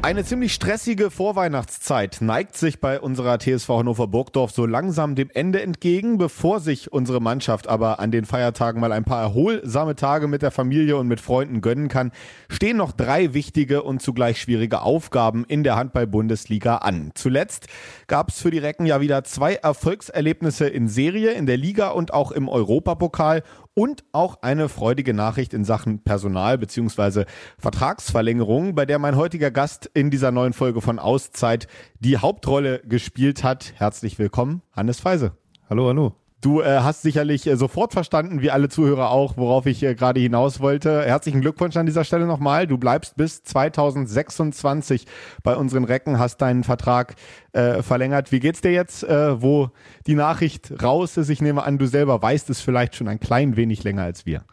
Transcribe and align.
Eine 0.00 0.24
ziemlich 0.24 0.54
stressige 0.54 1.10
Vorweihnachtszeit 1.10 2.18
neigt 2.20 2.56
sich 2.56 2.80
bei 2.80 3.00
unserer 3.00 3.40
TSV 3.40 3.68
Hannover 3.68 4.06
Burgdorf 4.06 4.52
so 4.52 4.64
langsam 4.64 5.16
dem 5.16 5.28
Ende 5.28 5.60
entgegen, 5.60 6.18
bevor 6.18 6.60
sich 6.60 6.92
unsere 6.92 7.20
Mannschaft 7.20 7.66
aber 7.66 7.98
an 7.98 8.12
den 8.12 8.24
Feiertagen 8.24 8.80
mal 8.80 8.92
ein 8.92 9.02
paar 9.02 9.20
erholsame 9.20 9.96
Tage 9.96 10.28
mit 10.28 10.42
der 10.42 10.52
Familie 10.52 10.96
und 10.96 11.08
mit 11.08 11.20
Freunden 11.20 11.60
gönnen 11.60 11.88
kann, 11.88 12.12
stehen 12.48 12.76
noch 12.76 12.92
drei 12.92 13.34
wichtige 13.34 13.82
und 13.82 14.00
zugleich 14.00 14.40
schwierige 14.40 14.82
Aufgaben 14.82 15.44
in 15.44 15.64
der 15.64 15.74
Handball-Bundesliga 15.74 16.76
an. 16.76 17.10
Zuletzt 17.14 17.66
gab 18.06 18.28
es 18.28 18.40
für 18.40 18.52
die 18.52 18.58
Recken 18.58 18.86
ja 18.86 19.00
wieder 19.00 19.24
zwei 19.24 19.54
Erfolgserlebnisse 19.54 20.68
in 20.68 20.86
Serie, 20.86 21.32
in 21.32 21.46
der 21.46 21.56
Liga 21.56 21.88
und 21.88 22.14
auch 22.14 22.30
im 22.30 22.48
Europapokal 22.48 23.42
und 23.78 24.02
auch 24.10 24.42
eine 24.42 24.68
freudige 24.68 25.14
Nachricht 25.14 25.54
in 25.54 25.64
Sachen 25.64 26.00
Personal 26.00 26.58
bzw. 26.58 27.26
Vertragsverlängerung, 27.58 28.74
bei 28.74 28.84
der 28.84 28.98
mein 28.98 29.14
heutiger 29.14 29.52
Gast 29.52 29.88
in 29.94 30.10
dieser 30.10 30.32
neuen 30.32 30.52
Folge 30.52 30.80
von 30.80 30.98
Auszeit 30.98 31.68
die 32.00 32.18
Hauptrolle 32.18 32.80
gespielt 32.80 33.44
hat. 33.44 33.74
Herzlich 33.76 34.18
willkommen, 34.18 34.62
Hannes 34.72 34.98
Feise. 34.98 35.30
Hallo, 35.70 35.86
hallo. 35.86 36.27
Du 36.40 36.60
äh, 36.60 36.78
hast 36.82 37.02
sicherlich 37.02 37.48
äh, 37.48 37.56
sofort 37.56 37.92
verstanden, 37.92 38.42
wie 38.42 38.52
alle 38.52 38.68
Zuhörer 38.68 39.10
auch, 39.10 39.36
worauf 39.36 39.66
ich 39.66 39.82
äh, 39.82 39.96
gerade 39.96 40.20
hinaus 40.20 40.60
wollte. 40.60 41.02
Herzlichen 41.02 41.40
Glückwunsch 41.40 41.76
an 41.76 41.86
dieser 41.86 42.04
Stelle 42.04 42.26
nochmal. 42.26 42.68
Du 42.68 42.78
bleibst 42.78 43.16
bis 43.16 43.42
2026 43.42 45.06
bei 45.42 45.56
unseren 45.56 45.82
Recken, 45.82 46.20
hast 46.20 46.36
deinen 46.36 46.62
Vertrag 46.62 47.16
äh, 47.52 47.82
verlängert. 47.82 48.30
Wie 48.30 48.38
geht's 48.38 48.60
dir 48.60 48.70
jetzt, 48.70 49.02
äh, 49.02 49.42
wo 49.42 49.70
die 50.06 50.14
Nachricht 50.14 50.80
raus 50.80 51.16
ist? 51.16 51.28
Ich 51.28 51.42
nehme 51.42 51.64
an, 51.64 51.76
du 51.76 51.86
selber 51.86 52.22
weißt 52.22 52.50
es 52.50 52.60
vielleicht 52.60 52.94
schon 52.94 53.08
ein 53.08 53.18
klein 53.18 53.56
wenig 53.56 53.82
länger 53.82 54.04
als 54.04 54.24
wir. 54.24 54.44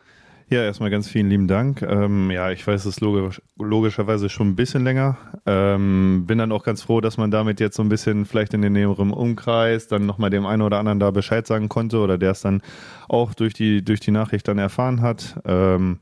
Ja, 0.48 0.62
erstmal 0.62 0.92
ganz 0.92 1.10
vielen 1.10 1.28
lieben 1.28 1.48
Dank. 1.48 1.82
Ähm, 1.82 2.30
ja, 2.30 2.52
ich 2.52 2.66
weiß 2.66 2.86
es 2.86 3.00
logisch, 3.00 3.42
logischerweise 3.58 4.30
schon 4.30 4.50
ein 4.50 4.56
bisschen 4.56 4.84
länger. 4.84 5.18
Ähm, 5.48 6.26
bin 6.28 6.38
dann 6.38 6.52
auch 6.52 6.64
ganz 6.64 6.84
froh, 6.84 7.02
dass 7.02 7.18
man 7.18 7.32
damit 7.32 7.60
jetzt 7.60 7.76
so 7.76 7.82
ein 7.82 7.90
bisschen 7.90 8.26
vielleicht 8.26 8.54
in 8.54 8.62
den 8.62 8.74
näheren 8.74 9.12
Umkreis 9.12 9.88
dann 9.88 10.06
nochmal 10.06 10.30
dem 10.30 10.46
einen 10.46 10.62
oder 10.62 10.78
anderen 10.78 11.00
da 11.00 11.10
Bescheid 11.10 11.48
sagen 11.48 11.68
konnte 11.68 11.98
oder 11.98 12.20
der 12.20 12.32
es 12.32 12.42
dann 12.42 12.62
auch 13.10 13.34
durch 13.34 13.56
die, 13.56 13.84
durch 13.84 14.02
die 14.02 14.12
Nachricht 14.12 14.48
dann 14.48 14.60
erfahren 14.60 15.02
hat. 15.02 15.36
Ähm, 15.46 15.98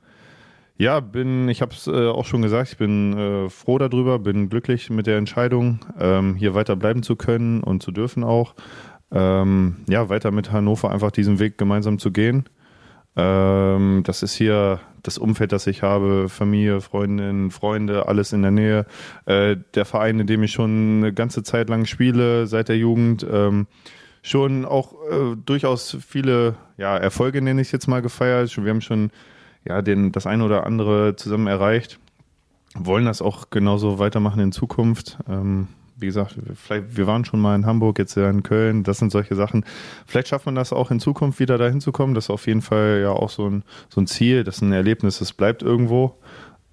ja, 0.77 0.99
bin, 0.99 1.47
ich 1.47 1.61
habe 1.61 1.71
es 1.73 1.87
äh, 1.87 2.09
auch 2.09 2.25
schon 2.25 2.41
gesagt, 2.41 2.71
ich 2.73 2.77
bin 2.77 3.17
äh, 3.17 3.49
froh 3.49 3.77
darüber, 3.77 4.19
bin 4.19 4.49
glücklich 4.49 4.89
mit 4.89 5.07
der 5.07 5.19
Entscheidung, 5.19 5.79
ähm, 5.97 6.35
hier 6.35 6.53
weiter 6.53 6.75
bleiben 6.75 7.01
zu 7.01 7.15
können 7.15 7.63
und 7.63 7.81
zu 7.81 7.91
dürfen 7.91 8.25
auch. 8.25 8.55
Ähm, 9.09 9.77
ja, 9.87 10.09
weiter 10.09 10.31
mit 10.31 10.51
Hannover 10.51 10.91
einfach 10.91 11.11
diesen 11.11 11.39
Weg 11.39 11.57
gemeinsam 11.57 11.97
zu 11.97 12.11
gehen. 12.11 12.49
Ähm, 13.15 14.01
das 14.05 14.23
ist 14.23 14.33
hier 14.33 14.79
das 15.03 15.17
Umfeld, 15.17 15.51
das 15.51 15.67
ich 15.67 15.83
habe, 15.83 16.29
Familie, 16.29 16.81
Freundinnen, 16.81 17.51
Freunde, 17.51 18.07
alles 18.07 18.33
in 18.33 18.41
der 18.41 18.51
Nähe. 18.51 18.85
Äh, 19.25 19.57
der 19.75 19.85
Verein, 19.85 20.19
in 20.19 20.27
dem 20.27 20.43
ich 20.43 20.51
schon 20.51 20.97
eine 20.97 21.13
ganze 21.13 21.43
Zeit 21.43 21.69
lang 21.69 21.85
spiele, 21.85 22.47
seit 22.47 22.69
der 22.69 22.77
Jugend. 22.77 23.25
Ähm, 23.29 23.67
schon 24.21 24.65
auch 24.65 24.93
äh, 25.11 25.35
durchaus 25.45 25.97
viele 26.07 26.55
ja, 26.77 26.97
Erfolge, 26.97 27.41
nenne 27.41 27.61
ich 27.61 27.71
jetzt 27.71 27.87
mal, 27.87 28.01
gefeiert. 28.01 28.55
Wir 28.57 28.69
haben 28.69 28.81
schon 28.81 29.11
ja, 29.65 29.81
den, 29.81 30.11
das 30.11 30.25
eine 30.25 30.43
oder 30.43 30.65
andere 30.65 31.15
zusammen 31.15 31.47
erreicht. 31.47 31.99
Wollen 32.75 33.05
das 33.05 33.21
auch 33.21 33.49
genauso 33.49 33.99
weitermachen 33.99 34.39
in 34.39 34.51
Zukunft. 34.51 35.17
Ähm, 35.29 35.67
wie 35.95 36.07
gesagt, 36.07 36.35
vielleicht, 36.55 36.97
wir 36.97 37.07
waren 37.07 37.25
schon 37.25 37.39
mal 37.39 37.55
in 37.55 37.65
Hamburg, 37.65 37.99
jetzt 37.99 38.15
ja 38.15 38.29
in 38.29 38.43
Köln, 38.43 38.83
das 38.83 38.97
sind 38.97 39.11
solche 39.11 39.35
Sachen. 39.35 39.65
Vielleicht 40.05 40.27
schafft 40.27 40.45
man 40.45 40.55
das 40.55 40.73
auch 40.73 40.91
in 40.91 40.99
Zukunft 40.99 41.39
wieder 41.39 41.57
dahin 41.57 41.81
zu 41.81 41.91
kommen. 41.91 42.13
Das 42.13 42.25
ist 42.25 42.29
auf 42.29 42.47
jeden 42.47 42.61
Fall 42.61 43.01
ja 43.01 43.11
auch 43.11 43.29
so 43.29 43.49
ein, 43.49 43.63
so 43.89 44.01
ein 44.01 44.07
Ziel, 44.07 44.43
das 44.43 44.57
ist 44.57 44.61
ein 44.61 44.73
Erlebnis, 44.73 45.19
das 45.19 45.33
bleibt 45.33 45.61
irgendwo. 45.61 46.17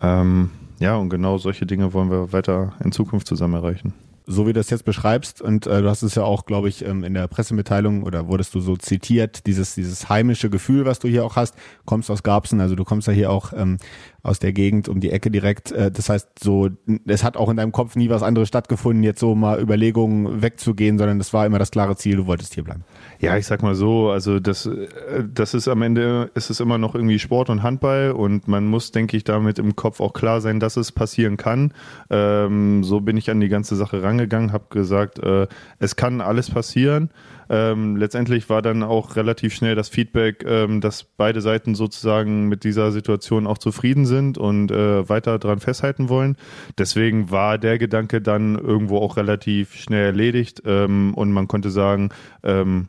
Ähm, 0.01 0.51
ja, 0.79 0.97
und 0.97 1.11
genau 1.11 1.39
solche 1.39 1.67
Dinge 1.67 1.93
wollen 1.93 2.11
wir 2.11 2.33
weiter 2.33 2.73
in 2.83 2.93
Zukunft 2.93 3.27
zusammen 3.27 3.55
erreichen 3.55 3.93
so 4.31 4.47
wie 4.47 4.53
du 4.53 4.61
das 4.61 4.71
jetzt 4.71 4.85
beschreibst, 4.85 5.43
und 5.43 5.67
äh, 5.67 5.83
du 5.83 5.89
hast 5.89 6.03
es 6.03 6.15
ja 6.15 6.23
auch, 6.23 6.47
glaube 6.47 6.69
ich, 6.69 6.85
ähm, 6.85 7.03
in 7.03 7.15
der 7.15 7.27
Pressemitteilung 7.27 8.05
oder 8.05 8.29
wurdest 8.29 8.55
du 8.55 8.61
so 8.61 8.77
zitiert, 8.77 9.47
dieses, 9.47 9.75
dieses 9.75 10.09
heimische 10.09 10.51
Gefühl, 10.51 10.85
was 10.85 11.01
du 11.01 11.09
hier 11.09 11.25
auch 11.25 11.37
hast, 11.37 11.57
kommst 11.85 12.11
aus 12.11 12.23
Garbsen, 12.23 12.61
also 12.61 12.77
du 12.77 12.85
kommst 12.85 13.09
ja 13.09 13.13
hier 13.13 13.31
auch 13.31 13.53
ähm, 13.55 13.79
aus 14.23 14.39
der 14.39 14.53
Gegend 14.53 14.89
um 14.89 15.01
die 15.01 15.11
Ecke 15.11 15.31
direkt. 15.31 15.73
Äh, 15.73 15.91
das 15.91 16.09
heißt, 16.09 16.39
so, 16.43 16.71
es 17.07 17.25
hat 17.25 17.37
auch 17.37 17.49
in 17.49 17.57
deinem 17.57 17.73
Kopf 17.73 17.97
nie 17.97 18.11
was 18.11 18.23
anderes 18.23 18.49
stattgefunden, 18.49 19.03
jetzt 19.03 19.21
so 19.21 19.35
mal 19.35 19.61
Überlegungen 19.61 20.43
wegzugehen, 20.43 20.99
sondern 20.99 21.19
das 21.19 21.33
war 21.33 21.47
immer 21.47 21.59
das 21.59 21.71
klare 21.71 21.97
Ziel, 21.97 22.17
du 22.17 22.27
wolltest 22.27 22.55
hier 22.55 22.65
bleiben. 22.65 22.85
Ja, 23.19 23.37
ich 23.37 23.47
sag 23.47 23.63
mal 23.63 23.75
so, 23.75 24.11
also 24.11 24.41
das, 24.41 24.67
äh, 24.67 24.89
das 25.33 25.55
ist 25.55 25.69
am 25.69 25.83
Ende, 25.83 26.31
ist 26.35 26.51
es 26.51 26.61
immer 26.61 26.79
noch 26.79 26.95
irgendwie 26.95 27.19
Sport 27.19 27.51
und 27.51 27.63
Handball 27.63 28.13
und 28.13 28.49
man 28.49 28.67
muss, 28.67 28.93
denke 28.93 29.17
ich, 29.17 29.25
damit 29.25 29.59
im 29.59 29.77
Kopf 29.77 30.01
auch 30.01 30.13
klar 30.13 30.41
sein, 30.41 30.61
dass 30.61 30.77
es 30.77 30.93
passieren 30.93 31.37
kann. 31.37 31.73
Ähm, 32.11 32.85
so 32.85 33.01
bin 33.01 33.17
ich 33.17 33.31
an 33.31 33.41
die 33.41 33.49
ganze 33.49 33.77
Sache 33.77 34.03
rangegangen, 34.03 34.53
habe 34.53 34.65
gesagt, 34.71 35.19
äh, 35.19 35.47
es 35.79 35.97
kann 35.97 36.21
alles 36.21 36.51
passieren. 36.51 37.11
Ähm, 37.51 37.97
letztendlich 37.97 38.49
war 38.49 38.63
dann 38.63 38.85
auch 38.85 39.17
relativ 39.17 39.53
schnell 39.55 39.75
das 39.75 39.89
Feedback, 39.89 40.45
ähm, 40.47 40.81
dass 40.81 41.03
beide 41.03 41.41
Seiten 41.41 41.75
sozusagen 41.75 42.47
mit 42.47 42.63
dieser 42.63 42.93
Situation 42.93 43.49
auch 43.49 43.59
zufrieden 43.59 44.07
sind 44.07 44.39
und 44.39 44.71
äh, 44.71 45.09
weiter 45.09 45.41
dran 45.41 45.59
festhalten 45.59 46.09
wollen. 46.09 46.37
Deswegen 46.79 47.33
war 47.33 47.59
der 47.59 47.79
Gedanke 47.79 48.23
dann 48.23 48.57
irgendwo 48.57 48.99
auch 48.99 49.17
relativ 49.17 49.75
schnell 49.75 50.07
erledigt 50.07 50.63
ähm, 50.65 51.13
und 51.15 51.33
man 51.33 51.49
konnte 51.49 51.71
sagen, 51.71 52.11
ähm, 52.45 52.87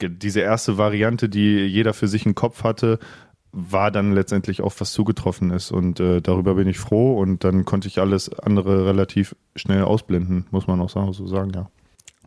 diese 0.00 0.40
erste 0.40 0.78
Variante, 0.78 1.28
die 1.28 1.58
jeder 1.58 1.94
für 1.94 2.08
sich 2.08 2.26
im 2.26 2.34
Kopf 2.34 2.64
hatte, 2.64 2.98
war 3.52 3.92
dann 3.92 4.12
letztendlich 4.12 4.62
auch 4.62 4.74
was 4.78 4.92
zugetroffen 4.92 5.50
ist 5.52 5.70
und 5.70 6.00
äh, 6.00 6.20
darüber 6.20 6.56
bin 6.56 6.68
ich 6.68 6.78
froh 6.78 7.18
und 7.18 7.44
dann 7.44 7.64
konnte 7.64 7.86
ich 7.86 8.00
alles 8.00 8.36
andere 8.40 8.84
relativ 8.84 9.36
schnell 9.54 9.84
ausblenden, 9.84 10.46
muss 10.50 10.66
man 10.66 10.80
auch 10.80 10.90
so 10.90 11.26
sagen, 11.26 11.52
ja. 11.54 11.70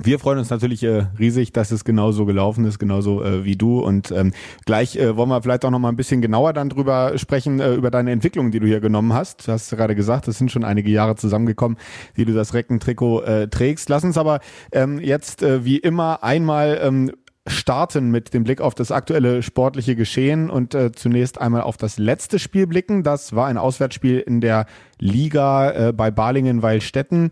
Wir 0.02 0.18
freuen 0.18 0.40
uns 0.40 0.50
natürlich 0.50 0.82
äh, 0.84 1.08
riesig, 1.20 1.52
dass 1.52 1.72
es 1.72 1.84
genauso 1.84 2.26
gelaufen 2.26 2.64
ist, 2.64 2.80
genauso 2.80 3.22
äh, 3.22 3.44
wie 3.44 3.58
du. 3.58 3.82
Und 3.82 4.12
ähm, 4.12 4.32
gleich 4.66 4.96
äh, 4.96 5.18
wollen 5.18 5.28
wir 5.28 5.42
vielleicht 5.42 5.66
auch 5.66 5.72
noch 5.72 5.80
mal 5.80 5.90
ein 5.90 5.98
bisschen 5.98 6.22
genauer 6.22 6.54
dann 6.54 6.70
drüber 6.70 7.18
sprechen, 7.18 7.60
äh, 7.60 7.74
über 7.74 7.92
deine 7.92 8.12
Entwicklung, 8.12 8.50
die 8.50 8.62
du 8.62 8.66
hier 8.66 8.80
genommen 8.80 9.12
hast. 9.14 9.46
Du 9.46 9.52
hast 9.52 9.70
gerade 9.72 9.96
gesagt, 9.96 10.30
es 10.30 10.38
sind 10.38 10.54
schon 10.54 10.64
einige 10.64 10.90
Jahre 10.90 11.18
zusammengekommen, 11.18 11.78
die 12.16 12.24
du 12.24 12.34
das 12.34 12.54
Reckentrikot 12.54 13.24
äh, 13.24 13.48
trägst. 13.50 13.90
Lass 13.90 14.06
uns 14.06 14.18
aber 14.18 14.40
ähm, 14.72 15.00
jetzt 15.00 15.44
äh, 15.44 15.66
wie 15.66 15.78
immer 15.78 16.24
einmal 16.24 16.80
ähm, 16.82 17.12
starten 17.46 18.10
mit 18.10 18.34
dem 18.34 18.46
Blick 18.46 18.62
auf 18.62 18.76
das 18.76 18.94
aktuelle 18.94 19.44
sportliche 19.44 19.98
Geschehen 19.98 20.50
und 20.50 20.76
äh, 20.76 20.94
zunächst 20.94 21.42
einmal 21.42 21.64
auf 21.64 21.76
das 21.76 21.98
letzte 21.98 22.40
Spiel 22.40 22.68
blicken. 22.68 23.04
Das 23.04 23.36
war 23.36 23.48
ein 23.48 23.58
Auswärtsspiel 23.58 24.20
in 24.20 24.40
der 24.40 24.66
Liga 24.98 25.72
äh, 25.72 25.94
bei 25.94 26.10
Balingen-Weilstetten 26.10 27.32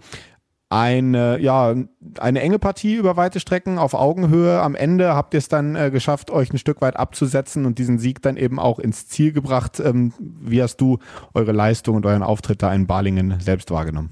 eine, 0.69 1.39
ja, 1.39 1.75
eine 2.19 2.41
enge 2.41 2.59
Partie 2.59 2.95
über 2.95 3.15
weite 3.15 3.39
Strecken 3.39 3.77
auf 3.77 3.93
Augenhöhe. 3.93 4.61
Am 4.61 4.75
Ende 4.75 5.15
habt 5.15 5.33
ihr 5.33 5.37
es 5.37 5.47
dann 5.47 5.75
äh, 5.75 5.91
geschafft, 5.91 6.29
euch 6.29 6.51
ein 6.51 6.57
Stück 6.57 6.81
weit 6.81 6.97
abzusetzen 6.97 7.65
und 7.65 7.79
diesen 7.79 7.99
Sieg 7.99 8.21
dann 8.21 8.35
eben 8.35 8.59
auch 8.59 8.79
ins 8.79 9.07
Ziel 9.07 9.31
gebracht. 9.31 9.79
Ähm, 9.79 10.13
wie 10.19 10.61
hast 10.61 10.77
du 10.77 10.99
eure 11.33 11.53
Leistung 11.53 11.95
und 11.95 12.05
euren 12.05 12.23
Auftritt 12.23 12.61
da 12.61 12.73
in 12.73 12.85
Balingen 12.85 13.39
selbst 13.39 13.71
wahrgenommen? 13.71 14.11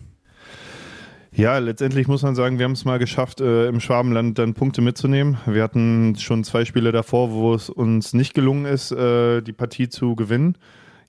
Ja, 1.34 1.58
letztendlich 1.58 2.08
muss 2.08 2.22
man 2.22 2.34
sagen, 2.34 2.60
wir 2.60 2.64
haben 2.64 2.72
es 2.72 2.86
mal 2.86 3.00
geschafft, 3.00 3.42
äh, 3.42 3.68
im 3.68 3.82
Schwabenland 3.82 4.40
dann 4.40 4.54
Punkte 4.54 4.82
mitzunehmen. 4.82 5.38
Wir 5.46 5.64
hatten 5.64 6.16
schon 6.16 6.46
zwei 6.46 6.64
Spiele 6.64 6.94
davor, 6.94 7.32
wo 7.32 7.54
es 7.54 7.70
uns 7.70 8.14
nicht 8.14 8.34
gelungen 8.34 8.66
ist, 8.66 8.94
äh, 8.94 9.42
die 9.42 9.52
Partie 9.52 9.90
zu 9.90 10.16
gewinnen. 10.16 10.58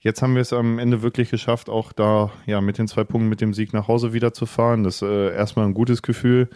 Jetzt 0.06 0.22
haben 0.22 0.36
wir 0.36 0.42
es 0.42 0.52
am 0.52 0.78
Ende 0.78 1.02
wirklich 1.02 1.30
geschafft, 1.30 1.68
auch 1.68 1.92
da 1.92 2.30
ja 2.46 2.60
mit 2.60 2.78
den 2.78 2.86
zwei 2.86 3.02
Punkten 3.02 3.28
mit 3.28 3.40
dem 3.40 3.52
Sieg 3.52 3.72
nach 3.72 3.88
Hause 3.88 4.12
wieder 4.12 4.32
zu 4.32 4.46
fahren. 4.46 4.84
Das 4.84 5.02
ist 5.02 5.02
äh, 5.02 5.34
erstmal 5.34 5.66
ein 5.66 5.74
gutes 5.74 6.00
Gefühl. 6.00 6.48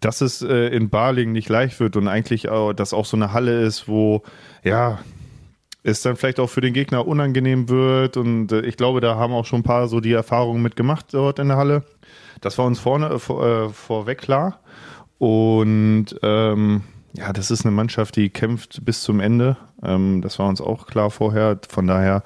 Dass 0.00 0.20
es 0.20 0.42
äh, 0.42 0.74
in 0.74 0.90
Barling 0.90 1.30
nicht 1.30 1.48
leicht 1.48 1.78
wird 1.78 1.94
und 1.94 2.08
eigentlich 2.08 2.48
auch, 2.48 2.72
dass 2.72 2.92
auch 2.92 3.04
so 3.04 3.16
eine 3.16 3.32
Halle 3.32 3.60
ist, 3.60 3.86
wo 3.86 4.24
ja 4.64 4.98
es 5.84 6.02
dann 6.02 6.16
vielleicht 6.16 6.40
auch 6.40 6.50
für 6.50 6.62
den 6.62 6.74
Gegner 6.74 7.06
unangenehm 7.06 7.68
wird. 7.68 8.16
Und 8.16 8.50
äh, 8.50 8.62
ich 8.62 8.76
glaube, 8.76 9.00
da 9.00 9.14
haben 9.14 9.34
auch 9.34 9.46
schon 9.46 9.60
ein 9.60 9.62
paar 9.62 9.86
so 9.86 10.00
die 10.00 10.12
Erfahrungen 10.12 10.60
mitgemacht 10.60 11.14
dort 11.14 11.38
in 11.38 11.46
der 11.46 11.58
Halle. 11.58 11.84
Das 12.40 12.58
war 12.58 12.64
uns 12.64 12.80
vorne 12.80 13.06
äh, 13.06 13.18
vor, 13.20 13.46
äh, 13.46 13.68
vorweg 13.68 14.18
klar. 14.18 14.58
Und 15.18 16.06
ähm, 16.24 16.82
ja, 17.12 17.32
das 17.32 17.52
ist 17.52 17.64
eine 17.64 17.70
Mannschaft, 17.70 18.16
die 18.16 18.30
kämpft 18.30 18.84
bis 18.84 19.02
zum 19.02 19.20
Ende. 19.20 19.56
Ähm, 19.80 20.22
das 20.22 20.40
war 20.40 20.48
uns 20.48 20.60
auch 20.60 20.88
klar 20.88 21.12
vorher. 21.12 21.56
Von 21.68 21.86
daher 21.86 22.24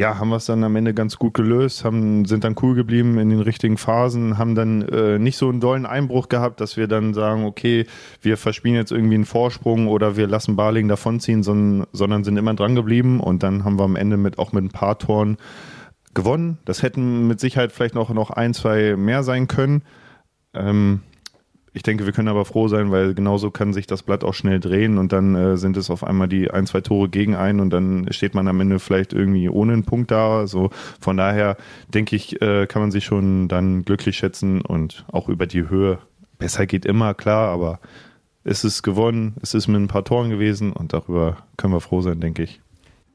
ja, 0.00 0.18
haben 0.18 0.30
wir 0.30 0.36
es 0.36 0.46
dann 0.46 0.64
am 0.64 0.76
Ende 0.76 0.94
ganz 0.94 1.18
gut 1.18 1.34
gelöst, 1.34 1.84
haben, 1.84 2.24
sind 2.24 2.42
dann 2.42 2.56
cool 2.62 2.74
geblieben 2.74 3.18
in 3.18 3.28
den 3.28 3.40
richtigen 3.40 3.76
Phasen, 3.76 4.38
haben 4.38 4.54
dann 4.54 4.80
äh, 4.80 5.18
nicht 5.18 5.36
so 5.36 5.50
einen 5.50 5.60
dollen 5.60 5.84
Einbruch 5.84 6.30
gehabt, 6.30 6.62
dass 6.62 6.78
wir 6.78 6.88
dann 6.88 7.12
sagen, 7.12 7.44
okay, 7.44 7.84
wir 8.22 8.38
verspielen 8.38 8.76
jetzt 8.76 8.92
irgendwie 8.92 9.16
einen 9.16 9.26
Vorsprung 9.26 9.88
oder 9.88 10.16
wir 10.16 10.26
lassen 10.26 10.56
Barling 10.56 10.88
davonziehen, 10.88 11.42
sondern, 11.42 11.86
sondern 11.92 12.24
sind 12.24 12.38
immer 12.38 12.54
dran 12.54 12.74
geblieben 12.74 13.20
und 13.20 13.42
dann 13.42 13.64
haben 13.64 13.78
wir 13.78 13.84
am 13.84 13.94
Ende 13.94 14.16
mit 14.16 14.38
auch 14.38 14.52
mit 14.52 14.64
ein 14.64 14.70
paar 14.70 14.98
Toren 14.98 15.36
gewonnen. 16.14 16.56
Das 16.64 16.82
hätten 16.82 17.26
mit 17.28 17.38
Sicherheit 17.38 17.70
vielleicht 17.70 17.94
noch, 17.94 18.08
noch 18.08 18.30
ein, 18.30 18.54
zwei 18.54 18.96
mehr 18.96 19.22
sein 19.22 19.48
können. 19.48 19.82
Ähm, 20.54 21.02
ich 21.72 21.82
denke, 21.82 22.04
wir 22.04 22.12
können 22.12 22.28
aber 22.28 22.44
froh 22.44 22.68
sein, 22.68 22.90
weil 22.90 23.14
genauso 23.14 23.50
kann 23.50 23.72
sich 23.72 23.86
das 23.86 24.02
Blatt 24.02 24.24
auch 24.24 24.34
schnell 24.34 24.58
drehen 24.58 24.98
und 24.98 25.12
dann 25.12 25.34
äh, 25.36 25.56
sind 25.56 25.76
es 25.76 25.90
auf 25.90 26.02
einmal 26.02 26.28
die 26.28 26.50
ein, 26.50 26.66
zwei 26.66 26.80
Tore 26.80 27.08
gegen 27.08 27.36
einen 27.36 27.60
und 27.60 27.70
dann 27.70 28.06
steht 28.10 28.34
man 28.34 28.48
am 28.48 28.60
Ende 28.60 28.80
vielleicht 28.80 29.12
irgendwie 29.12 29.48
ohne 29.48 29.74
einen 29.74 29.84
Punkt 29.84 30.10
da. 30.10 30.38
Also 30.38 30.70
von 31.00 31.16
daher 31.16 31.56
denke 31.88 32.16
ich, 32.16 32.42
äh, 32.42 32.66
kann 32.66 32.82
man 32.82 32.90
sich 32.90 33.04
schon 33.04 33.46
dann 33.48 33.84
glücklich 33.84 34.16
schätzen 34.16 34.62
und 34.62 35.04
auch 35.12 35.28
über 35.28 35.46
die 35.46 35.68
Höhe. 35.68 35.98
Besser 36.38 36.66
geht 36.66 36.86
immer, 36.86 37.14
klar, 37.14 37.48
aber 37.50 37.78
es 38.42 38.64
ist 38.64 38.82
gewonnen, 38.82 39.36
es 39.42 39.54
ist 39.54 39.68
mit 39.68 39.80
ein 39.80 39.88
paar 39.88 40.04
Toren 40.04 40.30
gewesen 40.30 40.72
und 40.72 40.92
darüber 40.92 41.36
können 41.56 41.74
wir 41.74 41.80
froh 41.80 42.00
sein, 42.00 42.20
denke 42.20 42.42
ich 42.42 42.60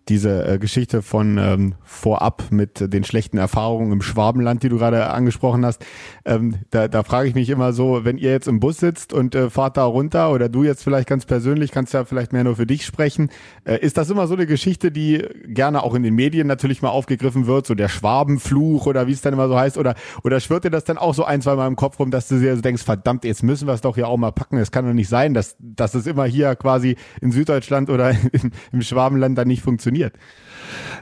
diese 0.07 0.46
äh, 0.48 0.57
Geschichte 0.60 1.02
von 1.02 1.38
ähm, 1.38 1.75
vorab 1.84 2.46
mit 2.52 2.94
den 2.94 3.04
schlechten 3.04 3.38
Erfahrungen 3.38 3.92
im 3.92 4.02
Schwabenland, 4.02 4.62
die 4.62 4.69
du 4.69 4.78
gerade 4.78 5.10
angesprochen 5.10 5.66
hast, 5.66 5.84
ähm, 6.25 6.56
da, 6.69 6.88
da 6.88 7.04
frage 7.04 7.28
ich 7.28 7.36
mich 7.36 7.50
immer 7.50 7.74
so, 7.74 8.06
wenn 8.06 8.18
ihr 8.18 8.31
jetzt 8.31 8.48
im 8.48 8.60
Bus 8.60 8.78
sitzt 8.78 9.13
und 9.13 9.34
äh, 9.34 9.50
fahrt 9.50 9.78
da 9.78 9.86
runter 9.86 10.31
oder 10.31 10.48
du 10.48 10.63
jetzt 10.63 10.84
vielleicht 10.84 11.10
ganz 11.10 11.25
persönlich, 11.25 11.72
kannst 11.72 11.94
ja 11.94 12.06
vielleicht 12.06 12.34
mehr 12.34 12.44
nur 12.44 12.56
für 12.56 12.68
dich 12.68 12.86
sprechen, 12.86 13.30
äh, 13.63 13.80
ist 13.80 13.98
das 13.98 14.10
immer 14.12 14.28
so 14.28 14.36
eine 14.36 14.46
Geschichte, 14.46 14.92
die 14.92 15.25
gerne 15.48 15.81
auch 15.81 15.96
in 15.96 16.04
den 16.04 16.13
Medien 16.13 16.46
natürlich 16.46 16.84
mal 16.84 16.90
aufgegriffen 16.90 17.48
wird, 17.48 17.66
so 17.66 17.74
der 17.74 17.90
Schwabenfluch 17.90 18.86
oder 18.86 19.07
wie 19.07 19.12
es 19.12 19.22
dann 19.22 19.34
immer 19.34 19.48
so 19.48 19.57
heißt, 19.57 19.78
oder, 19.78 19.96
oder 20.24 20.40
schwirrt 20.40 20.66
dir 20.66 20.72
das 20.72 20.84
dann 20.84 21.00
auch 21.00 21.16
so 21.16 21.25
ein, 21.25 21.42
zwei 21.42 21.56
Mal 21.56 21.68
im 21.68 21.75
Kopf 21.75 22.00
rum, 22.00 22.12
dass 22.12 22.28
du 22.28 22.40
dir 22.40 22.56
so 22.56 22.62
denkst, 22.62 22.84
verdammt, 22.84 23.25
jetzt 23.25 23.42
müssen 23.42 23.68
wir 23.68 23.74
es 23.74 23.81
doch 23.81 23.96
hier 23.96 24.07
auch 24.07 24.18
mal 24.18 24.31
packen, 24.31 24.57
es 24.57 24.72
kann 24.72 24.86
doch 24.86 24.94
nicht 24.94 25.10
sein, 25.10 25.34
dass, 25.34 25.56
dass 25.60 25.96
es 25.96 26.06
immer 26.06 26.25
hier 26.25 26.56
quasi 26.56 26.96
in 27.22 27.31
Süddeutschland 27.31 27.90
oder 27.90 28.12
in, 28.31 28.52
im 28.72 28.81
Schwabenland 28.84 29.36
dann 29.36 29.48
nicht 29.48 29.63
funktioniert 29.63 29.94
funktioniert. 29.95 30.13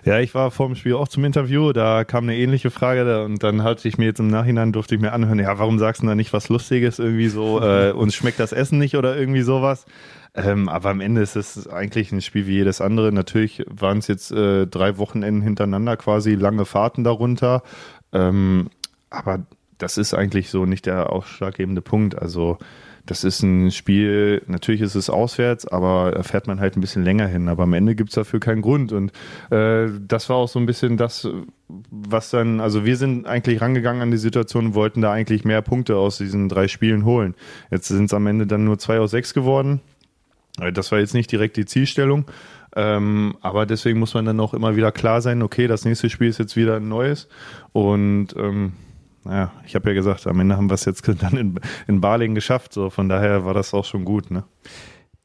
Ja, 0.03 0.19
ich 0.19 0.35
war 0.35 0.51
vor 0.51 0.67
dem 0.67 0.75
Spiel 0.75 0.95
auch 0.95 1.07
zum 1.07 1.23
Interview, 1.23 1.71
da 1.71 2.03
kam 2.03 2.25
eine 2.25 2.35
ähnliche 2.35 2.69
Frage 2.69 3.23
und 3.23 3.41
dann 3.41 3.63
hatte 3.63 3.87
ich 3.87 3.97
mir 3.97 4.05
jetzt 4.05 4.19
im 4.19 4.27
Nachhinein, 4.27 4.73
durfte 4.73 4.95
ich 4.95 5.01
mir 5.01 5.13
anhören, 5.13 5.39
ja, 5.39 5.57
warum 5.57 5.79
sagst 5.79 6.03
du 6.03 6.07
da 6.07 6.15
nicht 6.15 6.33
was 6.33 6.49
Lustiges, 6.49 6.99
irgendwie 6.99 7.29
so, 7.29 7.61
äh, 7.63 7.91
uns 7.91 8.13
schmeckt 8.13 8.39
das 8.39 8.51
Essen 8.51 8.79
nicht 8.79 8.97
oder 8.97 9.15
irgendwie 9.15 9.41
sowas. 9.41 9.85
Ähm, 10.35 10.67
aber 10.67 10.89
am 10.89 10.99
Ende 10.99 11.21
ist 11.21 11.35
es 11.35 11.67
eigentlich 11.67 12.11
ein 12.11 12.21
Spiel 12.21 12.47
wie 12.47 12.55
jedes 12.55 12.81
andere. 12.81 13.11
Natürlich 13.11 13.63
waren 13.69 13.99
es 13.99 14.07
jetzt 14.07 14.31
äh, 14.31 14.65
drei 14.65 14.97
Wochenenden 14.97 15.43
hintereinander 15.43 15.95
quasi, 15.95 16.33
lange 16.33 16.65
Fahrten 16.65 17.03
darunter. 17.03 17.61
Ähm, 18.11 18.69
aber 19.11 19.45
das 19.77 19.97
ist 19.97 20.13
eigentlich 20.15 20.49
so 20.49 20.65
nicht 20.65 20.87
der 20.87 21.11
ausschlaggebende 21.11 21.81
Punkt. 21.81 22.19
Also 22.19 22.57
das 23.05 23.25
ist 23.25 23.43
ein 23.43 23.71
Spiel, 23.71 24.41
natürlich 24.47 24.81
ist 24.81 24.95
es 24.95 25.09
auswärts, 25.09 25.67
aber 25.67 26.11
da 26.15 26.23
fährt 26.23 26.47
man 26.47 26.61
halt 26.61 26.77
ein 26.77 26.81
bisschen 26.81 27.03
länger 27.03 27.27
hin. 27.27 27.49
Aber 27.49 27.63
am 27.63 27.73
Ende 27.73 27.95
gibt 27.95 28.09
es 28.09 28.15
dafür 28.15 28.39
keinen 28.39 28.61
Grund. 28.61 28.93
Und 28.93 29.11
äh, 29.51 29.89
das 30.07 30.29
war 30.29 30.37
auch 30.37 30.47
so 30.47 30.57
ein 30.57 30.65
bisschen 30.65 30.95
das, 30.95 31.27
was 31.67 32.29
dann, 32.29 32.61
also 32.61 32.85
wir 32.85 32.95
sind 32.95 33.27
eigentlich 33.27 33.59
rangegangen 33.59 34.01
an 34.01 34.11
die 34.11 34.17
Situation 34.17 34.67
und 34.67 34.75
wollten 34.75 35.01
da 35.01 35.11
eigentlich 35.11 35.43
mehr 35.43 35.61
Punkte 35.61 35.97
aus 35.97 36.17
diesen 36.17 36.47
drei 36.47 36.69
Spielen 36.69 37.03
holen. 37.03 37.35
Jetzt 37.71 37.89
sind 37.89 38.05
es 38.05 38.13
am 38.13 38.25
Ende 38.25 38.47
dann 38.47 38.63
nur 38.63 38.79
zwei 38.79 38.99
aus 38.99 39.11
sechs 39.11 39.33
geworden. 39.33 39.81
Äh, 40.61 40.71
das 40.71 40.91
war 40.93 40.99
jetzt 40.99 41.13
nicht 41.13 41.31
direkt 41.31 41.57
die 41.57 41.65
Zielstellung. 41.65 42.25
Ähm, 42.75 43.35
aber 43.41 43.65
deswegen 43.65 43.99
muss 43.99 44.13
man 44.13 44.25
dann 44.25 44.39
auch 44.39 44.53
immer 44.53 44.77
wieder 44.77 44.93
klar 44.93 45.21
sein, 45.21 45.41
okay, 45.41 45.67
das 45.67 45.83
nächste 45.83 46.09
Spiel 46.09 46.29
ist 46.29 46.39
jetzt 46.39 46.55
wieder 46.55 46.77
ein 46.77 46.87
neues. 46.87 47.27
Und 47.73 48.29
ähm, 48.37 48.73
naja, 49.23 49.51
ich 49.65 49.75
habe 49.75 49.89
ja 49.89 49.95
gesagt, 49.95 50.27
am 50.27 50.39
Ende 50.39 50.57
haben 50.57 50.69
wir 50.69 50.75
es 50.75 50.85
jetzt 50.85 51.07
dann 51.21 51.37
in, 51.37 51.59
in 51.87 52.01
Balingen 52.01 52.35
geschafft. 52.35 52.73
So, 52.73 52.89
von 52.89 53.09
daher 53.09 53.45
war 53.45 53.53
das 53.53 53.73
auch 53.73 53.85
schon 53.85 54.05
gut. 54.05 54.31
Ne? 54.31 54.43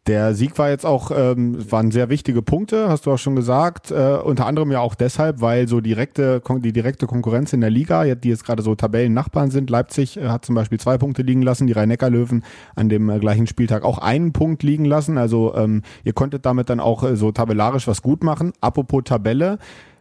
Der 0.08 0.34
Sieg 0.34 0.56
war 0.56 0.70
jetzt 0.70 0.86
auch, 0.86 1.10
ähm, 1.14 1.70
waren 1.70 1.90
sehr 1.90 2.08
wichtige 2.08 2.40
Punkte, 2.40 2.88
hast 2.88 3.04
du 3.04 3.12
auch 3.12 3.18
schon 3.18 3.36
gesagt. 3.36 3.90
Äh, 3.90 4.16
unter 4.24 4.46
anderem 4.46 4.72
ja 4.72 4.80
auch 4.80 4.94
deshalb, 4.94 5.42
weil 5.42 5.68
so 5.68 5.82
direkte, 5.82 6.40
die 6.60 6.72
direkte 6.72 7.06
Konkurrenz 7.06 7.52
in 7.52 7.60
der 7.60 7.68
Liga, 7.68 8.14
die 8.14 8.30
jetzt 8.30 8.46
gerade 8.46 8.62
so 8.62 8.74
Tabellennachbarn 8.74 9.50
sind, 9.50 9.68
Leipzig 9.68 10.16
äh, 10.16 10.28
hat 10.28 10.46
zum 10.46 10.54
Beispiel 10.54 10.80
zwei 10.80 10.96
Punkte 10.96 11.20
liegen 11.20 11.42
lassen, 11.42 11.66
die 11.66 11.74
Rhein-Neckar-Löwen 11.74 12.42
an 12.74 12.88
dem 12.88 13.10
äh, 13.10 13.18
gleichen 13.18 13.46
Spieltag 13.46 13.84
auch 13.84 13.98
einen 13.98 14.32
Punkt 14.32 14.62
liegen 14.62 14.86
lassen. 14.86 15.18
Also 15.18 15.54
ähm, 15.54 15.82
ihr 16.04 16.14
konntet 16.14 16.46
damit 16.46 16.70
dann 16.70 16.80
auch 16.80 17.04
äh, 17.04 17.14
so 17.14 17.30
tabellarisch 17.30 17.86
was 17.86 18.00
gut 18.00 18.24
machen. 18.24 18.54
Apropos 18.62 19.02
Tabelle, 19.04 19.58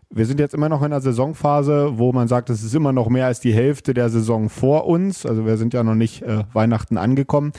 wir 0.10 0.26
sind 0.26 0.40
jetzt 0.40 0.54
immer 0.54 0.70
noch 0.70 0.80
in 0.80 0.86
einer 0.86 1.02
Saisonphase, 1.02 1.98
wo 1.98 2.14
man 2.14 2.28
sagt, 2.28 2.50
es 2.50 2.64
ist 2.64 2.74
immer 2.74 2.94
noch 2.94 3.10
mehr 3.10 3.26
als 3.26 3.40
die 3.40 3.54
Hälfte 3.54 3.94
der 3.94 4.10
Saison 4.10 4.50
vor 4.50 4.88
uns. 4.88 5.26
Also 5.26 5.46
wir 5.46 5.58
sind 5.58 5.74
ja 5.74 5.84
noch 5.84 5.96
nicht 5.96 6.22
äh, 6.22 6.44
Weihnachten 6.54 6.98
angekommen. 6.98 7.52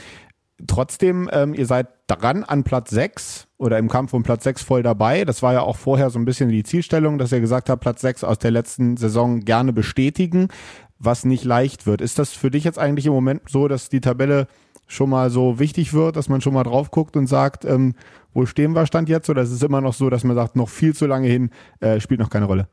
Trotzdem, 0.67 1.29
ähm, 1.31 1.53
ihr 1.53 1.65
seid 1.65 1.87
dran 2.07 2.43
an 2.43 2.63
Platz 2.63 2.89
6 2.89 3.47
oder 3.57 3.77
im 3.77 3.87
Kampf 3.87 4.13
um 4.13 4.23
Platz 4.23 4.43
6 4.43 4.63
voll 4.63 4.83
dabei. 4.83 5.23
Das 5.25 5.41
war 5.41 5.53
ja 5.53 5.61
auch 5.61 5.77
vorher 5.77 6.09
so 6.09 6.19
ein 6.19 6.25
bisschen 6.25 6.49
die 6.49 6.63
Zielstellung, 6.63 7.17
dass 7.17 7.31
ihr 7.31 7.39
gesagt 7.39 7.69
habt, 7.69 7.81
Platz 7.81 8.01
6 8.01 8.23
aus 8.23 8.39
der 8.39 8.51
letzten 8.51 8.97
Saison 8.97 9.41
gerne 9.41 9.71
bestätigen, 9.71 10.49
was 10.97 11.23
nicht 11.23 11.45
leicht 11.45 11.85
wird. 11.85 12.01
Ist 12.01 12.19
das 12.19 12.33
für 12.33 12.51
dich 12.51 12.65
jetzt 12.65 12.79
eigentlich 12.79 13.05
im 13.05 13.13
Moment 13.13 13.43
so, 13.47 13.67
dass 13.67 13.89
die 13.89 14.01
Tabelle 14.01 14.47
schon 14.89 15.09
mal 15.09 15.29
so 15.29 15.59
wichtig 15.59 15.93
wird, 15.93 16.15
dass 16.15 16.27
man 16.27 16.41
schon 16.41 16.53
mal 16.53 16.63
drauf 16.63 16.91
guckt 16.91 17.15
und 17.15 17.27
sagt, 17.27 17.63
ähm, 17.63 17.93
wo 18.33 18.45
stehen 18.45 18.73
wir 18.73 18.85
Stand 18.85 19.07
jetzt? 19.07 19.29
Oder 19.29 19.43
ist 19.43 19.51
es 19.51 19.63
immer 19.63 19.81
noch 19.81 19.93
so, 19.93 20.09
dass 20.09 20.23
man 20.23 20.35
sagt, 20.35 20.55
noch 20.55 20.67
viel 20.67 20.93
zu 20.93 21.05
lange 21.05 21.27
hin, 21.27 21.51
äh, 21.79 21.99
spielt 21.99 22.19
noch 22.19 22.29
keine 22.29 22.45
Rolle? 22.45 22.67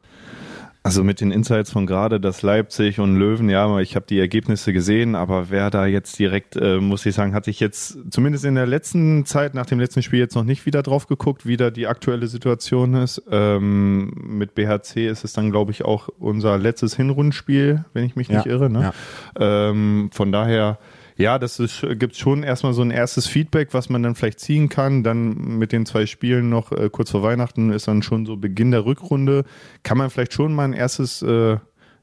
Also 0.82 1.02
mit 1.02 1.20
den 1.20 1.32
Insights 1.32 1.72
von 1.72 1.84
gerade, 1.84 2.20
dass 2.20 2.42
Leipzig 2.42 3.00
und 3.00 3.16
Löwen, 3.16 3.48
ja, 3.48 3.80
ich 3.80 3.96
habe 3.96 4.06
die 4.06 4.20
Ergebnisse 4.20 4.72
gesehen, 4.72 5.16
aber 5.16 5.50
wer 5.50 5.68
da 5.68 5.84
jetzt 5.84 6.16
direkt, 6.16 6.54
äh, 6.54 6.78
muss 6.78 7.04
ich 7.04 7.14
sagen, 7.16 7.34
hatte 7.34 7.50
ich 7.50 7.58
jetzt 7.58 7.98
zumindest 8.10 8.44
in 8.44 8.54
der 8.54 8.66
letzten 8.66 9.26
Zeit, 9.26 9.54
nach 9.54 9.66
dem 9.66 9.80
letzten 9.80 10.02
Spiel 10.02 10.20
jetzt 10.20 10.36
noch 10.36 10.44
nicht 10.44 10.64
wieder 10.64 10.84
drauf 10.84 11.08
geguckt, 11.08 11.44
wie 11.44 11.56
da 11.56 11.70
die 11.70 11.88
aktuelle 11.88 12.28
Situation 12.28 12.94
ist. 12.94 13.20
Ähm, 13.28 14.12
mit 14.14 14.54
BHC 14.54 15.08
ist 15.08 15.24
es 15.24 15.32
dann, 15.32 15.50
glaube 15.50 15.72
ich, 15.72 15.84
auch 15.84 16.08
unser 16.20 16.56
letztes 16.56 16.94
Hinrundenspiel, 16.94 17.84
wenn 17.92 18.04
ich 18.04 18.14
mich 18.14 18.28
nicht 18.28 18.46
ja, 18.46 18.52
irre. 18.52 18.70
Ne? 18.70 18.92
Ja. 19.36 19.70
Ähm, 19.70 20.10
von 20.12 20.30
daher 20.30 20.78
ja, 21.16 21.38
das 21.38 21.58
ist, 21.58 21.84
gibt 21.98 22.16
schon 22.16 22.42
erstmal 22.42 22.74
so 22.74 22.82
ein 22.82 22.90
erstes 22.90 23.26
Feedback, 23.26 23.72
was 23.72 23.88
man 23.88 24.02
dann 24.02 24.14
vielleicht 24.14 24.40
ziehen 24.40 24.68
kann. 24.68 25.02
Dann 25.02 25.58
mit 25.58 25.72
den 25.72 25.86
zwei 25.86 26.04
Spielen 26.04 26.50
noch 26.50 26.72
äh, 26.72 26.90
kurz 26.90 27.10
vor 27.10 27.22
Weihnachten 27.22 27.72
ist 27.72 27.88
dann 27.88 28.02
schon 28.02 28.26
so 28.26 28.36
Beginn 28.36 28.70
der 28.70 28.84
Rückrunde. 28.84 29.44
Kann 29.82 29.96
man 29.96 30.10
vielleicht 30.10 30.34
schon 30.34 30.54
mal 30.54 30.64
ein 30.64 30.74
erstes, 30.74 31.22
äh, 31.22 31.56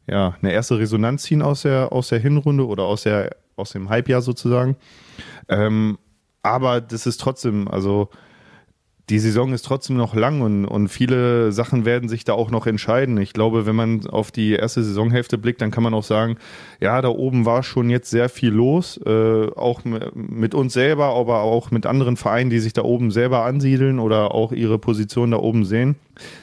ja, 0.08 0.36
eine 0.42 0.52
erste 0.52 0.80
Resonanz 0.80 1.24
ziehen 1.24 1.44
aus 1.44 1.62
der, 1.62 1.92
aus 1.92 2.10
der 2.10 2.20
Hinrunde 2.20 2.66
oder 2.66 2.84
aus 2.84 3.04
der, 3.04 3.36
aus 3.56 3.72
dem 3.72 3.90
Halbjahr 3.90 4.22
sozusagen. 4.22 4.78
Ähm, 5.48 6.00
aber 6.42 6.82
das 6.82 7.06
ist 7.06 7.22
trotzdem, 7.22 7.68
also 7.68 8.10
die 9.10 9.20
Saison 9.20 9.52
ist 9.54 9.66
trotzdem 9.66 9.98
noch 9.98 10.16
lang 10.16 10.42
und, 10.42 10.66
und 10.66 10.88
viele 10.88 11.52
Sachen 11.52 11.84
werden 11.84 12.08
sich 12.08 12.24
da 12.24 12.34
auch 12.34 12.52
noch 12.52 12.68
entscheiden. 12.68 13.18
Ich 13.18 13.34
glaube, 13.34 13.66
wenn 13.66 13.76
man 13.76 14.08
auf 14.08 14.32
die 14.32 14.54
erste 14.54 14.82
Saisonhälfte 14.82 15.38
blickt, 15.38 15.62
dann 15.62 15.72
kann 15.72 15.84
man 15.84 15.94
auch 15.94 16.04
sagen, 16.04 16.38
ja, 16.80 17.02
da 17.02 17.10
oben 17.10 17.46
war 17.46 17.64
schon 17.64 17.90
jetzt 17.90 18.10
sehr 18.10 18.30
viel 18.30 18.52
los, 18.52 18.98
äh, 19.06 19.48
auch 19.56 19.82
mit 19.84 20.56
uns 20.56 20.72
selber, 20.72 21.16
aber 21.16 21.42
auch 21.42 21.70
mit 21.70 21.86
anderen 21.86 22.16
Vereinen, 22.16 22.50
die 22.50 22.60
sich 22.60 22.72
da 22.72 22.84
oben 22.84 23.12
selber 23.12 23.44
ansiedeln 23.44 24.00
oder 24.00 24.34
auch 24.34 24.54
ihre 24.54 24.80
Position 24.80 25.32
da 25.32 25.38
oben 25.38 25.66
sehen. 25.66 25.96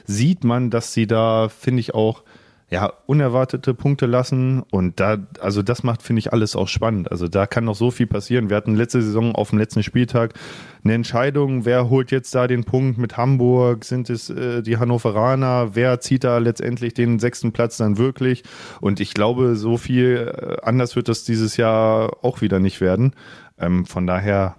Sieht 0.05 0.43
man, 0.43 0.69
dass 0.69 0.93
sie 0.93 1.07
da, 1.07 1.49
finde 1.49 1.79
ich, 1.79 1.95
auch 1.95 2.23
ja, 2.71 2.93
unerwartete 3.05 3.73
Punkte 3.73 4.05
lassen 4.05 4.63
und 4.71 5.01
da, 5.01 5.17
also 5.41 5.61
das 5.61 5.83
macht, 5.83 6.01
finde 6.01 6.21
ich, 6.21 6.31
alles 6.31 6.55
auch 6.55 6.69
spannend. 6.69 7.11
Also 7.11 7.27
da 7.27 7.45
kann 7.45 7.65
noch 7.65 7.75
so 7.75 7.91
viel 7.91 8.07
passieren. 8.07 8.49
Wir 8.49 8.55
hatten 8.55 8.75
letzte 8.75 9.01
Saison 9.01 9.35
auf 9.35 9.49
dem 9.49 9.59
letzten 9.59 9.83
Spieltag 9.83 10.35
eine 10.81 10.93
Entscheidung, 10.93 11.65
wer 11.65 11.89
holt 11.89 12.11
jetzt 12.11 12.33
da 12.33 12.47
den 12.47 12.63
Punkt 12.63 12.97
mit 12.97 13.17
Hamburg, 13.17 13.83
sind 13.83 14.09
es 14.09 14.29
äh, 14.29 14.61
die 14.61 14.77
Hannoveraner, 14.77 15.71
wer 15.75 15.99
zieht 15.99 16.23
da 16.23 16.37
letztendlich 16.37 16.93
den 16.93 17.19
sechsten 17.19 17.51
Platz 17.51 17.75
dann 17.75 17.97
wirklich? 17.97 18.43
Und 18.79 19.01
ich 19.01 19.13
glaube, 19.13 19.57
so 19.57 19.75
viel 19.75 20.33
äh, 20.33 20.65
anders 20.65 20.95
wird 20.95 21.09
das 21.09 21.25
dieses 21.25 21.57
Jahr 21.57 22.23
auch 22.23 22.39
wieder 22.39 22.61
nicht 22.61 22.79
werden. 22.79 23.15
Ähm, 23.59 23.85
von 23.85 24.07
daher, 24.07 24.55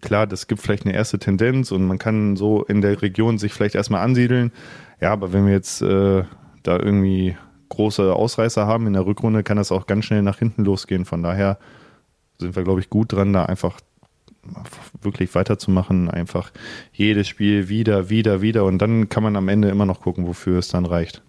klar, 0.00 0.28
das 0.28 0.46
gibt 0.46 0.62
vielleicht 0.62 0.86
eine 0.86 0.94
erste 0.94 1.18
Tendenz 1.18 1.72
und 1.72 1.84
man 1.88 1.98
kann 1.98 2.36
so 2.36 2.62
in 2.62 2.82
der 2.82 3.02
Region 3.02 3.36
sich 3.36 3.52
vielleicht 3.52 3.74
erstmal 3.74 4.04
ansiedeln. 4.04 4.52
Ja, 5.00 5.10
aber 5.10 5.32
wenn 5.32 5.44
wir 5.44 5.52
jetzt 5.52 5.82
äh, 5.82 6.22
da 6.62 6.78
irgendwie 6.78 7.36
große 7.68 8.14
Ausreißer 8.14 8.66
haben. 8.66 8.86
In 8.86 8.92
der 8.94 9.06
Rückrunde, 9.06 9.42
kann 9.42 9.56
das 9.56 9.72
auch 9.72 9.86
ganz 9.86 10.04
schnell 10.04 10.22
nach 10.22 10.38
hinten 10.38 10.64
losgehen. 10.64 11.04
Von 11.04 11.22
daher 11.22 11.58
sind 12.38 12.56
wir, 12.56 12.64
glaube 12.64 12.80
ich, 12.80 12.90
gut 12.90 13.12
dran, 13.12 13.32
da 13.32 13.44
einfach 13.44 13.80
wirklich 15.02 15.34
weiterzumachen, 15.34 16.10
einfach 16.10 16.52
jedes 16.92 17.28
Spiel 17.28 17.68
wieder, 17.68 18.08
wieder, 18.08 18.40
wieder. 18.40 18.64
Und 18.64 18.78
dann 18.78 19.08
kann 19.08 19.22
man 19.22 19.36
am 19.36 19.48
Ende 19.48 19.68
immer 19.68 19.86
noch 19.86 20.00
gucken, 20.00 20.26
wofür 20.26 20.58
es 20.58 20.68
dann 20.68 20.86
reicht 20.86 21.22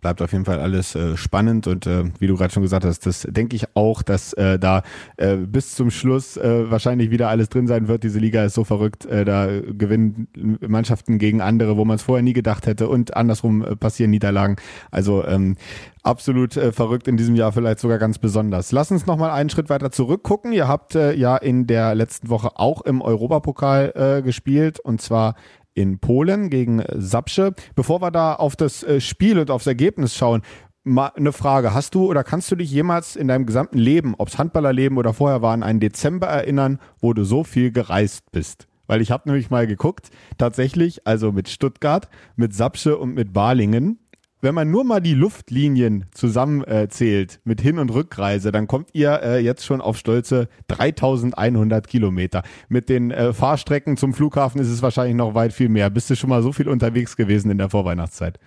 bleibt 0.00 0.22
auf 0.22 0.32
jeden 0.32 0.44
Fall 0.44 0.60
alles 0.60 0.94
äh, 0.94 1.16
spannend 1.16 1.66
und 1.66 1.86
äh, 1.86 2.04
wie 2.18 2.26
du 2.26 2.36
gerade 2.36 2.52
schon 2.52 2.62
gesagt 2.62 2.84
hast, 2.84 3.06
das 3.06 3.22
denke 3.22 3.56
ich 3.56 3.64
auch, 3.74 4.02
dass 4.02 4.32
äh, 4.34 4.58
da 4.58 4.82
äh, 5.16 5.36
bis 5.36 5.74
zum 5.74 5.90
Schluss 5.90 6.36
äh, 6.36 6.70
wahrscheinlich 6.70 7.10
wieder 7.10 7.28
alles 7.28 7.48
drin 7.48 7.66
sein 7.66 7.88
wird. 7.88 8.02
Diese 8.02 8.18
Liga 8.18 8.44
ist 8.44 8.54
so 8.54 8.64
verrückt, 8.64 9.06
äh, 9.06 9.24
da 9.24 9.46
gewinnen 9.46 10.28
Mannschaften 10.66 11.18
gegen 11.18 11.40
andere, 11.40 11.76
wo 11.76 11.84
man 11.84 11.96
es 11.96 12.02
vorher 12.02 12.22
nie 12.22 12.34
gedacht 12.34 12.66
hätte 12.66 12.88
und 12.88 13.16
andersrum 13.16 13.64
äh, 13.64 13.76
passieren 13.76 14.10
Niederlagen. 14.10 14.56
Also 14.90 15.24
ähm, 15.24 15.56
absolut 16.02 16.56
äh, 16.56 16.72
verrückt 16.72 17.08
in 17.08 17.16
diesem 17.16 17.34
Jahr, 17.34 17.52
vielleicht 17.52 17.80
sogar 17.80 17.98
ganz 17.98 18.18
besonders. 18.18 18.72
Lass 18.72 18.90
uns 18.90 19.06
noch 19.06 19.16
mal 19.16 19.30
einen 19.30 19.50
Schritt 19.50 19.68
weiter 19.68 19.90
zurückgucken. 19.90 20.52
Ihr 20.52 20.68
habt 20.68 20.94
äh, 20.94 21.14
ja 21.14 21.36
in 21.36 21.66
der 21.66 21.94
letzten 21.94 22.28
Woche 22.28 22.50
auch 22.56 22.82
im 22.82 23.02
Europapokal 23.02 23.92
äh, 23.94 24.22
gespielt 24.22 24.78
und 24.78 25.00
zwar 25.00 25.34
in 25.76 26.00
Polen 26.00 26.50
gegen 26.50 26.82
Sapsche. 26.92 27.54
Bevor 27.76 28.02
wir 28.02 28.10
da 28.10 28.34
auf 28.34 28.56
das 28.56 28.82
äh, 28.82 29.00
Spiel 29.00 29.38
und 29.38 29.50
aufs 29.50 29.66
Ergebnis 29.68 30.16
schauen, 30.16 30.42
mal 30.82 31.12
eine 31.16 31.32
Frage. 31.32 31.74
Hast 31.74 31.94
du 31.94 32.06
oder 32.06 32.24
kannst 32.24 32.50
du 32.50 32.56
dich 32.56 32.70
jemals 32.70 33.14
in 33.14 33.28
deinem 33.28 33.46
gesamten 33.46 33.78
Leben, 33.78 34.14
ob's 34.16 34.38
Handballerleben 34.38 34.98
oder 34.98 35.12
vorher 35.12 35.42
war, 35.42 35.52
an 35.52 35.62
einen 35.62 35.80
Dezember 35.80 36.28
erinnern, 36.28 36.80
wo 37.00 37.12
du 37.12 37.24
so 37.24 37.44
viel 37.44 37.70
gereist 37.70 38.30
bist? 38.32 38.66
Weil 38.86 39.00
ich 39.00 39.10
habe 39.10 39.28
nämlich 39.28 39.50
mal 39.50 39.66
geguckt, 39.66 40.10
tatsächlich, 40.38 41.06
also 41.06 41.32
mit 41.32 41.48
Stuttgart, 41.48 42.08
mit 42.36 42.54
Sapsche 42.54 42.96
und 42.96 43.14
mit 43.14 43.32
Balingen, 43.32 43.98
wenn 44.46 44.54
man 44.54 44.70
nur 44.70 44.84
mal 44.84 45.00
die 45.00 45.14
Luftlinien 45.14 46.04
zusammenzählt 46.12 47.34
äh, 47.34 47.38
mit 47.42 47.60
Hin- 47.60 47.80
und 47.80 47.90
Rückreise, 47.90 48.52
dann 48.52 48.68
kommt 48.68 48.90
ihr 48.92 49.20
äh, 49.20 49.40
jetzt 49.40 49.66
schon 49.66 49.80
auf 49.80 49.98
stolze 49.98 50.46
3100 50.68 51.88
Kilometer. 51.88 52.44
Mit 52.68 52.88
den 52.88 53.10
äh, 53.10 53.32
Fahrstrecken 53.32 53.96
zum 53.96 54.14
Flughafen 54.14 54.60
ist 54.60 54.68
es 54.68 54.82
wahrscheinlich 54.82 55.16
noch 55.16 55.34
weit 55.34 55.52
viel 55.52 55.68
mehr. 55.68 55.90
Bist 55.90 56.10
du 56.10 56.14
schon 56.14 56.30
mal 56.30 56.44
so 56.44 56.52
viel 56.52 56.68
unterwegs 56.68 57.16
gewesen 57.16 57.50
in 57.50 57.58
der 57.58 57.70
Vorweihnachtszeit? 57.70 58.38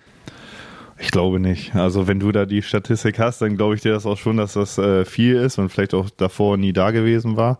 Ich 0.98 1.10
glaube 1.10 1.38
nicht. 1.38 1.74
Also 1.74 2.08
wenn 2.08 2.18
du 2.18 2.32
da 2.32 2.46
die 2.46 2.62
Statistik 2.62 3.18
hast, 3.18 3.42
dann 3.42 3.58
glaube 3.58 3.74
ich 3.74 3.82
dir 3.82 3.92
das 3.92 4.06
auch 4.06 4.16
schon, 4.16 4.38
dass 4.38 4.54
das 4.54 4.78
äh, 4.78 5.04
viel 5.04 5.36
ist 5.36 5.58
und 5.58 5.68
vielleicht 5.68 5.92
auch 5.92 6.08
davor 6.08 6.56
nie 6.56 6.72
da 6.72 6.92
gewesen 6.92 7.36
war. 7.36 7.58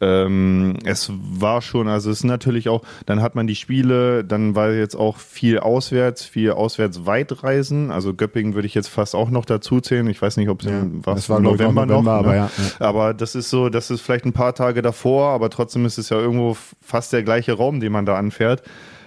Ähm, 0.00 0.76
es 0.84 1.12
war 1.14 1.60
schon, 1.60 1.88
also 1.88 2.10
es 2.10 2.18
ist 2.18 2.24
natürlich 2.24 2.68
auch, 2.68 2.82
dann 3.06 3.20
hat 3.20 3.34
man 3.34 3.46
die 3.46 3.54
Spiele, 3.54 4.24
dann 4.24 4.54
war 4.54 4.70
jetzt 4.70 4.94
auch 4.94 5.18
viel 5.18 5.58
auswärts, 5.58 6.24
viel 6.24 6.52
auswärts 6.52 7.04
Weitreisen. 7.06 7.90
Also 7.90 8.14
Göppingen 8.14 8.54
würde 8.54 8.66
ich 8.66 8.74
jetzt 8.74 8.88
fast 8.88 9.14
auch 9.14 9.30
noch 9.30 9.44
dazu 9.44 9.80
zählen. 9.80 10.08
Ich 10.08 10.22
weiß 10.22 10.38
nicht, 10.38 10.48
ob 10.48 10.62
es 10.62 10.68
Ja, 10.68 10.86
was 11.02 11.28
war, 11.28 11.40
November, 11.40 11.84
November, 11.86 12.12
noch. 12.12 12.18
aber 12.18 12.30
ne? 12.30 12.36
ja, 12.36 12.50
ja. 12.56 12.86
Aber 12.86 13.12
das 13.14 13.34
ist 13.34 13.50
so, 13.50 13.68
das 13.68 13.90
ist 13.90 14.00
vielleicht 14.00 14.24
ein 14.24 14.32
paar 14.32 14.54
Tage 14.54 14.80
davor, 14.80 15.30
aber 15.30 15.50
trotzdem 15.50 15.84
ist 15.84 15.98
es 15.98 16.08
ja 16.08 16.18
irgendwo 16.18 16.56
fast 16.80 17.12
der 17.12 17.22
gleiche 17.22 17.52
Raum, 17.52 17.80
den 17.80 17.92
man 17.92 18.06
da 18.06 18.16
anfährt. 18.16 18.62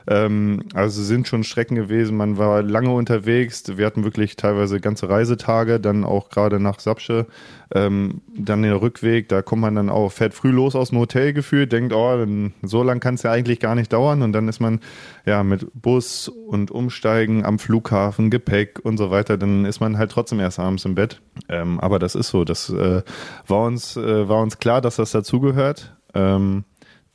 Ähm, 0.07 0.63
also 0.73 1.01
sind 1.01 1.27
schon 1.27 1.43
Strecken 1.43 1.75
gewesen, 1.75 2.17
man 2.17 2.37
war 2.37 2.61
lange 2.61 2.91
unterwegs, 2.91 3.63
wir 3.77 3.85
hatten 3.85 4.03
wirklich 4.03 4.35
teilweise 4.35 4.79
ganze 4.79 5.09
Reisetage, 5.09 5.79
dann 5.79 6.03
auch 6.03 6.29
gerade 6.29 6.59
nach 6.59 6.79
Sapsche, 6.79 7.27
ähm, 7.73 8.21
dann 8.35 8.63
der 8.63 8.81
Rückweg, 8.81 9.29
da 9.29 9.41
kommt 9.41 9.61
man 9.61 9.75
dann 9.75 9.89
auch, 9.89 10.11
fährt 10.11 10.33
früh 10.33 10.51
los 10.51 10.75
aus 10.75 10.89
dem 10.89 10.99
Hotel 10.99 11.33
gefühlt, 11.33 11.71
denkt, 11.71 11.93
oh, 11.93 12.17
dann, 12.17 12.53
so 12.61 12.83
lang 12.83 12.99
kann 12.99 13.15
es 13.15 13.23
ja 13.23 13.31
eigentlich 13.31 13.59
gar 13.59 13.75
nicht 13.75 13.93
dauern. 13.93 14.21
Und 14.21 14.33
dann 14.33 14.47
ist 14.47 14.59
man 14.59 14.79
ja 15.25 15.43
mit 15.43 15.67
Bus 15.73 16.27
und 16.27 16.69
Umsteigen 16.69 17.45
am 17.45 17.57
Flughafen, 17.57 18.29
Gepäck 18.29 18.79
und 18.83 18.97
so 18.97 19.09
weiter, 19.09 19.37
dann 19.37 19.65
ist 19.65 19.79
man 19.79 19.97
halt 19.97 20.11
trotzdem 20.11 20.39
erst 20.39 20.59
abends 20.59 20.85
im 20.85 20.95
Bett. 20.95 21.21
Ähm, 21.49 21.79
aber 21.79 21.97
das 21.99 22.15
ist 22.15 22.29
so, 22.29 22.43
das 22.43 22.69
äh, 22.69 23.01
war 23.47 23.65
uns 23.65 23.97
äh, 23.97 24.29
war 24.29 24.41
uns 24.41 24.59
klar, 24.59 24.81
dass 24.81 24.97
das 24.97 25.11
dazugehört. 25.11 25.95
Ähm, 26.13 26.65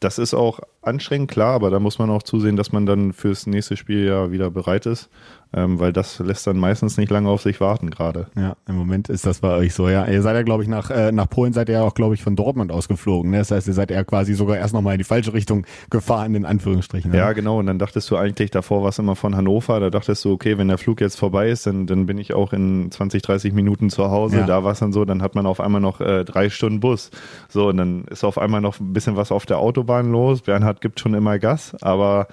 das 0.01 0.19
ist 0.19 0.35
auch 0.35 0.61
anstrengend, 0.89 1.31
klar, 1.31 1.55
aber 1.55 1.71
da 1.71 1.79
muss 1.79 1.99
man 1.99 2.11
auch 2.11 2.23
zusehen, 2.23 2.57
dass 2.57 2.73
man 2.73 2.87
dann 2.87 3.13
fürs 3.13 3.47
nächste 3.47 3.77
Spiel 3.77 4.05
ja 4.05 4.31
wieder 4.33 4.51
bereit 4.51 4.87
ist, 4.87 5.09
ähm, 5.55 5.81
weil 5.81 5.93
das 5.93 6.19
lässt 6.19 6.47
dann 6.47 6.59
meistens 6.59 6.99
nicht 6.99 7.11
lange 7.11 7.29
auf 7.31 7.43
sich 7.43 7.61
warten 7.61 7.91
gerade. 7.91 8.27
Ja, 8.37 8.57
im 8.67 8.77
Moment 8.77 9.09
ist 9.09 9.25
das 9.25 9.41
bei 9.41 9.55
euch 9.55 9.75
so. 9.75 9.89
Ja, 9.89 10.05
ihr 10.07 10.21
seid 10.21 10.37
ja, 10.37 10.43
glaube 10.43 10.63
ich, 10.63 10.69
nach, 10.69 10.91
äh, 10.91 11.11
nach 11.11 11.29
Polen 11.31 11.53
seid 11.53 11.69
ihr 11.69 11.77
ja 11.77 11.83
auch, 11.83 11.95
glaube 11.95 12.15
ich, 12.15 12.23
von 12.23 12.37
Dortmund 12.37 12.71
ausgeflogen. 12.71 13.31
Ne? 13.31 13.39
Das 13.39 13.51
heißt, 13.51 13.67
ihr 13.67 13.73
seid 13.73 13.91
ja 13.91 14.05
quasi 14.05 14.35
sogar 14.35 14.59
erst 14.59 14.75
nochmal 14.75 14.95
in 14.95 14.99
die 14.99 15.05
falsche 15.05 15.33
Richtung 15.33 15.65
gefahren, 15.89 16.35
in 16.35 16.45
Anführungsstrichen. 16.45 17.11
ne? 17.13 17.17
Ja, 17.17 17.33
genau. 17.33 17.59
Und 17.59 17.67
dann 17.67 17.79
dachtest 17.79 18.11
du 18.11 18.17
eigentlich, 18.17 18.51
davor 18.51 18.83
war 18.83 18.91
es 18.91 18.99
immer 18.99 19.17
von 19.17 19.37
Hannover, 19.37 19.81
da 19.81 19.89
dachtest 19.89 20.25
du, 20.25 20.33
okay, 20.33 20.59
wenn 20.59 20.69
der 20.69 20.79
Flug 20.79 21.01
jetzt 21.01 21.19
vorbei 21.19 21.49
ist, 21.49 21.67
dann, 21.67 21.87
dann 21.87 22.07
bin 22.07 22.19
ich 22.19 22.35
auch 22.35 22.53
in 22.53 22.91
20, 22.91 23.23
30 23.23 23.53
Minuten 23.55 23.89
zu 23.89 24.11
Hause. 24.11 24.39
Ja. 24.39 24.47
Da 24.47 24.65
war 24.65 24.73
es 24.73 24.81
dann 24.81 24.93
so, 24.93 25.07
dann 25.07 25.23
hat 25.23 25.35
man 25.35 25.47
auf 25.47 25.61
einmal 25.61 25.81
noch 25.81 26.01
äh, 26.01 26.25
drei 26.25 26.51
Stunden 26.51 26.81
Bus. 26.81 27.11
So, 27.49 27.69
und 27.69 27.79
dann 27.79 28.05
ist 28.05 28.23
auf 28.23 28.37
einmal 28.37 28.61
noch 28.61 28.79
ein 28.81 28.93
bisschen 28.93 29.17
was 29.17 29.33
auf 29.33 29.47
der 29.47 29.59
Autobahn 29.59 30.13
los. 30.13 30.43
Bernhard 30.43 30.78
gibt 30.81 31.01
schon 31.01 31.15
immer 31.15 31.39
Gas, 31.39 31.77
aber 31.81 32.29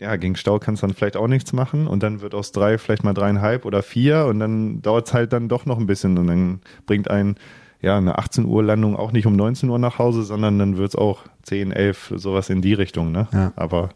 ja, 0.00 0.14
gegen 0.16 0.36
Stau 0.36 0.58
kannst 0.58 0.82
du 0.82 0.86
dann 0.86 0.94
vielleicht 0.94 1.16
auch 1.16 1.26
nichts 1.26 1.52
machen 1.52 1.88
und 1.88 2.02
dann 2.02 2.20
wird 2.20 2.34
aus 2.34 2.52
drei 2.52 2.78
vielleicht 2.78 3.02
mal 3.02 3.14
dreieinhalb 3.14 3.64
oder 3.64 3.82
vier 3.82 4.26
und 4.26 4.38
dann 4.38 4.80
dauert 4.80 5.08
es 5.08 5.14
halt 5.14 5.32
dann 5.32 5.48
doch 5.48 5.66
noch 5.66 5.78
ein 5.78 5.86
bisschen 5.86 6.16
und 6.18 6.26
dann 6.28 6.60
bringt 6.86 7.10
ein 7.10 7.36
ja, 7.80 7.96
eine 7.96 8.18
18 8.18 8.44
Uhr 8.44 8.62
Landung 8.64 8.96
auch 8.96 9.12
nicht 9.12 9.26
um 9.26 9.36
19 9.36 9.68
Uhr 9.68 9.78
nach 9.78 9.98
Hause, 9.98 10.24
sondern 10.24 10.58
dann 10.58 10.78
wird 10.78 10.88
es 10.90 10.96
auch 10.96 11.20
10, 11.44 11.70
11, 11.72 12.14
sowas 12.16 12.50
in 12.50 12.60
die 12.60 12.74
Richtung, 12.74 13.12
ne? 13.12 13.28
Ja. 13.32 13.52
Aber 13.54 13.90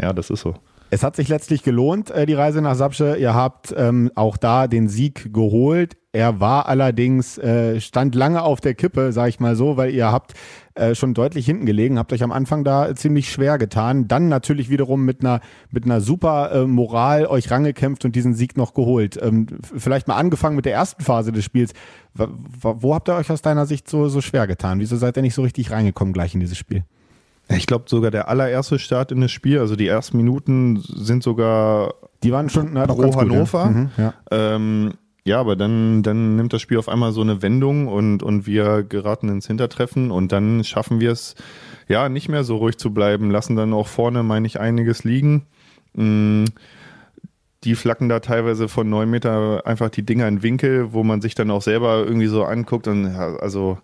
ja, 0.00 0.12
das 0.12 0.30
ist 0.30 0.40
so. 0.40 0.54
Es 0.94 1.02
hat 1.02 1.16
sich 1.16 1.26
letztlich 1.26 1.64
gelohnt, 1.64 2.12
äh, 2.12 2.24
die 2.24 2.34
Reise 2.34 2.62
nach 2.62 2.76
Sapsche. 2.76 3.16
Ihr 3.16 3.34
habt 3.34 3.74
ähm, 3.76 4.12
auch 4.14 4.36
da 4.36 4.68
den 4.68 4.88
Sieg 4.88 5.34
geholt. 5.34 5.96
Er 6.12 6.38
war 6.38 6.68
allerdings, 6.68 7.36
äh, 7.36 7.80
stand 7.80 8.14
lange 8.14 8.42
auf 8.42 8.60
der 8.60 8.74
Kippe, 8.74 9.10
sag 9.10 9.28
ich 9.28 9.40
mal 9.40 9.56
so, 9.56 9.76
weil 9.76 9.90
ihr 9.92 10.12
habt 10.12 10.34
äh, 10.76 10.94
schon 10.94 11.12
deutlich 11.12 11.46
hinten 11.46 11.66
gelegen, 11.66 11.98
habt 11.98 12.12
euch 12.12 12.22
am 12.22 12.30
Anfang 12.30 12.62
da 12.62 12.94
ziemlich 12.94 13.32
schwer 13.32 13.58
getan. 13.58 14.06
Dann 14.06 14.28
natürlich 14.28 14.70
wiederum 14.70 15.04
mit 15.04 15.22
einer, 15.22 15.40
mit 15.72 15.84
einer 15.84 16.00
super 16.00 16.52
äh, 16.52 16.64
Moral 16.64 17.26
euch 17.26 17.50
rangekämpft 17.50 18.04
und 18.04 18.14
diesen 18.14 18.34
Sieg 18.34 18.56
noch 18.56 18.72
geholt. 18.72 19.18
Ähm, 19.20 19.48
vielleicht 19.76 20.06
mal 20.06 20.14
angefangen 20.14 20.54
mit 20.54 20.64
der 20.64 20.74
ersten 20.74 21.02
Phase 21.02 21.32
des 21.32 21.44
Spiels. 21.44 21.72
W- 22.14 22.28
wo 22.62 22.94
habt 22.94 23.08
ihr 23.08 23.16
euch 23.16 23.32
aus 23.32 23.42
deiner 23.42 23.66
Sicht 23.66 23.90
so, 23.90 24.08
so 24.08 24.20
schwer 24.20 24.46
getan? 24.46 24.78
Wieso 24.78 24.96
seid 24.96 25.16
ihr 25.16 25.22
nicht 25.22 25.34
so 25.34 25.42
richtig 25.42 25.72
reingekommen 25.72 26.14
gleich 26.14 26.34
in 26.34 26.40
dieses 26.40 26.56
Spiel? 26.56 26.84
Ich 27.48 27.66
glaube 27.66 27.84
sogar 27.88 28.10
der 28.10 28.28
allererste 28.28 28.78
Start 28.78 29.12
in 29.12 29.20
das 29.20 29.30
Spiel, 29.30 29.58
also 29.58 29.76
die 29.76 29.86
ersten 29.86 30.16
Minuten 30.16 30.80
sind 30.80 31.22
sogar 31.22 31.94
Die 32.22 32.32
waren 32.32 32.48
schon 32.48 32.74
doch 32.74 32.86
pro 32.86 32.96
ganz 33.02 33.14
gut, 33.14 33.22
Hannover. 33.22 33.60
Ja. 33.64 33.70
Mhm, 33.70 33.90
ja. 33.98 34.14
Ähm, 34.30 34.92
ja, 35.26 35.40
aber 35.40 35.56
dann, 35.56 36.02
dann 36.02 36.36
nimmt 36.36 36.52
das 36.52 36.60
Spiel 36.60 36.78
auf 36.78 36.88
einmal 36.88 37.12
so 37.12 37.22
eine 37.22 37.40
Wendung 37.42 37.88
und, 37.88 38.22
und 38.22 38.46
wir 38.46 38.82
geraten 38.82 39.28
ins 39.30 39.46
Hintertreffen 39.46 40.10
und 40.10 40.32
dann 40.32 40.64
schaffen 40.64 41.00
wir 41.00 41.12
es, 41.12 41.34
ja, 41.88 42.08
nicht 42.10 42.28
mehr 42.28 42.44
so 42.44 42.56
ruhig 42.56 42.76
zu 42.76 42.92
bleiben, 42.92 43.30
lassen 43.30 43.56
dann 43.56 43.72
auch 43.72 43.86
vorne, 43.86 44.22
meine 44.22 44.46
ich, 44.46 44.60
einiges 44.60 45.04
liegen. 45.04 45.46
Mm, 45.94 46.44
Die 47.62 47.74
flacken 47.74 48.10
da 48.10 48.20
teilweise 48.20 48.68
von 48.68 48.88
neun 48.90 49.08
Meter 49.08 49.62
einfach 49.66 49.88
die 49.88 50.04
Dinger 50.04 50.28
in 50.28 50.42
Winkel, 50.42 50.92
wo 50.92 51.02
man 51.02 51.22
sich 51.22 51.34
dann 51.34 51.50
auch 51.50 51.62
selber 51.62 52.04
irgendwie 52.04 52.26
so 52.26 52.44
anguckt 52.44 52.86
und 52.86 53.06
also 53.06 53.78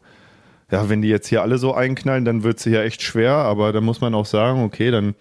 ja, 0.71 0.89
wenn 0.89 1.03
die 1.03 1.09
jetzt 1.09 1.29
hier 1.29 1.43
alle 1.43 1.59
so 1.59 1.75
einknallen, 1.75 2.25
dann 2.25 2.43
wird 2.43 2.61
sie 2.61 2.71
ja 2.71 2.83
echt 2.83 3.03
schwer, 3.03 3.33
aber 3.33 3.73
da 3.73 3.81
muss 3.81 4.01
man 4.01 4.15
auch 4.15 4.27
sagen, 4.27 4.63
okay, 4.63 4.91
dann 4.91 5.15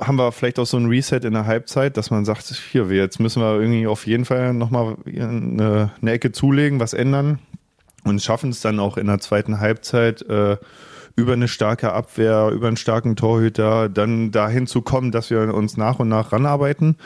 haben 0.00 0.16
wir 0.16 0.32
vielleicht 0.32 0.58
auch 0.58 0.66
so 0.66 0.76
ein 0.76 0.86
Reset 0.86 1.20
in 1.24 1.32
der 1.32 1.46
Halbzeit, 1.46 1.96
dass 1.96 2.10
man 2.10 2.24
sagt, 2.24 2.46
hier, 2.70 2.86
jetzt 2.86 3.20
müssen 3.20 3.42
wir 3.42 3.60
irgendwie 3.60 3.86
auf 3.86 4.06
jeden 4.06 4.24
Fall 4.24 4.54
nochmal 4.54 4.96
eine, 5.06 5.90
eine 6.00 6.12
Ecke 6.12 6.32
zulegen, 6.32 6.78
was 6.78 6.92
ändern 6.92 7.38
und 8.04 8.22
schaffen 8.22 8.50
es 8.50 8.60
dann 8.60 8.80
auch 8.80 8.96
in 8.96 9.06
der 9.06 9.18
zweiten 9.18 9.60
Halbzeit 9.60 10.22
äh, 10.22 10.56
über 11.14 11.34
eine 11.34 11.48
starke 11.48 11.92
Abwehr, 11.92 12.50
über 12.52 12.68
einen 12.68 12.76
starken 12.76 13.16
Torhüter, 13.16 13.88
dann 13.88 14.30
dahin 14.30 14.66
zu 14.66 14.82
kommen, 14.82 15.10
dass 15.10 15.30
wir 15.30 15.54
uns 15.54 15.76
nach 15.76 15.98
und 15.98 16.08
nach 16.08 16.32
ranarbeiten, 16.32 16.96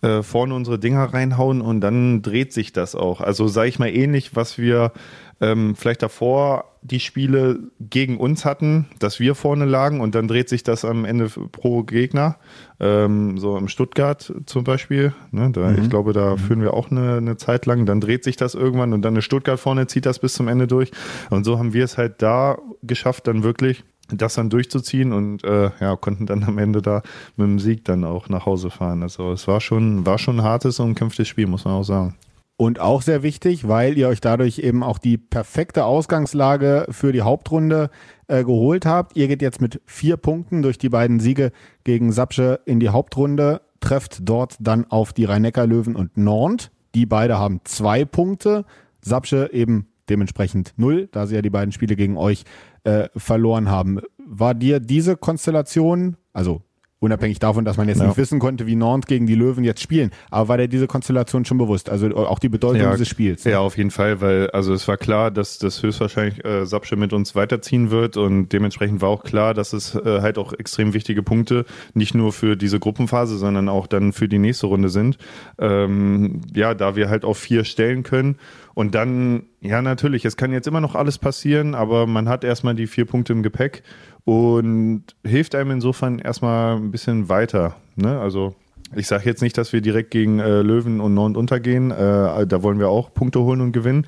äh, 0.00 0.22
vorne 0.22 0.54
unsere 0.54 0.78
Dinger 0.78 1.12
reinhauen 1.12 1.60
und 1.60 1.80
dann 1.80 2.22
dreht 2.22 2.52
sich 2.52 2.72
das 2.72 2.94
auch. 2.94 3.20
Also 3.20 3.48
sage 3.48 3.68
ich 3.68 3.78
mal 3.78 3.88
ähnlich, 3.88 4.36
was 4.36 4.58
wir 4.58 4.92
ähm, 5.40 5.76
vielleicht 5.76 6.02
davor 6.02 6.64
die 6.82 7.00
Spiele 7.00 7.58
gegen 7.80 8.18
uns 8.18 8.44
hatten, 8.44 8.86
dass 8.98 9.20
wir 9.20 9.34
vorne 9.34 9.64
lagen 9.64 10.00
und 10.00 10.14
dann 10.14 10.28
dreht 10.28 10.48
sich 10.48 10.62
das 10.62 10.84
am 10.84 11.04
Ende 11.04 11.28
pro 11.28 11.82
Gegner. 11.82 12.36
Ähm, 12.80 13.38
so 13.38 13.56
im 13.56 13.68
Stuttgart 13.68 14.32
zum 14.46 14.64
Beispiel. 14.64 15.12
Ne, 15.30 15.50
da, 15.50 15.72
Ich 15.72 15.90
glaube, 15.90 16.12
da 16.12 16.36
führen 16.36 16.62
wir 16.62 16.74
auch 16.74 16.90
eine, 16.90 17.16
eine 17.16 17.36
Zeit 17.36 17.66
lang. 17.66 17.86
Dann 17.86 18.00
dreht 18.00 18.24
sich 18.24 18.36
das 18.36 18.54
irgendwann 18.54 18.92
und 18.92 19.02
dann 19.02 19.16
ist 19.16 19.24
Stuttgart 19.24 19.58
vorne, 19.58 19.86
zieht 19.86 20.06
das 20.06 20.18
bis 20.18 20.34
zum 20.34 20.48
Ende 20.48 20.66
durch. 20.66 20.90
Und 21.30 21.44
so 21.44 21.58
haben 21.58 21.72
wir 21.72 21.84
es 21.84 21.98
halt 21.98 22.22
da 22.22 22.58
geschafft, 22.82 23.26
dann 23.26 23.42
wirklich 23.42 23.84
das 24.10 24.34
dann 24.34 24.48
durchzuziehen 24.48 25.12
und 25.12 25.44
äh, 25.44 25.70
ja, 25.80 25.96
konnten 25.96 26.26
dann 26.26 26.44
am 26.44 26.58
Ende 26.58 26.80
da 26.80 27.02
mit 27.36 27.46
dem 27.46 27.58
Sieg 27.58 27.84
dann 27.84 28.04
auch 28.04 28.28
nach 28.28 28.46
Hause 28.46 28.70
fahren. 28.70 29.02
Also 29.02 29.32
es 29.32 29.46
war 29.46 29.60
schon, 29.60 30.06
war 30.06 30.18
schon 30.18 30.40
ein 30.40 30.44
hartes 30.44 30.80
und 30.80 30.90
umkämpftes 30.90 31.28
Spiel, 31.28 31.46
muss 31.46 31.64
man 31.64 31.74
auch 31.74 31.82
sagen. 31.82 32.16
Und 32.60 32.80
auch 32.80 33.02
sehr 33.02 33.22
wichtig, 33.22 33.68
weil 33.68 33.96
ihr 33.96 34.08
euch 34.08 34.20
dadurch 34.20 34.58
eben 34.58 34.82
auch 34.82 34.98
die 34.98 35.16
perfekte 35.16 35.84
Ausgangslage 35.84 36.86
für 36.90 37.12
die 37.12 37.22
Hauptrunde 37.22 37.88
äh, 38.26 38.42
geholt 38.42 38.84
habt. 38.84 39.16
Ihr 39.16 39.28
geht 39.28 39.42
jetzt 39.42 39.60
mit 39.60 39.80
vier 39.86 40.16
Punkten 40.16 40.60
durch 40.62 40.76
die 40.76 40.88
beiden 40.88 41.20
Siege 41.20 41.52
gegen 41.84 42.10
Sapsche 42.10 42.58
in 42.64 42.80
die 42.80 42.88
Hauptrunde, 42.88 43.60
trefft 43.78 44.28
dort 44.28 44.56
dann 44.58 44.86
auf 44.90 45.12
die 45.12 45.24
Rhein-Neckar-Löwen 45.24 45.94
und 45.94 46.16
Nantes. 46.16 46.72
Die 46.96 47.06
beide 47.06 47.38
haben 47.38 47.60
zwei 47.62 48.04
Punkte. 48.04 48.64
Sapsche 49.00 49.50
eben 49.52 49.86
dementsprechend 50.10 50.74
null, 50.76 51.08
da 51.12 51.28
sie 51.28 51.36
ja 51.36 51.42
die 51.42 51.50
beiden 51.50 51.70
Spiele 51.70 51.94
gegen 51.94 52.16
euch 52.16 52.42
äh, 52.82 53.08
verloren 53.16 53.70
haben. 53.70 54.00
War 54.18 54.54
dir 54.54 54.80
diese 54.80 55.16
Konstellation, 55.16 56.16
also 56.32 56.62
unabhängig 57.00 57.38
davon, 57.38 57.64
dass 57.64 57.76
man 57.76 57.88
jetzt 57.88 58.00
Ja. 58.00 58.06
nicht 58.08 58.16
wissen 58.16 58.38
konnte, 58.40 58.66
wie 58.66 58.74
Nantes 58.74 59.06
gegen 59.08 59.26
die 59.26 59.34
Löwen 59.34 59.62
jetzt 59.64 59.80
spielen, 59.82 60.10
aber 60.30 60.48
war 60.48 60.56
dir 60.58 60.68
diese 60.68 60.86
Konstellation 60.86 61.44
schon 61.44 61.56
bewusst? 61.58 61.88
Also 61.90 62.08
auch 62.16 62.38
die 62.38 62.48
Bedeutung 62.48 62.80
Ja, 62.80 62.90
dieses 62.92 63.08
Spiels? 63.08 63.44
Ja, 63.44 63.60
auf 63.60 63.76
jeden 63.76 63.90
Fall, 63.90 64.20
weil 64.20 64.50
also 64.50 64.72
es 64.74 64.88
war 64.88 64.96
klar, 64.96 65.30
dass 65.30 65.58
das 65.58 65.82
höchstwahrscheinlich 65.82 66.44
äh, 66.44 66.66
Sapsche 66.66 66.96
mit 66.96 67.12
uns 67.12 67.34
weiterziehen 67.34 67.90
wird 67.90 68.16
und 68.16 68.48
dementsprechend 68.52 69.00
war 69.00 69.10
auch 69.10 69.22
klar, 69.22 69.54
dass 69.54 69.72
es 69.72 69.94
äh, 69.94 70.20
halt 70.22 70.38
auch 70.38 70.52
extrem 70.52 70.92
wichtige 70.94 71.22
Punkte 71.22 71.64
nicht 71.94 72.14
nur 72.14 72.32
für 72.32 72.56
diese 72.56 72.80
Gruppenphase, 72.80 73.38
sondern 73.38 73.68
auch 73.68 73.86
dann 73.86 74.12
für 74.12 74.28
die 74.28 74.38
nächste 74.38 74.66
Runde 74.66 74.88
sind. 74.88 75.18
Ähm, 75.58 76.40
ja, 76.54 76.74
da 76.74 76.96
wir 76.96 77.08
halt 77.08 77.24
auf 77.24 77.38
vier 77.38 77.64
stellen 77.64 78.02
können 78.02 78.36
und 78.74 78.94
dann, 78.94 79.44
ja 79.60 79.82
natürlich, 79.82 80.24
es 80.24 80.36
kann 80.36 80.52
jetzt 80.52 80.66
immer 80.68 80.80
noch 80.80 80.94
alles 80.94 81.18
passieren, 81.18 81.74
aber 81.74 82.06
man 82.06 82.28
hat 82.28 82.44
erstmal 82.44 82.74
die 82.74 82.86
vier 82.86 83.04
Punkte 83.06 83.32
im 83.32 83.42
Gepäck 83.42 83.82
und 84.28 85.04
hilft 85.24 85.54
einem 85.54 85.70
insofern 85.70 86.18
erstmal 86.18 86.76
ein 86.76 86.90
bisschen 86.90 87.30
weiter. 87.30 87.76
Ne? 87.96 88.20
Also 88.20 88.54
ich 88.94 89.06
sage 89.06 89.24
jetzt 89.24 89.40
nicht, 89.40 89.56
dass 89.56 89.72
wir 89.72 89.80
direkt 89.80 90.10
gegen 90.10 90.38
äh, 90.38 90.60
Löwen 90.60 91.00
und 91.00 91.14
Nord 91.14 91.38
untergehen. 91.38 91.90
Äh, 91.90 92.46
da 92.46 92.62
wollen 92.62 92.78
wir 92.78 92.90
auch 92.90 93.14
Punkte 93.14 93.40
holen 93.40 93.62
und 93.62 93.72
gewinnen. 93.72 94.06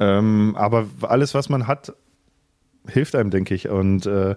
Ähm, 0.00 0.54
aber 0.56 0.86
alles, 1.02 1.34
was 1.34 1.50
man 1.50 1.66
hat, 1.66 1.92
hilft 2.88 3.14
einem, 3.14 3.28
denke 3.28 3.54
ich. 3.54 3.68
Und 3.68 4.06
äh, 4.06 4.36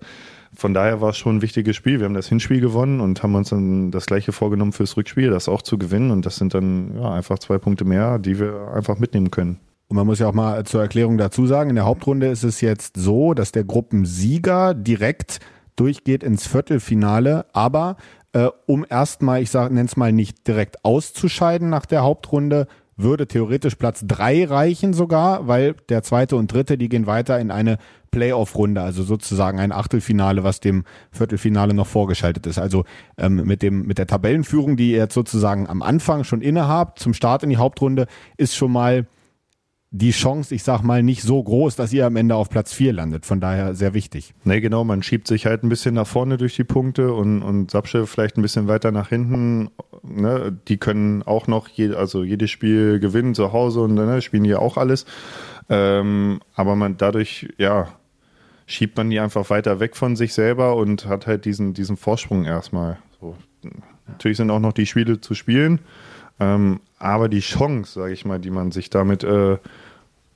von 0.54 0.74
daher 0.74 1.00
war 1.00 1.12
es 1.12 1.18
schon 1.18 1.38
ein 1.38 1.42
wichtiges 1.42 1.78
Spiel. 1.78 2.00
Wir 2.00 2.08
haben 2.08 2.14
das 2.14 2.28
Hinspiel 2.28 2.60
gewonnen 2.60 3.00
und 3.00 3.24
haben 3.24 3.36
uns 3.36 3.52
dann 3.52 3.90
das 3.90 4.08
gleiche 4.08 4.34
vorgenommen 4.34 4.74
fürs 4.74 4.98
Rückspiel, 4.98 5.30
das 5.30 5.48
auch 5.48 5.62
zu 5.62 5.78
gewinnen. 5.78 6.12
Und 6.12 6.26
das 6.26 6.36
sind 6.36 6.54
dann 6.54 6.98
ja, 6.98 7.10
einfach 7.10 7.40
zwei 7.40 7.58
Punkte 7.58 7.86
mehr, 7.86 8.20
die 8.20 8.38
wir 8.38 8.74
einfach 8.76 9.00
mitnehmen 9.00 9.32
können. 9.32 9.62
Und 9.92 9.98
man 9.98 10.08
muss 10.08 10.20
ja 10.20 10.30
auch 10.30 10.34
mal 10.34 10.64
zur 10.64 10.82
Erklärung 10.82 11.18
dazu 11.18 11.46
sagen, 11.46 11.70
in 11.70 11.76
der 11.76 11.84
Hauptrunde 11.84 12.28
ist 12.28 12.46
es 12.46 12.62
jetzt 12.62 12.96
so, 12.96 13.34
dass 13.34 13.52
der 13.52 13.66
Gruppensieger 13.66 14.74
direkt 14.74 15.42
durchgeht 15.76 16.24
ins 16.24 16.48
Viertelfinale, 16.48 17.46
aber 17.52 17.98
äh, 18.32 18.48
um 18.68 18.86
erstmal, 18.90 19.42
ich 19.42 19.54
nenne 19.54 19.84
es 19.84 19.98
mal 19.98 20.14
nicht 20.14 20.48
direkt 20.48 20.86
auszuscheiden 20.86 21.70
nach 21.70 21.86
der 21.86 22.04
Hauptrunde, 22.04 22.68
würde 22.96 23.28
theoretisch 23.28 23.76
Platz 23.76 24.06
drei 24.08 24.46
reichen 24.46 24.94
sogar, 24.94 25.50
weil 25.50 25.74
der 25.90 26.04
zweite 26.04 26.38
und 26.38 26.54
dritte, 26.54 26.78
die 26.78 26.88
gehen 26.88 27.06
weiter 27.06 27.38
in 27.42 27.52
eine 27.52 27.78
Playoff-Runde, 28.12 28.82
also 28.82 29.04
sozusagen 29.04 29.60
ein 29.60 29.74
Achtelfinale, 29.74 30.46
was 30.46 30.62
dem 30.62 30.86
Viertelfinale 31.12 31.74
noch 31.74 31.88
vorgeschaltet 31.88 32.48
ist. 32.48 32.60
Also 32.60 32.86
ähm, 33.18 33.44
mit 33.44 33.62
dem 33.62 33.86
mit 33.88 33.98
der 33.98 34.08
Tabellenführung, 34.08 34.78
die 34.78 34.92
ihr 34.92 35.00
jetzt 35.00 35.16
sozusagen 35.16 35.68
am 35.68 35.82
Anfang 35.82 36.24
schon 36.24 36.42
innehabt, 36.42 37.00
zum 37.00 37.14
Start 37.14 37.44
in 37.44 37.50
die 37.50 37.58
Hauptrunde, 37.58 38.08
ist 38.38 38.56
schon 38.56 38.72
mal 38.72 39.06
die 39.94 40.12
Chance, 40.12 40.56
ich 40.56 40.64
sag 40.64 40.84
mal, 40.84 41.04
nicht 41.04 41.22
so 41.22 41.44
groß, 41.44 41.76
dass 41.76 41.92
ihr 41.92 42.06
am 42.06 42.16
Ende 42.16 42.36
auf 42.36 42.50
Platz 42.50 42.72
4 42.72 42.94
landet. 42.94 43.26
Von 43.26 43.42
daher 43.42 43.76
sehr 43.76 43.94
wichtig. 43.94 44.34
Nee, 44.46 44.62
genau, 44.62 44.86
man 44.86 45.04
schiebt 45.04 45.28
sich 45.28 45.46
halt 45.46 45.64
ein 45.64 45.70
bisschen 45.70 45.96
nach 45.96 46.08
vorne 46.08 46.38
durch 46.38 46.56
die 46.56 46.64
Punkte 46.64 47.14
und, 47.14 47.42
und 47.42 47.72
Sapsche 47.72 48.08
vielleicht 48.08 48.38
ein 48.38 48.42
bisschen 48.42 48.70
weiter 48.70 48.94
nach 48.94 49.10
hinten. 49.10 49.70
Ne? 50.02 50.58
Die 50.70 50.78
können 50.78 51.24
auch 51.24 51.48
noch, 51.48 51.68
je, 51.68 51.94
also 51.94 52.24
jedes 52.24 52.50
Spiel 52.50 53.02
gewinnen 53.02 53.36
zu 53.36 53.52
Hause 53.52 53.82
und 53.82 53.96
ne, 53.96 54.22
spielen 54.22 54.46
hier 54.46 54.62
auch 54.62 54.78
alles. 54.78 55.06
Ähm, 55.68 56.40
aber 56.56 56.78
man 56.78 56.96
dadurch, 56.96 57.50
ja, 57.58 57.90
schiebt 58.68 58.96
man 58.96 59.10
die 59.10 59.20
einfach 59.20 59.50
weiter 59.50 59.82
weg 59.82 59.98
von 59.98 60.16
sich 60.16 60.34
selber 60.34 60.78
und 60.78 61.06
hat 61.06 61.28
halt 61.28 61.44
diesen, 61.44 61.74
diesen 61.74 61.98
Vorsprung 61.98 62.46
erstmal. 62.46 62.98
So. 63.20 63.36
Natürlich 64.08 64.38
sind 64.38 64.52
auch 64.52 64.60
noch 64.60 64.74
die 64.74 64.86
Spiele 64.86 65.20
zu 65.20 65.36
spielen. 65.36 65.82
Ähm, 66.42 66.80
aber 66.98 67.30
die 67.30 67.40
Chance, 67.40 68.00
sage 68.00 68.14
ich 68.14 68.26
mal, 68.26 68.40
die 68.40 68.50
man 68.50 68.72
sich 68.72 68.90
damit 68.90 69.24
äh, 69.24 69.58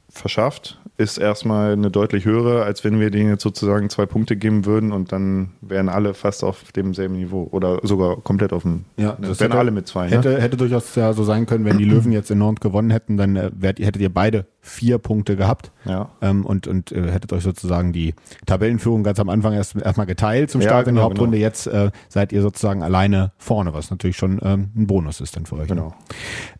verschafft, 0.07 0.79
ist 0.97 1.17
erstmal 1.17 1.73
eine 1.73 1.91
deutlich 1.91 2.25
höhere, 2.25 2.63
als 2.63 2.83
wenn 2.83 2.99
wir 2.99 3.09
denen 3.09 3.29
jetzt 3.29 3.43
sozusagen 3.43 3.89
zwei 3.89 4.05
Punkte 4.05 4.37
geben 4.37 4.65
würden 4.65 4.91
und 4.91 5.11
dann 5.11 5.49
wären 5.61 5.89
alle 5.89 6.13
fast 6.13 6.43
auf 6.43 6.71
demselben 6.71 7.15
Niveau 7.15 7.49
oder 7.51 7.79
sogar 7.83 8.21
komplett 8.21 8.53
auf 8.53 8.61
dem. 8.61 8.85
Ja, 8.97 9.17
das 9.19 9.39
wären 9.39 9.51
alle 9.53 9.71
mit 9.71 9.87
zwei. 9.87 10.07
Hätte, 10.07 10.29
ne? 10.29 10.41
hätte 10.41 10.57
durchaus 10.57 10.95
ja 10.95 11.11
so 11.11 11.23
sein 11.23 11.47
können, 11.47 11.65
wenn 11.65 11.77
die 11.77 11.85
Löwen 11.85 12.11
jetzt 12.11 12.31
in 12.31 12.37
Nord 12.37 12.61
gewonnen 12.61 12.91
hätten, 12.91 13.17
dann 13.17 13.35
äh, 13.35 13.51
hättet 13.61 13.97
ihr 13.97 14.13
beide 14.13 14.45
vier 14.65 14.97
Punkte 14.97 15.35
gehabt 15.35 15.71
ja. 15.85 16.09
ähm, 16.21 16.43
und, 16.45 16.67
und 16.67 16.91
äh, 16.91 17.11
hättet 17.11 17.31
euch 17.33 17.43
sozusagen 17.43 17.93
die 17.93 18.15
Tabellenführung 18.47 19.03
ganz 19.03 19.19
am 19.19 19.29
Anfang 19.29 19.53
erst 19.53 19.75
erstmal 19.75 20.07
geteilt 20.07 20.49
zum 20.49 20.61
Start 20.61 20.73
ja, 20.73 20.81
genau, 20.81 20.89
in 20.89 20.95
der 20.95 21.03
Hauptrunde. 21.03 21.37
Genau. 21.37 21.45
Jetzt 21.47 21.67
äh, 21.67 21.91
seid 22.09 22.33
ihr 22.33 22.41
sozusagen 22.41 22.81
alleine 22.81 23.31
vorne, 23.37 23.73
was 23.73 23.91
natürlich 23.91 24.17
schon 24.17 24.39
ähm, 24.41 24.71
ein 24.75 24.87
Bonus 24.87 25.21
ist 25.21 25.35
dann 25.35 25.45
für 25.45 25.55
euch. 25.55 25.69
Ne? 25.69 25.75
Genau. 25.75 25.93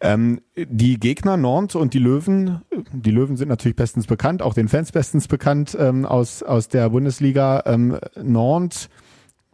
Ähm, 0.02 0.40
die 0.56 1.00
Gegner 1.00 1.36
Nord 1.36 1.76
und 1.76 1.96
die 1.96 2.00
Löwen, 2.00 2.62
die 2.94 3.12
Löwen 3.12 3.38
sind 3.38 3.50
natürlich 3.50 3.76
bestens 3.76 4.06
bekannt, 4.06 4.44
auch 4.44 4.54
den 4.54 4.68
Fans 4.68 4.92
bestens 4.92 5.28
bekannt 5.28 5.76
ähm, 5.80 6.06
aus, 6.06 6.44
aus 6.44 6.68
der 6.68 6.90
Bundesliga. 6.92 7.64
Ähm, 7.66 7.98
Nord, 8.22 8.90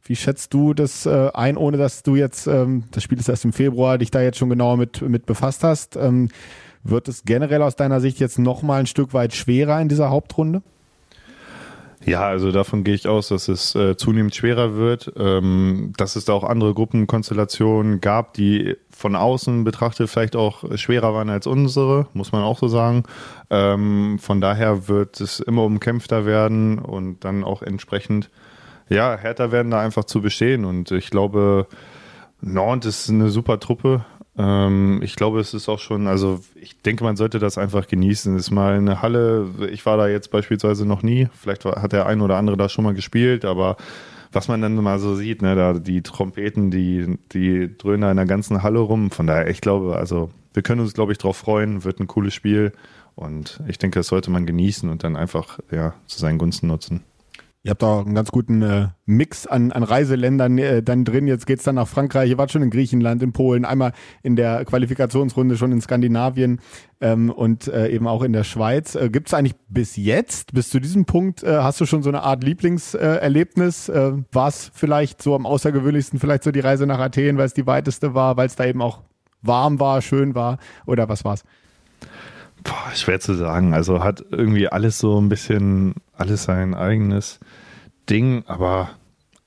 wie 0.03 0.15
schätzt 0.17 0.53
du 0.53 0.73
das 0.73 1.05
äh, 1.05 1.29
ein, 1.33 1.55
ohne 1.55 1.77
dass 1.77 2.03
du 2.03 2.17
jetzt, 2.17 2.47
ähm, 2.47 2.83
das 2.91 3.03
Spiel 3.03 3.17
ist 3.17 3.29
erst 3.29 3.45
im 3.45 3.53
Februar, 3.53 3.97
dich 3.97 4.11
da 4.11 4.21
jetzt 4.21 4.37
schon 4.37 4.49
genauer 4.49 4.75
mit, 4.75 5.01
mit 5.01 5.25
befasst 5.25 5.63
hast? 5.63 5.95
Ähm, 5.95 6.27
wird 6.83 7.07
es 7.07 7.23
generell 7.23 7.61
aus 7.61 7.75
deiner 7.75 8.01
Sicht 8.01 8.19
jetzt 8.19 8.39
nochmal 8.39 8.81
ein 8.81 8.87
Stück 8.87 9.13
weit 9.13 9.33
schwerer 9.33 9.81
in 9.81 9.89
dieser 9.89 10.09
Hauptrunde? 10.09 10.61
Ja, 12.03 12.21
also 12.27 12.51
davon 12.51 12.83
gehe 12.83 12.95
ich 12.95 13.07
aus, 13.07 13.27
dass 13.27 13.47
es 13.47 13.75
äh, 13.75 13.95
zunehmend 13.95 14.33
schwerer 14.33 14.75
wird, 14.75 15.13
ähm, 15.17 15.93
dass 15.97 16.15
es 16.15 16.25
da 16.25 16.33
auch 16.33 16.43
andere 16.43 16.73
Gruppenkonstellationen 16.73 18.01
gab, 18.01 18.33
die 18.33 18.75
von 18.89 19.15
außen 19.15 19.63
betrachtet 19.63 20.09
vielleicht 20.09 20.35
auch 20.35 20.77
schwerer 20.77 21.13
waren 21.13 21.29
als 21.29 21.45
unsere, 21.45 22.07
muss 22.13 22.31
man 22.31 22.41
auch 22.41 22.57
so 22.57 22.67
sagen. 22.67 23.03
Ähm, 23.51 24.17
von 24.19 24.41
daher 24.41 24.87
wird 24.87 25.21
es 25.21 25.39
immer 25.39 25.63
umkämpfter 25.63 26.25
werden 26.25 26.79
und 26.79 27.23
dann 27.23 27.43
auch 27.43 27.61
entsprechend, 27.61 28.31
ja, 28.89 29.15
härter 29.15 29.51
werden 29.51 29.69
da 29.69 29.79
einfach 29.79 30.05
zu 30.05 30.21
bestehen. 30.21 30.65
Und 30.65 30.89
ich 30.91 31.11
glaube, 31.11 31.67
Nord 32.41 32.85
ist 32.85 33.09
eine 33.09 33.29
super 33.29 33.59
Truppe. 33.59 34.03
Ähm, 34.41 35.01
ich 35.03 35.15
glaube, 35.15 35.39
es 35.39 35.53
ist 35.53 35.69
auch 35.69 35.79
schon, 35.79 36.07
also 36.07 36.39
ich 36.55 36.81
denke, 36.81 37.03
man 37.03 37.15
sollte 37.15 37.37
das 37.37 37.57
einfach 37.57 37.87
genießen. 37.87 38.35
Ist 38.35 38.49
mal 38.49 38.73
eine 38.73 39.01
Halle, 39.01 39.49
ich 39.71 39.85
war 39.85 39.97
da 39.97 40.07
jetzt 40.07 40.31
beispielsweise 40.31 40.85
noch 40.85 41.03
nie, 41.03 41.27
vielleicht 41.39 41.63
hat 41.65 41.91
der 41.91 42.07
ein 42.07 42.21
oder 42.21 42.37
andere 42.37 42.57
da 42.57 42.67
schon 42.67 42.83
mal 42.83 42.95
gespielt, 42.95 43.45
aber 43.45 43.77
was 44.31 44.47
man 44.47 44.61
dann 44.61 44.75
mal 44.75 44.97
so 44.97 45.15
sieht, 45.15 45.41
ne, 45.41 45.55
da 45.55 45.73
die 45.73 46.01
Trompeten, 46.01 46.71
die, 46.71 47.19
die 47.33 47.77
dröhnen 47.77 48.01
da 48.01 48.11
in 48.11 48.17
der 48.17 48.25
ganzen 48.25 48.63
Halle 48.63 48.79
rum. 48.79 49.11
Von 49.11 49.27
daher, 49.27 49.47
ich 49.47 49.61
glaube, 49.61 49.97
also 49.97 50.31
wir 50.53 50.63
können 50.63 50.81
uns, 50.81 50.93
glaube 50.93 51.11
ich, 51.11 51.17
drauf 51.17 51.37
freuen, 51.37 51.83
wird 51.83 51.99
ein 51.99 52.07
cooles 52.07 52.33
Spiel. 52.33 52.71
Und 53.15 53.61
ich 53.67 53.77
denke, 53.77 53.99
das 53.99 54.07
sollte 54.07 54.31
man 54.31 54.45
genießen 54.45 54.89
und 54.89 55.03
dann 55.03 55.17
einfach 55.17 55.59
ja, 55.69 55.93
zu 56.07 56.17
seinen 56.17 56.37
Gunsten 56.37 56.67
nutzen. 56.67 57.03
Ihr 57.63 57.69
habt 57.69 57.83
auch 57.83 58.03
einen 58.03 58.15
ganz 58.15 58.31
guten 58.31 58.63
äh, 58.63 58.87
Mix 59.05 59.45
an, 59.45 59.71
an 59.71 59.83
Reiseländern 59.83 60.57
äh, 60.57 60.81
dann 60.81 61.05
drin. 61.05 61.27
Jetzt 61.27 61.45
geht's 61.45 61.63
dann 61.63 61.75
nach 61.75 61.87
Frankreich. 61.87 62.31
Ihr 62.31 62.39
wart 62.39 62.51
schon 62.51 62.63
in 62.63 62.71
Griechenland, 62.71 63.21
in 63.21 63.33
Polen, 63.33 63.65
einmal 63.65 63.93
in 64.23 64.35
der 64.35 64.65
Qualifikationsrunde 64.65 65.57
schon 65.57 65.71
in 65.71 65.79
Skandinavien 65.79 66.59
ähm, 67.01 67.29
und 67.29 67.67
äh, 67.67 67.89
eben 67.89 68.07
auch 68.07 68.23
in 68.23 68.33
der 68.33 68.45
Schweiz. 68.45 68.95
Äh, 68.95 69.11
Gibt 69.11 69.27
es 69.27 69.35
eigentlich 69.35 69.53
bis 69.69 69.95
jetzt, 69.95 70.53
bis 70.53 70.69
zu 70.69 70.79
diesem 70.79 71.05
Punkt, 71.05 71.43
äh, 71.43 71.57
hast 71.57 71.79
du 71.79 71.85
schon 71.85 72.01
so 72.01 72.09
eine 72.09 72.23
Art 72.23 72.43
Lieblingserlebnis? 72.43 73.89
Äh, 73.89 74.13
war 74.31 74.47
es 74.47 74.71
vielleicht 74.73 75.21
so 75.21 75.35
am 75.35 75.45
außergewöhnlichsten, 75.45 76.19
vielleicht 76.19 76.43
so 76.43 76.51
die 76.51 76.61
Reise 76.61 76.87
nach 76.87 76.99
Athen, 76.99 77.37
weil 77.37 77.45
es 77.45 77.53
die 77.53 77.67
weiteste 77.67 78.15
war, 78.15 78.37
weil 78.37 78.47
es 78.47 78.55
da 78.55 78.65
eben 78.65 78.81
auch 78.81 79.03
warm 79.43 79.79
war, 79.79 80.01
schön 80.01 80.33
war? 80.33 80.57
Oder 80.87 81.09
was 81.09 81.23
war's? 81.23 81.43
Boah, 82.63 82.91
schwer 82.95 83.19
zu 83.19 83.33
sagen. 83.33 83.73
Also 83.73 84.03
hat 84.03 84.23
irgendwie 84.29 84.67
alles 84.67 84.99
so 84.99 85.19
ein 85.19 85.29
bisschen, 85.29 85.95
alles 86.13 86.43
sein 86.43 86.73
eigenes 86.73 87.39
Ding, 88.09 88.43
aber 88.45 88.91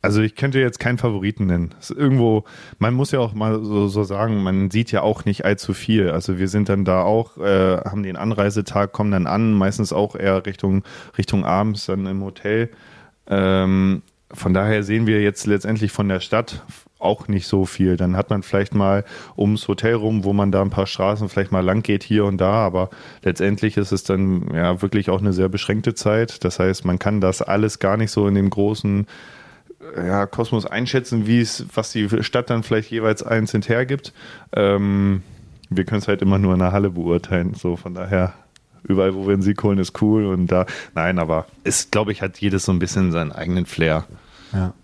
also 0.04 0.20
ich 0.20 0.34
könnte 0.34 0.60
jetzt 0.60 0.80
keinen 0.80 0.98
Favoriten 0.98 1.46
nennen. 1.46 1.74
Ist 1.80 1.90
irgendwo, 1.90 2.44
man 2.78 2.92
muss 2.92 3.10
ja 3.10 3.20
auch 3.20 3.32
mal 3.32 3.64
so, 3.64 3.88
so, 3.88 4.04
sagen, 4.04 4.42
man 4.42 4.70
sieht 4.70 4.92
ja 4.92 5.00
auch 5.00 5.24
nicht 5.24 5.46
allzu 5.46 5.72
viel. 5.72 6.10
Also 6.10 6.38
wir 6.38 6.48
sind 6.48 6.68
dann 6.68 6.84
da 6.84 7.02
auch, 7.02 7.38
äh, 7.38 7.78
haben 7.78 8.02
den 8.02 8.16
Anreisetag, 8.16 8.92
kommen 8.92 9.12
dann 9.12 9.26
an, 9.26 9.54
meistens 9.54 9.94
auch 9.94 10.14
eher 10.14 10.44
Richtung, 10.44 10.84
Richtung 11.16 11.46
abends 11.46 11.86
dann 11.86 12.04
im 12.04 12.22
Hotel. 12.22 12.68
Ähm, 13.28 14.02
von 14.30 14.52
daher 14.52 14.82
sehen 14.82 15.06
wir 15.06 15.22
jetzt 15.22 15.46
letztendlich 15.46 15.90
von 15.90 16.08
der 16.08 16.20
Stadt 16.20 16.64
auch 17.04 17.28
nicht 17.28 17.46
so 17.46 17.66
viel. 17.66 17.96
Dann 17.96 18.16
hat 18.16 18.30
man 18.30 18.42
vielleicht 18.42 18.74
mal 18.74 19.04
ums 19.36 19.68
Hotel 19.68 19.94
rum, 19.94 20.24
wo 20.24 20.32
man 20.32 20.52
da 20.52 20.62
ein 20.62 20.70
paar 20.70 20.86
Straßen 20.86 21.28
vielleicht 21.28 21.52
mal 21.52 21.64
lang 21.64 21.82
geht 21.82 22.02
hier 22.02 22.24
und 22.24 22.38
da, 22.38 22.52
aber 22.52 22.90
letztendlich 23.22 23.76
ist 23.76 23.92
es 23.92 24.04
dann 24.04 24.48
ja 24.54 24.82
wirklich 24.82 25.10
auch 25.10 25.20
eine 25.20 25.32
sehr 25.32 25.48
beschränkte 25.48 25.94
Zeit. 25.94 26.44
Das 26.44 26.58
heißt, 26.58 26.84
man 26.84 26.98
kann 26.98 27.20
das 27.20 27.42
alles 27.42 27.78
gar 27.78 27.96
nicht 27.96 28.10
so 28.10 28.26
in 28.26 28.34
dem 28.34 28.50
großen 28.50 29.06
ja, 29.96 30.26
Kosmos 30.26 30.66
einschätzen, 30.66 31.26
wie 31.26 31.40
es, 31.40 31.66
was 31.74 31.92
die 31.92 32.08
Stadt 32.22 32.50
dann 32.50 32.62
vielleicht 32.62 32.90
jeweils 32.90 33.22
einzeln 33.22 33.62
hergibt. 33.62 34.12
Ähm, 34.54 35.22
wir 35.70 35.84
können 35.84 36.00
es 36.00 36.08
halt 36.08 36.22
immer 36.22 36.38
nur 36.38 36.54
in 36.54 36.60
der 36.60 36.72
Halle 36.72 36.90
beurteilen. 36.90 37.54
So 37.54 37.76
von 37.76 37.94
daher 37.94 38.34
überall, 38.82 39.14
wo 39.14 39.26
wir 39.26 39.34
einen 39.34 39.42
Sieg 39.42 39.62
holen, 39.62 39.78
ist 39.78 40.00
cool 40.02 40.26
und 40.26 40.46
da, 40.48 40.66
nein, 40.94 41.18
aber 41.18 41.46
es, 41.64 41.90
glaube 41.90 42.12
ich, 42.12 42.22
hat 42.22 42.38
jedes 42.38 42.64
so 42.64 42.72
ein 42.72 42.78
bisschen 42.78 43.12
seinen 43.12 43.32
eigenen 43.32 43.66
Flair. 43.66 44.04
Ja. 44.52 44.74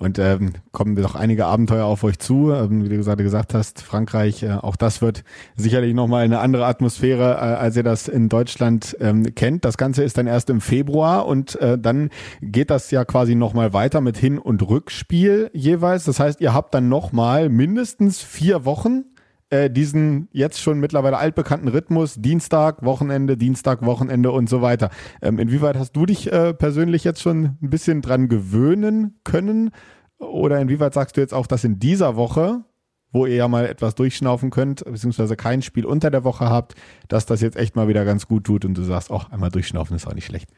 Und 0.00 0.20
ähm, 0.20 0.52
kommen 0.70 0.94
doch 0.94 1.16
einige 1.16 1.46
Abenteuer 1.46 1.84
auf 1.84 2.04
euch 2.04 2.20
zu. 2.20 2.52
Ähm, 2.52 2.84
wie 2.84 2.88
du 2.88 3.02
gerade 3.02 3.24
gesagt 3.24 3.52
hast, 3.52 3.82
Frankreich, 3.82 4.44
äh, 4.44 4.52
auch 4.52 4.76
das 4.76 5.02
wird 5.02 5.24
sicherlich 5.56 5.92
nochmal 5.92 6.22
eine 6.22 6.38
andere 6.38 6.66
Atmosphäre, 6.66 7.32
äh, 7.32 7.56
als 7.56 7.76
ihr 7.76 7.82
das 7.82 8.06
in 8.06 8.28
Deutschland 8.28 8.96
ähm, 9.00 9.34
kennt. 9.34 9.64
Das 9.64 9.76
Ganze 9.76 10.04
ist 10.04 10.16
dann 10.16 10.28
erst 10.28 10.50
im 10.50 10.60
Februar 10.60 11.26
und 11.26 11.56
äh, 11.56 11.76
dann 11.76 12.10
geht 12.40 12.70
das 12.70 12.92
ja 12.92 13.04
quasi 13.04 13.34
nochmal 13.34 13.72
weiter 13.72 14.00
mit 14.00 14.16
Hin- 14.16 14.38
und 14.38 14.62
Rückspiel 14.68 15.50
jeweils. 15.52 16.04
Das 16.04 16.20
heißt, 16.20 16.40
ihr 16.40 16.54
habt 16.54 16.74
dann 16.74 16.88
nochmal 16.88 17.48
mindestens 17.48 18.22
vier 18.22 18.64
Wochen 18.64 19.04
äh, 19.50 19.70
diesen 19.70 20.28
jetzt 20.32 20.60
schon 20.60 20.78
mittlerweile 20.78 21.18
altbekannten 21.18 21.68
Rhythmus, 21.68 22.16
Dienstag, 22.16 22.84
Wochenende, 22.84 23.36
Dienstag, 23.36 23.84
Wochenende 23.84 24.30
und 24.30 24.48
so 24.48 24.62
weiter. 24.62 24.90
Ähm, 25.22 25.38
inwieweit 25.38 25.76
hast 25.76 25.92
du 25.92 26.06
dich 26.06 26.30
äh, 26.32 26.54
persönlich 26.54 27.04
jetzt 27.04 27.22
schon 27.22 27.56
ein 27.62 27.70
bisschen 27.70 28.02
dran 28.02 28.28
gewöhnen 28.28 29.18
können? 29.24 29.70
Oder 30.18 30.60
inwieweit 30.60 30.94
sagst 30.94 31.16
du 31.16 31.20
jetzt 31.20 31.34
auch, 31.34 31.46
dass 31.46 31.64
in 31.64 31.78
dieser 31.78 32.16
Woche, 32.16 32.64
wo 33.12 33.24
ihr 33.24 33.36
ja 33.36 33.48
mal 33.48 33.66
etwas 33.66 33.94
durchschnaufen 33.94 34.50
könnt, 34.50 34.84
beziehungsweise 34.84 35.36
kein 35.36 35.62
Spiel 35.62 35.86
unter 35.86 36.10
der 36.10 36.24
Woche 36.24 36.50
habt, 36.50 36.74
dass 37.08 37.24
das 37.24 37.40
jetzt 37.40 37.56
echt 37.56 37.76
mal 37.76 37.88
wieder 37.88 38.04
ganz 38.04 38.26
gut 38.26 38.44
tut 38.44 38.64
und 38.64 38.76
du 38.76 38.82
sagst, 38.82 39.10
auch 39.10 39.30
einmal 39.30 39.50
durchschnaufen 39.50 39.96
ist 39.96 40.06
auch 40.06 40.14
nicht 40.14 40.26
schlecht. 40.26 40.50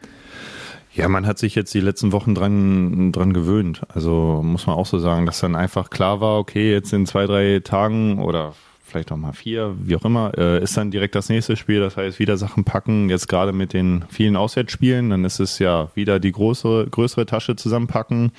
Ja, 0.93 1.09
man 1.09 1.27
hat 1.27 1.39
sich 1.39 1.55
jetzt 1.55 1.73
die 1.73 1.81
letzten 1.81 2.11
Wochen 2.11 2.35
dran, 2.35 3.13
dran 3.13 3.33
gewöhnt. 3.33 3.83
Also 3.89 4.41
muss 4.43 4.67
man 4.67 4.75
auch 4.75 4.87
so 4.87 4.99
sagen, 4.99 5.25
dass 5.25 5.39
dann 5.39 5.55
einfach 5.55 5.91
klar 5.91 6.21
war, 6.21 6.39
okay, 6.39 6.73
jetzt 6.73 6.93
in 6.93 7.07
zwei, 7.07 7.27
drei 7.27 7.61
Tagen 7.61 8.19
oder 8.19 8.55
vielleicht 8.91 9.13
auch 9.13 9.17
mal 9.17 9.33
vier, 9.33 9.75
wie 9.83 9.97
auch 9.97 10.05
immer, 10.05 10.33
äh, 10.37 10.63
ist 10.63 10.77
dann 10.77 10.91
direkt 10.91 11.15
das 11.15 11.29
nächste 11.29 11.57
Spiel. 11.57 11.81
Das 11.81 11.97
heißt, 11.97 12.19
wieder 12.19 12.37
Sachen 12.37 12.65
packen. 12.65 13.09
Jetzt 13.09 13.29
gerade 13.29 13.53
mit 13.53 13.73
den 13.73 14.05
vielen 14.09 14.37
Auswärtsspielen, 14.37 15.11
dann 15.11 15.25
ist 15.25 15.41
es 15.41 15.59
ja 15.59 15.91
wieder 15.95 16.21
die 16.21 16.33
große, 16.33 16.89
größere 16.91 17.27
Tasche 17.27 17.57
zusammenpacken, 17.57 18.33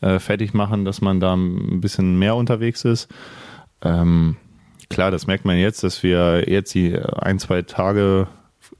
äh, 0.00 0.18
fertig 0.18 0.54
machen, 0.54 0.84
dass 0.84 1.00
man 1.00 1.20
da 1.20 1.34
ein 1.34 1.80
bisschen 1.80 2.18
mehr 2.18 2.36
unterwegs 2.36 2.84
ist. 2.84 3.08
Ähm, 3.82 4.36
klar, 4.90 5.10
das 5.10 5.26
merkt 5.26 5.44
man 5.44 5.56
jetzt, 5.56 5.82
dass 5.84 6.02
wir 6.02 6.48
jetzt 6.48 6.74
die 6.74 6.98
ein, 6.98 7.38
zwei 7.38 7.62
Tage 7.62 8.28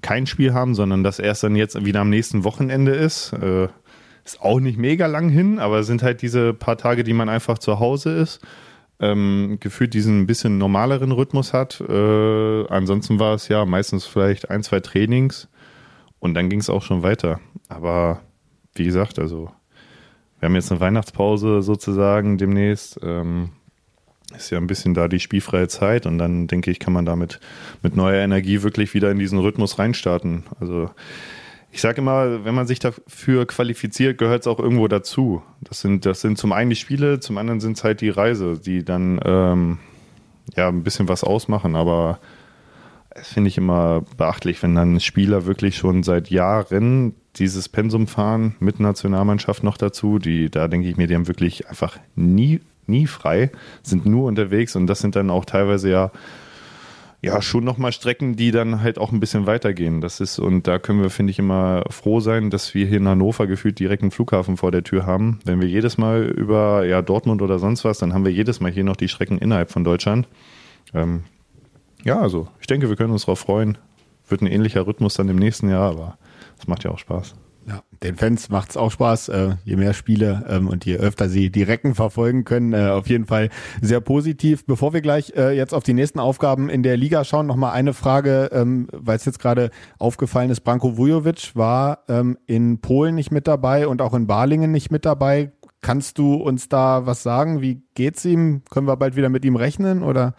kein 0.01 0.27
Spiel 0.27 0.53
haben, 0.55 0.75
sondern 0.75 1.03
dass 1.03 1.19
erst 1.19 1.45
dann 1.45 1.57
jetzt 1.57 1.85
wieder 1.85 2.01
am 2.01 2.11
nächsten 2.11 2.45
Wochenende 2.45 2.93
ist. 2.93 3.33
Äh, 3.33 3.69
ist 4.25 4.41
auch 4.41 4.61
nicht 4.61 4.79
mega 4.79 5.07
lang 5.07 5.29
hin, 5.29 5.59
aber 5.59 5.83
sind 5.83 6.03
halt 6.03 6.23
diese 6.23 6.55
paar 6.55 6.77
Tage, 6.77 7.03
die 7.03 7.13
man 7.13 7.29
einfach 7.29 7.59
zu 7.59 7.81
Hause 7.81 8.13
ist. 8.13 8.41
Ähm, 9.01 9.59
gefühlt 9.59 9.95
diesen 9.95 10.27
bisschen 10.27 10.59
normaleren 10.59 11.11
Rhythmus 11.11 11.53
hat. 11.53 11.81
Äh, 11.81 12.67
ansonsten 12.69 13.19
war 13.19 13.35
es 13.35 13.49
ja 13.49 13.65
meistens 13.65 14.07
vielleicht 14.07 14.51
ein, 14.51 14.63
zwei 14.63 14.81
Trainings 14.81 15.49
und 16.21 16.35
dann 16.35 16.49
ging 16.49 16.61
es 16.61 16.71
auch 16.71 16.83
schon 16.83 17.03
weiter. 17.03 17.41
Aber 17.69 18.21
wie 18.75 18.85
gesagt, 18.85 19.19
also 19.19 19.51
wir 20.39 20.47
haben 20.47 20.55
jetzt 20.55 20.71
eine 20.71 20.81
Weihnachtspause 20.81 21.63
sozusagen 21.63 22.39
demnächst. 22.39 23.01
Ähm, 23.03 23.51
ist 24.37 24.51
ja 24.51 24.59
ein 24.59 24.67
bisschen 24.67 24.95
da 24.95 25.09
die 25.09 25.21
spielfreie 25.21 25.69
Zeit 25.69 26.07
und 26.07 26.19
dann 26.19 26.47
denke 26.47 26.71
ich, 26.71 26.79
kann 26.79 26.93
man 26.93 27.05
damit 27.05 27.41
mit 27.83 27.97
neuer 27.97 28.23
Energie 28.23 28.63
wirklich 28.63 28.95
wieder 28.95 29.11
in 29.11 29.19
diesen 29.19 29.39
Rhythmus 29.39 29.79
reinstarten. 29.79 30.45
Also 30.61 30.91
ich 31.73 31.81
sage 31.81 32.03
immer, 32.03 32.45
wenn 32.45 32.55
man 32.55 32.67
sich 32.67 32.79
dafür 32.79 33.47
qualifiziert, 33.47 34.19
gehört 34.19 34.43
es 34.43 34.47
auch 34.47 34.59
irgendwo 34.59 34.89
dazu. 34.89 35.43
Das 35.63 35.81
sind, 35.81 36.05
das 36.05 36.21
sind 36.21 36.37
zum 36.37 36.53
einen 36.53 36.71
die 36.71 36.77
Spiele, 36.77 37.19
zum 37.19 37.39
anderen 37.39 37.61
sind 37.61 37.79
es 37.79 37.85
halt 37.85 38.03
die 38.03 38.11
Reise, 38.11 38.59
die 38.59 38.85
dann 38.85 39.19
ähm, 39.25 39.79
ja 40.55 40.69
ein 40.69 40.85
bisschen 40.85 41.09
was 41.09 41.25
ausmachen, 41.25 41.75
aber 41.75 42.21
das 43.15 43.29
finde 43.29 43.49
ich 43.49 43.57
immer 43.57 44.03
beachtlich, 44.19 44.63
wenn 44.63 44.75
dann 44.75 45.01
Spieler 45.01 45.47
wirklich 45.47 45.77
schon 45.77 46.03
seit 46.03 46.31
Jahren 46.31 47.15
dieses 47.37 47.71
Pensum 47.71 48.07
fahren 48.07 48.55
mit 48.61 48.79
Nationalmannschaft 48.79 49.65
noch 49.65 49.79
dazu, 49.79 50.19
die, 50.19 50.51
da 50.51 50.69
denke 50.69 50.89
ich 50.89 50.99
mir, 50.99 51.07
die 51.07 51.15
haben 51.15 51.29
wirklich 51.29 51.69
einfach 51.69 51.99
nie 52.15 52.61
nie 52.87 53.07
frei, 53.07 53.51
sind 53.83 54.07
nur 54.07 54.27
unterwegs 54.27 54.77
und 54.77 54.87
das 54.87 55.01
sind 55.01 55.17
dann 55.17 55.31
auch 55.31 55.45
teilweise 55.45 55.91
ja 55.91 56.11
ja 57.23 57.41
schon 57.41 57.63
nochmal 57.63 57.93
Strecken, 57.93 58.35
die 58.35 58.51
dann 58.51 58.83
halt 58.83 58.99
auch 58.99 59.13
ein 59.13 59.21
bisschen 59.21 59.47
weitergehen. 59.47 60.01
Das 60.01 60.21
ist, 60.21 60.41
und 60.41 60.67
da 60.67 60.81
können 60.81 61.01
wir, 61.01 61.09
finde 61.09 61.31
ich, 61.31 61.39
immer 61.39 61.85
froh 61.89 62.19
sein, 62.19 62.51
dass 62.51 62.75
wir 62.75 62.85
hier 62.87 62.99
in 62.99 63.07
Hannover 63.07 63.47
gefühlt 63.47 63.79
direkt 63.79 64.03
einen 64.03 64.11
Flughafen 64.11 64.57
vor 64.57 64.73
der 64.73 64.83
Tür 64.83 65.07
haben. 65.07 65.39
Wenn 65.45 65.61
wir 65.61 65.69
jedes 65.69 65.99
Mal 65.99 66.25
über 66.25 66.85
ja, 66.85 67.01
Dortmund 67.01 67.41
oder 67.41 67.61
sonst 67.61 67.85
was, 67.85 67.99
dann 67.99 68.13
haben 68.13 68.25
wir 68.25 68.33
jedes 68.33 68.61
Mal 68.61 68.73
hier 68.73 68.85
noch 68.85 68.97
die 68.97 69.09
Strecken 69.09 69.39
innerhalb 69.39 69.71
von 69.71 69.85
Deutschland. 69.85 70.27
Ähm, 70.93 71.23
ja, 72.03 72.21
also 72.21 72.49
ich 72.61 72.67
denke, 72.67 72.89
wir 72.89 72.97
können 72.97 73.13
uns 73.13 73.23
darauf 73.23 73.39
freuen. 73.39 73.79
Wird 74.29 74.43
ein 74.43 74.49
ähnlicher 74.49 74.87
Rhythmus 74.87 75.15
dann 75.15 75.29
im 75.29 75.37
nächsten 75.37 75.69
Jahr, 75.69 75.91
aber 75.91 76.19
es 76.59 76.67
macht 76.67 76.83
ja 76.83 76.91
auch 76.91 76.99
Spaß. 76.99 77.37
Ja, 77.67 77.83
den 78.03 78.17
Fans 78.17 78.49
macht's 78.49 78.77
auch 78.77 78.91
Spaß, 78.91 79.29
äh, 79.29 79.51
je 79.65 79.77
mehr 79.77 79.93
Spiele 79.93 80.45
ähm, 80.49 80.67
und 80.67 80.85
je 80.85 80.97
öfter 80.97 81.29
sie 81.29 81.51
die 81.51 81.63
Recken 81.63 81.95
verfolgen 81.95 82.45
können. 82.45 82.73
Äh, 82.73 82.89
auf 82.89 83.09
jeden 83.09 83.27
Fall 83.27 83.51
sehr 83.81 84.01
positiv. 84.01 84.67
Bevor 84.67 84.93
wir 84.93 85.01
gleich 85.01 85.33
äh, 85.37 85.57
jetzt 85.57 85.73
auf 85.73 85.85
die 85.85 85.93
nächsten 85.93 86.19
Aufgaben 86.19 86.69
in 86.69 86.83
der 86.83 86.97
Liga 86.97 87.25
schauen, 87.25 87.47
noch 87.47 87.57
mal 87.57 87.71
eine 87.71 87.95
Frage, 87.95 88.51
ähm, 88.53 88.89
weil 88.93 89.17
es 89.17 89.25
jetzt 89.25 89.39
gerade 89.39 89.71
aufgefallen 89.99 90.51
ist. 90.51 90.63
Branko 90.63 90.97
Vujovic 90.97 91.55
war 91.55 92.01
ähm, 92.09 92.37
in 92.47 92.81
Polen 92.81 93.15
nicht 93.15 93.31
mit 93.31 93.47
dabei 93.47 93.87
und 93.87 94.03
auch 94.03 94.15
in 94.15 94.27
Balingen 94.27 94.73
nicht 94.73 94.91
mit 94.91 95.05
dabei. 95.05 95.53
Kannst 95.83 96.19
du 96.19 96.35
uns 96.35 96.69
da 96.69 97.07
was 97.07 97.23
sagen? 97.23 97.61
Wie 97.61 97.83
geht's 97.95 98.25
ihm? 98.25 98.63
Können 98.71 98.89
wir 98.89 98.97
bald 98.97 99.15
wieder 99.15 99.29
mit 99.29 99.45
ihm 99.45 99.57
rechnen 99.57 100.03
oder? 100.03 100.35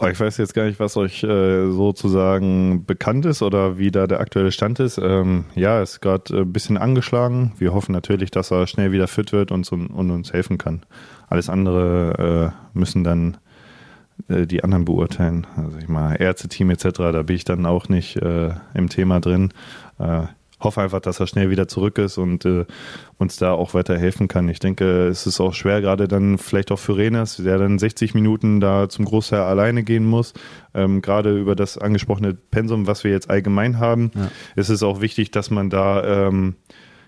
Ich 0.00 0.18
weiß 0.18 0.38
jetzt 0.38 0.54
gar 0.54 0.64
nicht, 0.64 0.80
was 0.80 0.96
euch 0.96 1.22
äh, 1.22 1.70
sozusagen 1.70 2.84
bekannt 2.84 3.26
ist 3.26 3.42
oder 3.42 3.78
wie 3.78 3.92
da 3.92 4.08
der 4.08 4.20
aktuelle 4.20 4.50
Stand 4.50 4.80
ist. 4.80 4.98
Ähm, 4.98 5.44
ja, 5.54 5.80
ist 5.80 6.00
gerade 6.00 6.40
ein 6.40 6.52
bisschen 6.52 6.76
angeschlagen. 6.76 7.52
Wir 7.58 7.72
hoffen 7.72 7.92
natürlich, 7.92 8.32
dass 8.32 8.50
er 8.50 8.66
schnell 8.66 8.90
wieder 8.90 9.06
fit 9.06 9.32
wird 9.32 9.52
und, 9.52 9.70
und 9.70 10.10
uns 10.10 10.32
helfen 10.32 10.58
kann. 10.58 10.82
Alles 11.28 11.48
andere 11.48 12.52
äh, 12.74 12.78
müssen 12.78 13.04
dann 13.04 13.36
äh, 14.28 14.46
die 14.46 14.64
anderen 14.64 14.84
beurteilen. 14.84 15.46
Also 15.56 15.78
ich 15.78 15.88
mal 15.88 16.16
Ärzte-Team 16.16 16.70
etc., 16.70 16.88
da 16.98 17.22
bin 17.22 17.36
ich 17.36 17.44
dann 17.44 17.64
auch 17.64 17.88
nicht 17.88 18.16
äh, 18.16 18.50
im 18.74 18.88
Thema 18.88 19.20
drin. 19.20 19.52
Hoffe 20.64 20.80
einfach, 20.80 21.00
dass 21.00 21.20
er 21.20 21.26
schnell 21.26 21.50
wieder 21.50 21.68
zurück 21.68 21.98
ist 21.98 22.18
und 22.18 22.44
äh, 22.44 22.64
uns 23.18 23.36
da 23.36 23.52
auch 23.52 23.74
weiter 23.74 23.96
helfen 23.98 24.28
kann. 24.28 24.48
Ich 24.48 24.58
denke, 24.58 25.06
es 25.06 25.26
ist 25.26 25.40
auch 25.40 25.54
schwer, 25.54 25.80
gerade 25.80 26.08
dann 26.08 26.38
vielleicht 26.38 26.72
auch 26.72 26.78
für 26.78 26.96
Renas, 26.96 27.36
der 27.36 27.58
dann 27.58 27.78
60 27.78 28.14
Minuten 28.14 28.60
da 28.60 28.88
zum 28.88 29.04
Großteil 29.04 29.40
alleine 29.40 29.82
gehen 29.84 30.04
muss. 30.04 30.32
Ähm, 30.74 31.02
gerade 31.02 31.38
über 31.38 31.54
das 31.54 31.78
angesprochene 31.78 32.34
Pensum, 32.34 32.86
was 32.86 33.04
wir 33.04 33.10
jetzt 33.10 33.30
allgemein 33.30 33.78
haben, 33.78 34.10
ja. 34.14 34.30
ist 34.56 34.70
es 34.70 34.82
auch 34.82 35.00
wichtig, 35.00 35.30
dass 35.30 35.50
man 35.50 35.70
da 35.70 36.26
ähm, 36.26 36.56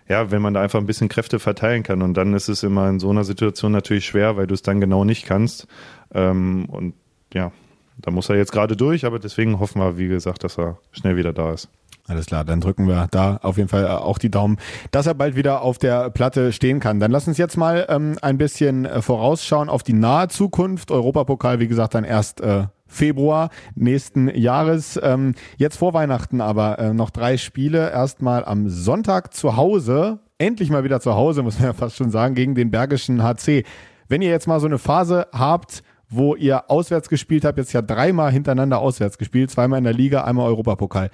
ja, 0.08 0.30
wenn 0.30 0.42
man 0.42 0.54
da 0.54 0.62
einfach 0.62 0.78
ein 0.78 0.86
bisschen 0.86 1.08
Kräfte 1.08 1.38
verteilen 1.38 1.82
kann. 1.82 2.02
Und 2.02 2.14
dann 2.14 2.32
ist 2.34 2.48
es 2.48 2.62
immer 2.62 2.88
in 2.88 3.00
so 3.00 3.10
einer 3.10 3.24
Situation 3.24 3.72
natürlich 3.72 4.06
schwer, 4.06 4.36
weil 4.36 4.46
du 4.46 4.54
es 4.54 4.62
dann 4.62 4.80
genau 4.80 5.04
nicht 5.04 5.26
kannst. 5.26 5.66
Ähm, 6.14 6.66
und 6.66 6.94
ja, 7.34 7.52
da 7.98 8.10
muss 8.10 8.28
er 8.28 8.36
jetzt 8.36 8.52
gerade 8.52 8.76
durch, 8.76 9.04
aber 9.04 9.18
deswegen 9.18 9.58
hoffen 9.58 9.80
wir, 9.80 9.98
wie 9.98 10.08
gesagt, 10.08 10.44
dass 10.44 10.58
er 10.58 10.78
schnell 10.92 11.16
wieder 11.16 11.32
da 11.32 11.52
ist. 11.52 11.68
Alles 12.08 12.26
klar, 12.26 12.44
dann 12.44 12.60
drücken 12.60 12.86
wir 12.86 13.08
da 13.10 13.38
auf 13.42 13.56
jeden 13.56 13.68
Fall 13.68 13.84
äh, 13.84 13.88
auch 13.88 14.18
die 14.18 14.30
Daumen, 14.30 14.58
dass 14.92 15.06
er 15.06 15.14
bald 15.14 15.34
wieder 15.34 15.62
auf 15.62 15.78
der 15.78 16.10
Platte 16.10 16.52
stehen 16.52 16.78
kann. 16.78 17.00
Dann 17.00 17.10
lass 17.10 17.26
uns 17.26 17.36
jetzt 17.36 17.56
mal 17.56 17.86
ähm, 17.88 18.16
ein 18.22 18.38
bisschen 18.38 18.84
äh, 18.84 19.02
vorausschauen 19.02 19.68
auf 19.68 19.82
die 19.82 19.92
nahe 19.92 20.28
Zukunft. 20.28 20.92
Europapokal, 20.92 21.58
wie 21.58 21.66
gesagt, 21.66 21.94
dann 21.94 22.04
erst 22.04 22.40
äh, 22.40 22.66
Februar 22.86 23.50
nächsten 23.74 24.28
Jahres. 24.28 24.98
Ähm, 25.02 25.34
jetzt 25.56 25.78
vor 25.78 25.94
Weihnachten 25.94 26.40
aber 26.40 26.78
äh, 26.78 26.94
noch 26.94 27.10
drei 27.10 27.36
Spiele. 27.36 27.90
Erstmal 27.90 28.44
am 28.44 28.68
Sonntag 28.68 29.34
zu 29.34 29.56
Hause, 29.56 30.20
endlich 30.38 30.70
mal 30.70 30.84
wieder 30.84 31.00
zu 31.00 31.14
Hause, 31.14 31.42
muss 31.44 31.58
man 31.58 31.68
ja 31.68 31.72
fast 31.72 31.96
schon 31.96 32.10
sagen, 32.10 32.36
gegen 32.36 32.54
den 32.54 32.70
Bergischen 32.70 33.22
HC. 33.22 33.64
Wenn 34.08 34.22
ihr 34.22 34.30
jetzt 34.30 34.46
mal 34.46 34.60
so 34.60 34.66
eine 34.66 34.78
Phase 34.78 35.26
habt, 35.32 35.82
wo 36.08 36.36
ihr 36.36 36.70
auswärts 36.70 37.08
gespielt 37.08 37.44
habt, 37.44 37.58
jetzt 37.58 37.72
ja 37.72 37.82
dreimal 37.82 38.30
hintereinander 38.30 38.78
auswärts 38.78 39.18
gespielt, 39.18 39.50
zweimal 39.50 39.78
in 39.78 39.84
der 39.84 39.92
Liga, 39.92 40.22
einmal 40.22 40.46
Europapokal. 40.46 41.10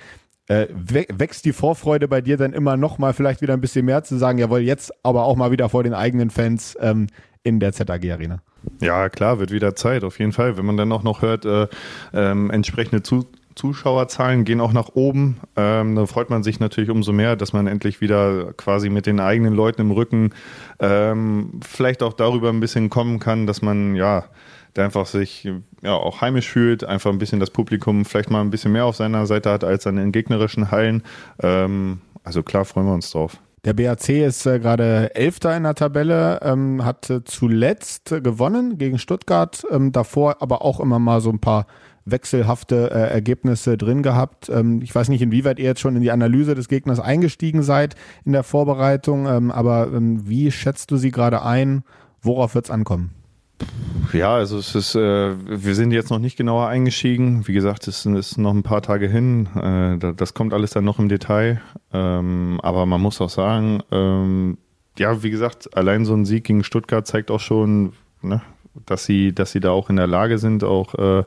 Äh, 0.48 0.66
wächst 0.70 1.44
die 1.44 1.52
Vorfreude 1.52 2.08
bei 2.08 2.20
dir 2.20 2.36
dann 2.36 2.52
immer 2.52 2.76
noch 2.76 2.98
mal 2.98 3.12
vielleicht 3.12 3.42
wieder 3.42 3.54
ein 3.54 3.60
bisschen 3.60 3.84
mehr 3.84 4.02
zu 4.02 4.16
sagen, 4.16 4.38
jawohl, 4.38 4.60
jetzt 4.60 4.92
aber 5.04 5.24
auch 5.24 5.36
mal 5.36 5.52
wieder 5.52 5.68
vor 5.68 5.84
den 5.84 5.94
eigenen 5.94 6.30
Fans 6.30 6.76
ähm, 6.80 7.06
in 7.44 7.60
der 7.60 7.72
ZAG 7.72 8.04
Arena? 8.10 8.42
Ja, 8.80 9.08
klar, 9.08 9.38
wird 9.38 9.50
wieder 9.50 9.74
Zeit, 9.76 10.04
auf 10.04 10.18
jeden 10.18 10.32
Fall. 10.32 10.56
Wenn 10.56 10.66
man 10.66 10.76
dann 10.76 10.92
auch 10.92 11.02
noch 11.02 11.22
hört, 11.22 11.44
äh, 11.44 11.68
ähm, 12.12 12.50
entsprechende 12.50 13.02
Zu 13.02 13.26
Zuschauerzahlen 13.54 14.44
gehen 14.44 14.60
auch 14.60 14.72
nach 14.72 14.90
oben, 14.94 15.38
ähm, 15.56 15.94
dann 15.94 16.06
freut 16.06 16.30
man 16.30 16.42
sich 16.42 16.58
natürlich 16.58 16.90
umso 16.90 17.12
mehr, 17.12 17.36
dass 17.36 17.52
man 17.52 17.66
endlich 17.66 18.00
wieder 18.00 18.54
quasi 18.54 18.88
mit 18.88 19.06
den 19.06 19.20
eigenen 19.20 19.52
Leuten 19.52 19.82
im 19.82 19.90
Rücken 19.90 20.30
ähm, 20.78 21.60
vielleicht 21.62 22.02
auch 22.02 22.14
darüber 22.14 22.48
ein 22.48 22.60
bisschen 22.60 22.88
kommen 22.88 23.18
kann, 23.18 23.46
dass 23.46 23.60
man 23.60 23.94
ja 23.94 24.24
der 24.76 24.84
einfach 24.84 25.06
sich 25.06 25.48
ja 25.82 25.94
auch 25.94 26.20
heimisch 26.20 26.48
fühlt, 26.48 26.84
einfach 26.84 27.10
ein 27.10 27.18
bisschen 27.18 27.40
das 27.40 27.50
Publikum 27.50 28.04
vielleicht 28.04 28.30
mal 28.30 28.40
ein 28.40 28.50
bisschen 28.50 28.72
mehr 28.72 28.84
auf 28.84 28.96
seiner 28.96 29.26
Seite 29.26 29.50
hat 29.50 29.64
als 29.64 29.86
an 29.86 29.96
den 29.96 30.12
gegnerischen 30.12 30.70
Hallen. 30.70 31.02
Ähm, 31.42 32.00
also 32.24 32.42
klar 32.42 32.64
freuen 32.64 32.86
wir 32.86 32.94
uns 32.94 33.10
drauf. 33.10 33.38
Der 33.64 33.74
BAC 33.74 34.08
ist 34.08 34.44
äh, 34.44 34.58
gerade 34.58 35.14
Elfter 35.14 35.56
in 35.56 35.62
der 35.62 35.76
Tabelle, 35.76 36.40
ähm, 36.42 36.84
hat 36.84 37.08
äh, 37.10 37.22
zuletzt 37.22 38.10
gewonnen 38.22 38.76
gegen 38.76 38.98
Stuttgart, 38.98 39.64
ähm, 39.70 39.92
davor 39.92 40.42
aber 40.42 40.62
auch 40.62 40.80
immer 40.80 40.98
mal 40.98 41.20
so 41.20 41.30
ein 41.30 41.38
paar 41.38 41.66
wechselhafte 42.04 42.90
äh, 42.90 43.12
Ergebnisse 43.12 43.78
drin 43.78 44.02
gehabt. 44.02 44.48
Ähm, 44.48 44.80
ich 44.82 44.92
weiß 44.92 45.08
nicht, 45.08 45.22
inwieweit 45.22 45.60
ihr 45.60 45.66
jetzt 45.66 45.80
schon 45.80 45.94
in 45.94 46.02
die 46.02 46.10
Analyse 46.10 46.56
des 46.56 46.68
Gegners 46.68 46.98
eingestiegen 46.98 47.62
seid 47.62 47.94
in 48.24 48.32
der 48.32 48.42
Vorbereitung, 48.42 49.26
ähm, 49.26 49.52
aber 49.52 49.88
ähm, 49.92 50.28
wie 50.28 50.50
schätzt 50.50 50.90
du 50.90 50.96
sie 50.96 51.12
gerade 51.12 51.44
ein? 51.44 51.84
Worauf 52.20 52.56
wird 52.56 52.64
es 52.64 52.70
ankommen? 52.72 53.21
Ja, 54.12 54.34
also 54.34 54.58
es 54.58 54.74
ist, 54.74 54.94
äh, 54.94 55.34
wir 55.46 55.74
sind 55.74 55.92
jetzt 55.92 56.10
noch 56.10 56.18
nicht 56.18 56.36
genauer 56.36 56.68
eingestiegen. 56.68 57.46
Wie 57.46 57.54
gesagt, 57.54 57.88
es 57.88 58.04
ist 58.04 58.36
noch 58.36 58.52
ein 58.52 58.62
paar 58.62 58.82
Tage 58.82 59.08
hin. 59.08 59.48
Äh, 59.56 60.14
das 60.14 60.34
kommt 60.34 60.52
alles 60.52 60.72
dann 60.72 60.84
noch 60.84 60.98
im 60.98 61.08
Detail. 61.08 61.62
Ähm, 61.92 62.60
aber 62.62 62.84
man 62.84 63.00
muss 63.00 63.20
auch 63.20 63.30
sagen, 63.30 63.82
ähm, 63.90 64.58
ja, 64.98 65.22
wie 65.22 65.30
gesagt, 65.30 65.76
allein 65.76 66.04
so 66.04 66.14
ein 66.14 66.26
Sieg 66.26 66.44
gegen 66.44 66.62
Stuttgart 66.62 67.06
zeigt 67.06 67.30
auch 67.30 67.40
schon, 67.40 67.94
ne, 68.20 68.42
dass 68.86 69.06
sie, 69.06 69.34
dass 69.34 69.52
sie 69.52 69.60
da 69.60 69.70
auch 69.70 69.88
in 69.88 69.96
der 69.96 70.06
Lage 70.06 70.38
sind, 70.38 70.62
auch 70.62 70.94
äh, 70.94 71.24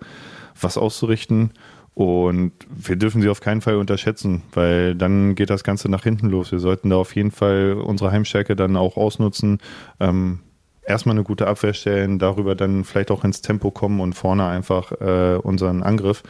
was 0.60 0.78
auszurichten. 0.78 1.52
Und 1.96 2.52
wir 2.70 2.98
dürfen 2.98 3.22
sie 3.22 3.30
auf 3.30 3.40
keinen 3.40 3.62
Fall 3.62 3.78
unterschätzen, 3.78 4.44
weil 4.54 4.96
dann 4.96 5.34
geht 5.34 5.50
das 5.50 5.64
Ganze 5.64 5.90
nach 5.90 6.04
hinten 6.04 6.28
los. 6.28 6.52
Wir 6.52 6.60
sollten 6.60 6.90
da 6.90 6.98
auf 6.98 7.16
jeden 7.16 7.32
Fall 7.32 7.74
unsere 7.74 8.12
Heimstärke 8.12 8.56
dann 8.56 8.76
auch 8.76 8.98
ausnutzen. 8.98 9.60
Ähm, 10.00 10.42
erstmal 10.86 11.16
eine 11.16 11.24
gute 11.24 11.48
Abwehr 11.48 11.74
stellen, 11.74 12.20
darüber 12.20 12.56
dann 12.56 12.84
vielleicht 12.84 13.12
auch 13.12 13.24
ins 13.24 13.42
Tempo 13.42 13.72
kommen 13.72 14.00
und 14.00 14.14
vorne 14.14 14.46
einfach 14.46 14.92
äh, 15.00 15.38
unseren 15.42 15.84
Angriff 15.84 16.24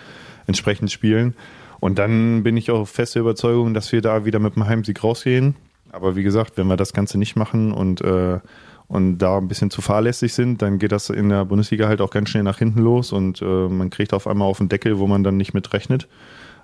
entsprechend 0.47 0.91
spielen. 0.91 1.35
Und 1.79 1.99
dann 1.99 2.43
bin 2.43 2.57
ich 2.57 2.71
auch 2.71 2.87
feste 2.87 3.19
Überzeugung, 3.19 3.73
dass 3.73 3.91
wir 3.91 4.01
da 4.01 4.25
wieder 4.25 4.39
mit 4.39 4.55
dem 4.55 4.65
Heimsieg 4.65 5.03
rausgehen. 5.03 5.55
Aber 5.91 6.15
wie 6.15 6.23
gesagt, 6.23 6.57
wenn 6.57 6.67
wir 6.67 6.77
das 6.77 6.93
Ganze 6.93 7.17
nicht 7.17 7.35
machen 7.35 7.71
und, 7.71 8.01
äh, 8.01 8.39
und 8.87 9.17
da 9.17 9.37
ein 9.37 9.47
bisschen 9.47 9.71
zu 9.71 9.81
fahrlässig 9.81 10.33
sind, 10.33 10.61
dann 10.61 10.79
geht 10.79 10.91
das 10.91 11.09
in 11.09 11.29
der 11.29 11.45
Bundesliga 11.45 11.87
halt 11.87 12.01
auch 12.01 12.09
ganz 12.09 12.29
schnell 12.29 12.43
nach 12.43 12.57
hinten 12.57 12.81
los 12.81 13.11
und 13.11 13.41
äh, 13.41 13.45
man 13.45 13.89
kriegt 13.89 14.13
auf 14.13 14.27
einmal 14.27 14.47
auf 14.47 14.57
den 14.57 14.69
Deckel, 14.69 14.99
wo 14.99 15.07
man 15.07 15.23
dann 15.23 15.37
nicht 15.37 15.53
mit 15.53 15.73
rechnet. 15.73 16.07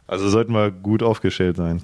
Also 0.07 0.27
sollten 0.27 0.53
wir 0.53 0.71
gut 0.71 1.03
aufgestellt 1.03 1.55
sein. 1.55 1.81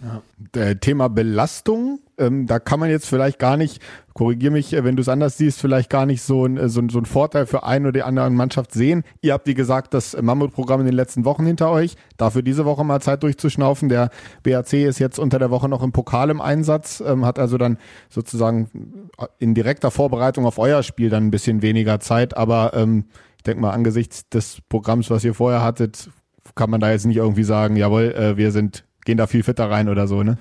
Ja. 0.56 0.76
Thema 0.76 1.08
Belastung, 1.08 2.00
ähm, 2.18 2.48
da 2.48 2.60
kann 2.60 2.80
man 2.80 2.90
jetzt 2.90 3.08
vielleicht 3.08 3.40
gar 3.40 3.58
nicht, 3.58 3.82
korrigier 4.14 4.52
mich, 4.52 4.74
äh, 4.74 4.84
wenn 4.84 4.96
du 4.96 5.02
es 5.02 5.10
anders 5.10 5.38
siehst, 5.38 5.60
vielleicht 5.62 5.90
gar 5.90 6.06
nicht 6.06 6.22
so 6.22 6.46
ein, 6.46 6.58
äh, 6.58 6.70
so, 6.70 6.82
so 6.90 7.00
ein 7.00 7.06
Vorteil 7.06 7.46
für 7.46 7.64
eine 7.64 7.86
oder 7.86 7.92
die 7.94 8.04
andere 8.04 8.30
Mannschaft 8.30 8.74
sehen. 8.74 9.04
Ihr 9.22 9.34
habt, 9.34 9.48
wie 9.48 9.54
gesagt, 9.54 9.94
das 9.94 10.20
Mammutprogramm 10.20 10.80
in 10.82 10.86
den 10.86 10.96
letzten 10.96 11.26
Wochen 11.26 11.46
hinter 11.46 11.72
euch. 11.72 11.96
Dafür 12.18 12.42
diese 12.42 12.66
Woche 12.66 12.84
mal 12.84 13.02
Zeit 13.02 13.24
durchzuschnaufen. 13.24 13.90
Der 13.90 14.10
BAC 14.44 14.74
ist 14.74 15.00
jetzt 15.00 15.20
unter 15.20 15.40
der 15.40 15.52
Woche 15.52 15.70
noch 15.70 15.84
im 15.84 15.92
Pokal 15.92 16.30
im 16.30 16.42
Einsatz, 16.42 17.02
ähm, 17.06 17.26
hat 17.26 17.40
also 17.40 17.58
dann 17.58 17.78
sozusagen 18.10 19.10
in 19.40 19.54
direkter 19.54 19.92
Vorbereitung 19.92 20.46
auf 20.46 20.58
euer 20.58 20.84
Spiel 20.84 21.10
dann 21.10 21.28
ein 21.28 21.32
bisschen 21.32 21.62
weniger 21.62 22.00
Zeit. 22.00 22.36
Aber 22.36 22.74
ähm, 22.74 23.06
ich 23.38 23.44
denke 23.44 23.62
mal, 23.62 23.72
angesichts 23.72 24.28
des 24.30 24.60
Programms, 24.68 25.10
was 25.10 25.24
ihr 25.24 25.34
vorher 25.34 25.64
hattet, 25.64 26.10
kann 26.56 26.70
man 26.70 26.82
da 26.82 26.92
jetzt 26.92 27.06
nicht 27.06 27.18
irgendwie 27.18 27.44
sagen, 27.44 27.76
jawohl, 27.76 28.14
äh, 28.14 28.38
wir 28.38 28.52
sind 28.52 28.84
gehen 29.08 29.18
da 29.18 29.26
viel 29.26 29.42
fitter 29.42 29.72
rein 29.72 29.88
oder 29.88 30.06
so, 30.06 30.22
ne? 30.22 30.38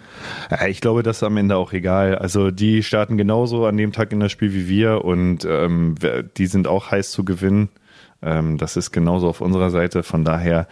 Ja, 0.51 0.67
ich 0.67 0.81
glaube, 0.81 1.05
das 1.05 1.19
ist 1.19 1.23
am 1.23 1.37
Ende 1.37 1.57
auch 1.57 1.73
egal. 1.73 2.17
Also 2.17 2.51
die 2.51 2.83
starten 2.83 3.17
genauso 3.17 3.65
an 3.65 3.77
dem 3.77 3.93
Tag 3.93 4.13
in 4.13 4.19
das 4.19 4.33
Spiel 4.33 4.53
wie 4.53 4.69
wir 4.69 5.05
und 5.05 5.47
ähm, 5.49 5.95
die 6.37 6.47
sind 6.47 6.67
auch 6.67 6.91
heiß 6.91 7.13
zu 7.13 7.25
gewinnen. 7.25 7.69
Ähm, 8.23 8.59
das 8.59 8.77
ist 8.77 8.91
genauso 8.91 9.29
auf 9.29 9.41
unserer 9.41 9.71
Seite. 9.71 10.03
Von 10.03 10.25
daher, 10.25 10.67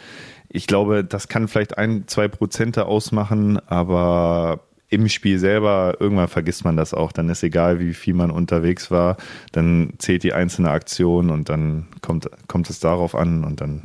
ich 0.49 0.67
glaube, 0.67 1.05
das 1.05 1.29
kann 1.29 1.47
vielleicht 1.47 1.79
ein, 1.79 2.09
zwei 2.09 2.27
Prozente 2.27 2.87
ausmachen, 2.87 3.61
aber 3.69 4.61
im 4.89 5.09
Spiel 5.09 5.39
selber, 5.39 5.97
irgendwann 6.01 6.29
vergisst 6.29 6.65
man 6.65 6.77
das 6.77 6.95
auch. 6.95 7.13
Dann 7.13 7.29
ist 7.29 7.45
egal, 7.45 7.79
wie 7.79 7.95
viel 7.95 8.15
man 8.15 8.33
unterwegs 8.33 8.91
war. 8.91 9.19
Dann 9.53 9.93
zählt 9.99 10.25
die 10.25 10.33
einzelne 10.33 10.71
Aktion 10.71 11.31
und 11.31 11.49
dann 11.49 11.87
kommt, 12.03 12.29
kommt 12.49 12.69
es 12.71 12.81
darauf 12.81 13.15
an 13.15 13.45
und 13.45 13.61
dann 13.61 13.83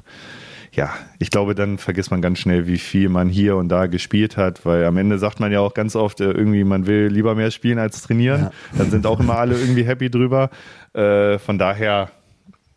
ja, 0.71 0.93
ich 1.17 1.31
glaube, 1.31 1.55
dann 1.55 1.77
vergisst 1.77 2.11
man 2.11 2.21
ganz 2.21 2.39
schnell, 2.39 2.67
wie 2.67 2.77
viel 2.77 3.09
man 3.09 3.29
hier 3.29 3.55
und 3.55 3.69
da 3.69 3.87
gespielt 3.87 4.37
hat, 4.37 4.65
weil 4.65 4.85
am 4.85 4.97
Ende 4.97 5.17
sagt 5.17 5.39
man 5.39 5.51
ja 5.51 5.59
auch 5.59 5.73
ganz 5.73 5.95
oft 5.95 6.21
äh, 6.21 6.31
irgendwie, 6.31 6.63
man 6.63 6.85
will 6.85 7.07
lieber 7.07 7.35
mehr 7.35 7.51
spielen 7.51 7.79
als 7.79 8.01
trainieren. 8.01 8.43
Ja. 8.43 8.51
Dann 8.77 8.91
sind 8.91 9.05
auch 9.05 9.19
immer 9.19 9.37
alle 9.37 9.59
irgendwie 9.59 9.83
happy 9.83 10.09
drüber. 10.09 10.49
Äh, 10.93 11.39
von 11.39 11.57
daher, 11.57 12.11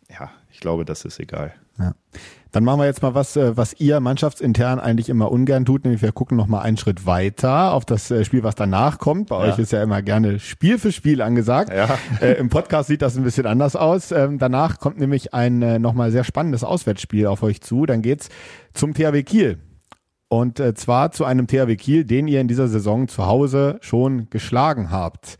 ja, 0.09 0.31
ich 0.51 0.59
glaube, 0.59 0.85
das 0.85 1.05
ist 1.05 1.19
egal. 1.19 1.53
Ja. 1.77 1.93
Dann 2.53 2.63
machen 2.63 2.81
wir 2.81 2.85
jetzt 2.85 3.01
mal 3.01 3.15
was, 3.15 3.35
äh, 3.35 3.57
was 3.57 3.73
ihr 3.79 3.99
mannschaftsintern 3.99 4.79
eigentlich 4.79 5.09
immer 5.09 5.31
ungern 5.31 5.65
tut, 5.65 5.83
nämlich 5.83 6.03
wir 6.03 6.11
gucken 6.11 6.37
noch 6.37 6.45
mal 6.45 6.61
einen 6.61 6.77
Schritt 6.77 7.07
weiter 7.07 7.73
auf 7.73 7.83
das 7.83 8.11
äh, 8.11 8.23
Spiel, 8.23 8.43
was 8.43 8.53
danach 8.53 8.99
kommt. 8.99 9.29
Bei 9.29 9.43
ja. 9.43 9.51
euch 9.51 9.57
ist 9.57 9.71
ja 9.71 9.81
immer 9.81 10.03
gerne 10.03 10.37
Spiel 10.39 10.77
für 10.77 10.91
Spiel 10.91 11.23
angesagt. 11.23 11.73
Ja. 11.73 11.97
Äh, 12.21 12.33
Im 12.33 12.49
Podcast 12.49 12.89
sieht 12.89 13.01
das 13.01 13.17
ein 13.17 13.23
bisschen 13.23 13.47
anders 13.47 13.75
aus. 13.75 14.11
Ähm, 14.11 14.37
danach 14.37 14.79
kommt 14.79 14.99
nämlich 14.99 15.33
ein 15.33 15.63
äh, 15.63 15.79
noch 15.79 15.93
mal 15.93 16.11
sehr 16.11 16.23
spannendes 16.23 16.63
Auswärtsspiel 16.63 17.25
auf 17.25 17.41
euch 17.41 17.61
zu. 17.61 17.87
Dann 17.87 18.03
geht's 18.03 18.29
zum 18.73 18.93
THW 18.93 19.23
Kiel. 19.23 19.57
Und 20.29 20.59
äh, 20.59 20.75
zwar 20.75 21.11
zu 21.11 21.25
einem 21.25 21.47
THW 21.47 21.75
Kiel, 21.75 22.05
den 22.05 22.27
ihr 22.27 22.39
in 22.39 22.47
dieser 22.47 22.67
Saison 22.67 23.07
zu 23.07 23.25
Hause 23.25 23.79
schon 23.81 24.29
geschlagen 24.29 24.91
habt. 24.91 25.37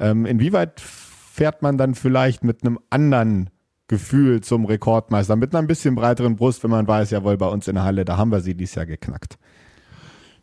Ähm, 0.00 0.26
inwieweit 0.26 0.80
fährt 0.80 1.62
man 1.62 1.78
dann 1.78 1.94
vielleicht 1.94 2.42
mit 2.42 2.64
einem 2.64 2.80
anderen 2.90 3.50
Gefühl 3.88 4.42
zum 4.42 4.66
Rekordmeister 4.66 5.34
mit 5.36 5.52
einer 5.52 5.62
ein 5.62 5.66
bisschen 5.66 5.94
breiteren 5.94 6.36
Brust, 6.36 6.62
wenn 6.62 6.70
man 6.70 6.86
weiß, 6.86 7.10
jawohl, 7.10 7.36
bei 7.36 7.48
uns 7.48 7.68
in 7.68 7.74
der 7.74 7.84
Halle, 7.84 8.04
da 8.04 8.16
haben 8.16 8.30
wir 8.30 8.40
sie 8.40 8.54
dieses 8.54 8.74
Jahr 8.74 8.86
geknackt. 8.86 9.38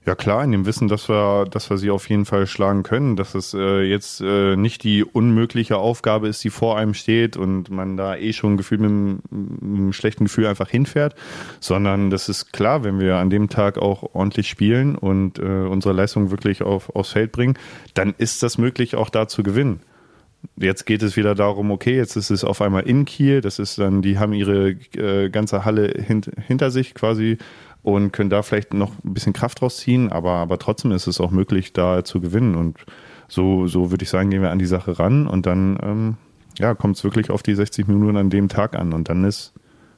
Ja 0.06 0.14
klar, 0.14 0.44
in 0.44 0.52
dem 0.52 0.68
Wissen, 0.68 0.88
dass 0.88 1.10
wir, 1.10 1.46
dass 1.46 1.72
wir 1.72 1.80
sie 1.80 1.90
auf 1.90 2.08
jeden 2.10 2.26
Fall 2.26 2.46
schlagen 2.46 2.84
können, 2.84 3.16
dass 3.16 3.34
es 3.34 3.56
äh, 3.56 3.82
jetzt 3.82 4.22
äh, 4.22 4.56
nicht 4.56 4.84
die 4.84 5.04
unmögliche 5.04 5.78
Aufgabe 5.78 6.28
ist, 6.28 6.44
die 6.44 6.52
vor 6.52 6.78
einem 6.78 6.94
steht 6.94 7.38
und 7.38 7.72
man 7.72 7.98
da 7.98 8.16
eh 8.16 8.32
schon 8.32 8.56
gefühlt 8.56 8.82
mit 8.82 8.92
einem, 8.92 9.20
mit 9.32 9.80
einem 9.80 9.94
schlechten 9.94 10.26
Gefühl 10.26 10.46
einfach 10.46 10.70
hinfährt, 10.70 11.16
sondern 11.60 12.12
das 12.12 12.30
ist 12.30 12.54
klar, 12.54 12.84
wenn 12.84 13.00
wir 13.00 13.16
an 13.16 13.32
dem 13.32 13.50
Tag 13.50 13.80
auch 13.80 14.14
ordentlich 14.14 14.48
spielen 14.48 14.96
und 14.96 15.40
äh, 15.40 15.42
unsere 15.42 15.96
Leistung 15.96 16.30
wirklich 16.30 16.62
auf, 16.62 16.96
aufs 16.96 17.14
Feld 17.14 17.32
bringen, 17.32 17.58
dann 17.96 18.14
ist 18.16 18.44
das 18.44 18.60
möglich, 18.60 18.96
auch 18.96 19.10
da 19.10 19.28
zu 19.28 19.42
gewinnen. 19.42 19.80
Jetzt 20.58 20.86
geht 20.86 21.04
es 21.04 21.16
wieder 21.16 21.36
darum, 21.36 21.72
okay, 21.72 21.96
jetzt 21.96 22.16
ist 22.16 22.30
es 22.30 22.44
auf 22.44 22.62
einmal 22.62 22.84
in 22.84 23.06
Kiel, 23.06 23.42
das 23.42 23.60
ist 23.60 23.78
dann, 23.78 24.02
die 24.02 24.20
haben 24.20 24.34
ihre 24.34 24.70
äh, 24.96 25.30
ganze 25.30 25.66
Halle 25.66 25.88
hint, 25.88 26.32
hinter 26.48 26.72
sich 26.72 26.94
quasi 26.94 27.38
und 27.84 28.12
können 28.12 28.30
da 28.30 28.42
vielleicht 28.42 28.74
noch 28.74 28.92
ein 29.04 29.14
bisschen 29.14 29.34
Kraft 29.34 29.62
rausziehen, 29.62 30.12
aber, 30.12 30.32
aber 30.32 30.58
trotzdem 30.58 30.92
ist 30.92 31.08
es 31.08 31.22
auch 31.22 31.32
möglich, 31.32 31.72
da 31.72 32.04
zu 32.04 32.20
gewinnen. 32.20 32.56
Und 32.56 32.80
so, 33.28 33.68
so 33.68 33.92
würde 33.92 34.04
ich 34.04 34.10
sagen, 34.10 34.32
gehen 34.32 34.42
wir 34.42 34.52
an 34.52 34.60
die 34.60 34.66
Sache 34.66 34.98
ran 34.98 35.28
und 35.28 35.46
dann 35.46 35.78
ähm, 35.84 36.18
ja, 36.58 36.74
kommt 36.74 36.98
es 36.98 37.04
wirklich 37.04 37.30
auf 37.30 37.44
die 37.44 37.56
60 37.56 37.88
Minuten 37.88 38.18
an 38.18 38.30
dem 38.30 38.50
Tag 38.50 38.76
an 38.76 38.94
und 38.94 39.10
dann 39.10 39.24
ist, 39.24 39.54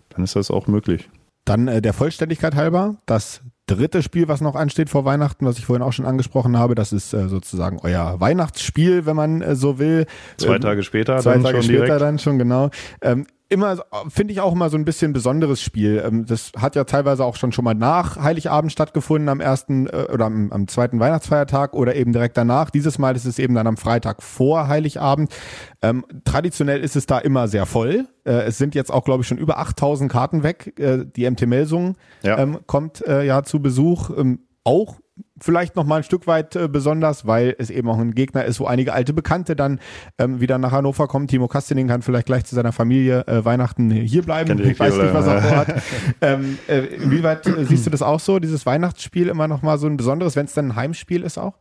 dann 0.10 0.24
ist 0.24 0.36
das 0.36 0.52
auch 0.52 0.68
möglich. 0.68 1.10
Dann 1.46 1.68
äh, 1.68 1.82
der 1.82 1.94
Vollständigkeit 1.94 2.56
halber, 2.56 2.98
das 3.06 3.42
dritte 3.68 4.02
Spiel, 4.02 4.28
was 4.28 4.42
noch 4.42 4.56
ansteht 4.56 4.90
vor 4.90 5.06
Weihnachten, 5.06 5.46
was 5.46 5.58
ich 5.58 5.66
vorhin 5.66 5.84
auch 5.84 5.94
schon 5.94 6.06
angesprochen 6.06 6.58
habe, 6.58 6.74
das 6.74 6.94
ist 6.94 7.14
äh, 7.14 7.28
sozusagen 7.28 7.80
euer 7.84 8.20
Weihnachtsspiel, 8.20 9.06
wenn 9.06 9.16
man 9.16 9.42
äh, 9.42 9.56
so 9.56 9.78
will. 9.78 10.06
Zwei 10.38 10.56
ähm, 10.56 10.62
Tage 10.62 10.84
später 10.84 11.18
zwei 11.20 11.34
dann 11.34 11.44
Tage 11.44 11.58
schon 11.58 11.64
später 11.66 11.86
direkt. 11.86 12.02
dann 12.02 12.20
schon, 12.20 12.40
genau. 12.40 12.70
Ähm, 13.02 13.28
immer, 13.50 13.78
finde 14.10 14.34
ich 14.34 14.42
auch 14.42 14.54
immer 14.54 14.70
so 14.70 14.78
ein 14.78 14.86
bisschen 14.86 15.14
besonderes 15.14 15.62
Spiel. 15.62 16.04
Ähm, 16.06 16.26
das 16.26 16.52
hat 16.58 16.76
ja 16.76 16.84
teilweise 16.84 17.24
auch 17.24 17.36
schon 17.36 17.52
schon 17.52 17.66
mal 17.66 17.76
nach 17.76 18.18
Heiligabend 18.18 18.72
stattgefunden, 18.72 19.30
am 19.30 19.40
ersten 19.40 19.88
äh, 19.88 20.08
oder 20.12 20.26
am, 20.26 20.52
am 20.52 20.68
zweiten 20.68 21.00
Weihnachtsfeiertag 21.00 21.74
oder 21.74 21.96
eben 21.96 22.12
direkt 22.12 22.38
danach. 22.38 22.70
Dieses 22.70 22.98
Mal 22.98 23.16
ist 23.16 23.26
es 23.26 23.40
eben 23.40 23.56
dann 23.56 23.68
am 23.68 23.78
Freitag 23.78 24.22
vor 24.22 24.68
Heiligabend. 24.68 25.34
Ähm, 25.82 26.06
traditionell 26.26 26.82
ist 26.82 26.96
es 26.96 27.06
da 27.06 27.20
immer 27.20 27.48
sehr 27.48 27.66
voll. 27.66 28.08
Äh, 28.26 28.44
es 28.44 28.58
sind 28.58 28.76
jetzt 28.76 28.92
auch, 28.92 29.06
glaube 29.06 29.22
ich, 29.22 29.28
schon 29.28 29.38
über 29.38 29.60
8000 29.60 30.12
Karten 30.12 30.44
weg. 30.44 30.74
Äh, 30.80 31.06
die 31.06 31.30
MT 31.30 31.48
Melsung 31.48 31.96
ja. 32.24 32.38
ähm, 32.38 32.60
kommt 32.66 33.06
äh, 33.06 33.24
ja 33.24 33.44
zu 33.44 33.57
Besuch. 33.60 34.10
Ähm, 34.18 34.40
auch 34.64 34.98
vielleicht 35.40 35.76
noch 35.76 35.86
mal 35.86 35.98
ein 35.98 36.04
Stück 36.04 36.28
weit 36.28 36.56
äh, 36.56 36.68
besonders, 36.68 37.26
weil 37.26 37.56
es 37.58 37.70
eben 37.70 37.90
auch 37.90 37.98
ein 37.98 38.14
Gegner 38.14 38.46
ist, 38.46 38.60
wo 38.60 38.66
einige 38.66 38.94
alte 38.94 39.14
Bekannte 39.14 39.56
dann 39.56 39.80
ähm, 40.18 40.42
wieder 40.42 40.58
nach 40.58 40.72
Hannover 40.72 41.08
kommen. 41.08 41.28
Timo 41.28 41.48
Kastening 41.48 41.88
kann 41.88 42.02
vielleicht 42.02 42.26
gleich 42.26 42.46
zu 42.46 42.56
seiner 42.56 42.72
Familie 42.72 43.26
äh, 43.28 43.46
Weihnachten 43.46 43.90
hier 43.92 44.24
bleiben. 44.24 44.60
Ich 44.60 44.80
weiß 44.80 44.98
nicht, 44.98 45.14
was 45.14 45.28
er 45.28 45.42
vorhat. 45.42 45.84
ähm, 46.22 46.58
äh, 46.68 46.80
inwieweit 46.80 47.48
äh, 47.48 47.66
siehst 47.66 47.86
du 47.86 47.90
das 47.90 48.02
auch 48.02 48.20
so, 48.20 48.40
dieses 48.40 48.66
Weihnachtsspiel 48.66 49.28
immer 49.28 49.48
noch 49.48 49.62
mal 49.62 49.78
so 49.78 49.88
ein 49.88 49.98
besonderes, 49.98 50.36
wenn 50.36 50.46
es 50.46 50.54
dann 50.54 50.72
ein 50.72 50.76
Heimspiel 50.76 51.24
ist 51.24 51.38
auch? 51.38 51.54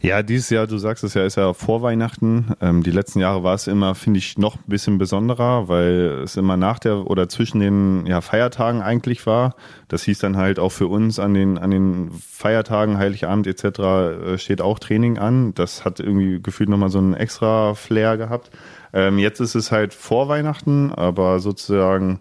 Ja, 0.00 0.22
dieses 0.22 0.48
Jahr, 0.50 0.68
du 0.68 0.78
sagst 0.78 1.02
es 1.02 1.14
ja, 1.14 1.24
ist 1.24 1.36
ja 1.36 1.52
vor 1.54 1.82
Weihnachten. 1.82 2.54
Ähm, 2.60 2.84
die 2.84 2.92
letzten 2.92 3.18
Jahre 3.18 3.42
war 3.42 3.54
es 3.54 3.66
immer, 3.66 3.96
finde 3.96 4.18
ich, 4.18 4.38
noch 4.38 4.54
ein 4.54 4.68
bisschen 4.68 4.96
besonderer, 4.96 5.66
weil 5.66 6.20
es 6.22 6.36
immer 6.36 6.56
nach 6.56 6.78
der 6.78 7.10
oder 7.10 7.28
zwischen 7.28 7.58
den 7.58 8.06
ja, 8.06 8.20
Feiertagen 8.20 8.80
eigentlich 8.80 9.26
war. 9.26 9.56
Das 9.88 10.04
hieß 10.04 10.20
dann 10.20 10.36
halt 10.36 10.60
auch 10.60 10.70
für 10.70 10.86
uns 10.86 11.18
an 11.18 11.34
den, 11.34 11.58
an 11.58 11.72
den 11.72 12.12
Feiertagen, 12.12 12.96
Heiligabend 12.96 13.48
etc. 13.48 13.64
Äh, 13.64 14.38
steht 14.38 14.60
auch 14.60 14.78
Training 14.78 15.18
an. 15.18 15.52
Das 15.54 15.84
hat 15.84 15.98
irgendwie 15.98 16.40
gefühlt 16.40 16.68
nochmal 16.68 16.90
so 16.90 16.98
einen 16.98 17.14
extra 17.14 17.74
Flair 17.74 18.16
gehabt. 18.16 18.50
Ähm, 18.92 19.18
jetzt 19.18 19.40
ist 19.40 19.56
es 19.56 19.72
halt 19.72 19.94
vor 19.94 20.28
Weihnachten, 20.28 20.92
aber 20.92 21.40
sozusagen 21.40 22.20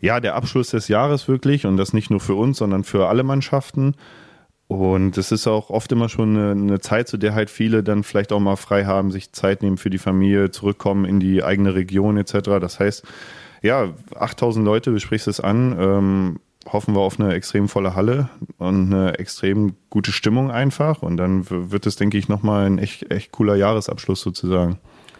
ja, 0.00 0.20
der 0.20 0.36
Abschluss 0.36 0.70
des 0.70 0.88
Jahres 0.88 1.28
wirklich 1.28 1.66
und 1.66 1.76
das 1.76 1.92
nicht 1.92 2.10
nur 2.10 2.20
für 2.20 2.34
uns, 2.34 2.58
sondern 2.58 2.82
für 2.82 3.08
alle 3.08 3.24
Mannschaften. 3.24 3.94
Und 4.66 5.18
es 5.18 5.30
ist 5.30 5.46
auch 5.46 5.68
oft 5.70 5.92
immer 5.92 6.08
schon 6.08 6.36
eine, 6.36 6.50
eine, 6.52 6.80
Zeit, 6.80 7.08
zu 7.08 7.18
der 7.18 7.34
halt 7.34 7.50
viele 7.50 7.82
dann 7.82 8.02
vielleicht 8.02 8.32
auch 8.32 8.40
mal 8.40 8.56
frei 8.56 8.86
haben, 8.86 9.10
sich 9.10 9.32
Zeit 9.32 9.62
nehmen 9.62 9.76
für 9.76 9.90
die 9.90 9.98
Familie, 9.98 10.50
zurückkommen 10.50 11.04
in 11.04 11.20
die 11.20 11.44
eigene 11.44 11.74
Region 11.74 12.16
etc. 12.16 12.32
Das 12.60 12.80
heißt, 12.80 13.04
ja, 13.62 13.92
8000 14.14 14.64
Leute, 14.64 14.90
du 14.90 14.98
sprichst 14.98 15.28
es 15.28 15.40
an, 15.40 15.76
ähm, 15.78 16.40
hoffen 16.66 16.94
wir 16.94 17.00
auf 17.00 17.20
eine 17.20 17.34
extrem 17.34 17.68
volle 17.68 17.94
Halle 17.94 18.30
und 18.58 18.92
eine 18.92 19.18
extrem 19.18 19.74
gute 19.90 20.12
Stimmung 20.12 20.50
einfach. 20.50 21.02
Und 21.02 21.18
dann 21.18 21.48
wird 21.50 21.86
es, 21.86 21.96
denke 21.96 22.16
ich, 22.16 22.28
nochmal 22.28 22.66
ein 22.66 22.78
echt, 22.78 23.10
echt 23.10 23.32
cooler 23.32 23.56
Jahresabschluss 23.56 24.22
sozusagen. 24.22 24.78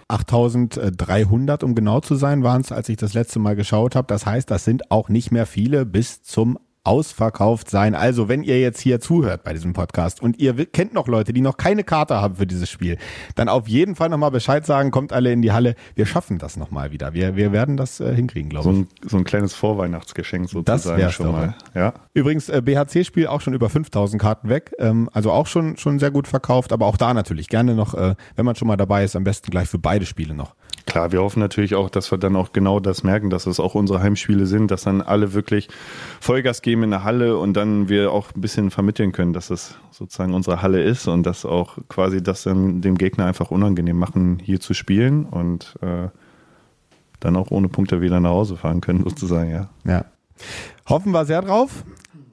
8300, 0.08 1.64
um 1.64 1.74
genau 1.74 2.00
zu 2.00 2.14
sein, 2.14 2.42
waren 2.42 2.60
es, 2.60 2.72
als 2.72 2.88
ich 2.88 2.96
das 2.96 3.14
letzte 3.14 3.38
Mal 3.38 3.56
geschaut 3.56 3.96
habe. 3.96 4.06
Das 4.06 4.26
heißt, 4.26 4.50
das 4.50 4.64
sind 4.64 4.90
auch 4.90 5.08
nicht 5.08 5.32
mehr 5.32 5.46
viele 5.46 5.86
bis 5.86 6.22
zum 6.22 6.58
ausverkauft 6.84 7.70
sein. 7.70 7.94
Also, 7.94 8.28
wenn 8.28 8.42
ihr 8.42 8.60
jetzt 8.60 8.80
hier 8.80 9.00
zuhört 9.00 9.42
bei 9.42 9.52
diesem 9.52 9.72
Podcast 9.72 10.22
und 10.22 10.38
ihr 10.38 10.54
kennt 10.66 10.94
noch 10.94 11.08
Leute, 11.08 11.32
die 11.32 11.40
noch 11.40 11.56
keine 11.56 11.82
Karte 11.82 12.20
haben 12.20 12.36
für 12.36 12.46
dieses 12.46 12.70
Spiel, 12.70 12.98
dann 13.34 13.48
auf 13.48 13.66
jeden 13.68 13.96
Fall 13.96 14.10
nochmal 14.10 14.30
Bescheid 14.30 14.64
sagen, 14.64 14.90
kommt 14.90 15.12
alle 15.12 15.32
in 15.32 15.42
die 15.42 15.52
Halle. 15.52 15.74
Wir 15.94 16.06
schaffen 16.06 16.38
das 16.38 16.56
nochmal 16.56 16.92
wieder. 16.92 17.14
Wir, 17.14 17.36
wir 17.36 17.52
werden 17.52 17.76
das 17.76 18.00
äh, 18.00 18.14
hinkriegen, 18.14 18.50
glaube 18.50 18.70
ich. 18.70 18.76
So 18.76 18.82
ein, 18.82 18.88
so 19.08 19.16
ein 19.16 19.24
kleines 19.24 19.54
Vorweihnachtsgeschenk 19.54 20.48
sozusagen 20.48 21.00
das 21.00 21.14
schon 21.14 21.32
mal. 21.32 21.56
Ja. 21.74 21.94
Übrigens, 22.12 22.48
äh, 22.48 22.60
BHC-Spiel 22.60 23.26
auch 23.26 23.40
schon 23.40 23.54
über 23.54 23.70
5000 23.70 24.20
Karten 24.20 24.48
weg. 24.48 24.72
Ähm, 24.78 25.08
also 25.12 25.32
auch 25.32 25.46
schon, 25.46 25.76
schon 25.78 25.98
sehr 25.98 26.10
gut 26.10 26.28
verkauft, 26.28 26.72
aber 26.72 26.86
auch 26.86 26.96
da 26.96 27.14
natürlich 27.14 27.48
gerne 27.48 27.74
noch, 27.74 27.94
äh, 27.94 28.14
wenn 28.36 28.44
man 28.44 28.56
schon 28.56 28.68
mal 28.68 28.76
dabei 28.76 29.04
ist, 29.04 29.16
am 29.16 29.24
besten 29.24 29.50
gleich 29.50 29.68
für 29.68 29.78
beide 29.78 30.06
Spiele 30.06 30.34
noch. 30.34 30.54
Klar, 30.86 31.12
wir 31.12 31.22
hoffen 31.22 31.40
natürlich 31.40 31.74
auch, 31.74 31.88
dass 31.88 32.10
wir 32.10 32.18
dann 32.18 32.36
auch 32.36 32.52
genau 32.52 32.78
das 32.78 33.02
merken, 33.02 33.30
dass 33.30 33.46
es 33.46 33.58
auch 33.58 33.74
unsere 33.74 34.00
Heimspiele 34.02 34.46
sind, 34.46 34.70
dass 34.70 34.82
dann 34.82 35.00
alle 35.00 35.32
wirklich 35.32 35.68
Vollgas 36.20 36.60
geben 36.60 36.82
in 36.82 36.90
der 36.90 37.04
Halle 37.04 37.38
und 37.38 37.54
dann 37.54 37.88
wir 37.88 38.12
auch 38.12 38.34
ein 38.34 38.40
bisschen 38.40 38.70
vermitteln 38.70 39.12
können, 39.12 39.32
dass 39.32 39.50
es 39.50 39.78
sozusagen 39.90 40.34
unsere 40.34 40.60
Halle 40.60 40.82
ist 40.82 41.08
und 41.08 41.24
dass 41.24 41.46
auch 41.46 41.78
quasi 41.88 42.22
das 42.22 42.42
dann 42.42 42.82
dem 42.82 42.98
Gegner 42.98 43.24
einfach 43.24 43.50
unangenehm 43.50 43.98
machen, 43.98 44.38
hier 44.42 44.60
zu 44.60 44.74
spielen 44.74 45.24
und 45.24 45.74
äh, 45.80 46.08
dann 47.20 47.36
auch 47.36 47.50
ohne 47.50 47.68
Punkte 47.68 48.02
wieder 48.02 48.20
nach 48.20 48.30
Hause 48.30 48.56
fahren 48.56 48.82
können, 48.82 49.04
sozusagen, 49.04 49.50
ja. 49.50 49.70
Ja. 49.86 50.04
Hoffen 50.86 51.12
wir 51.12 51.24
sehr 51.24 51.40
drauf. 51.40 51.84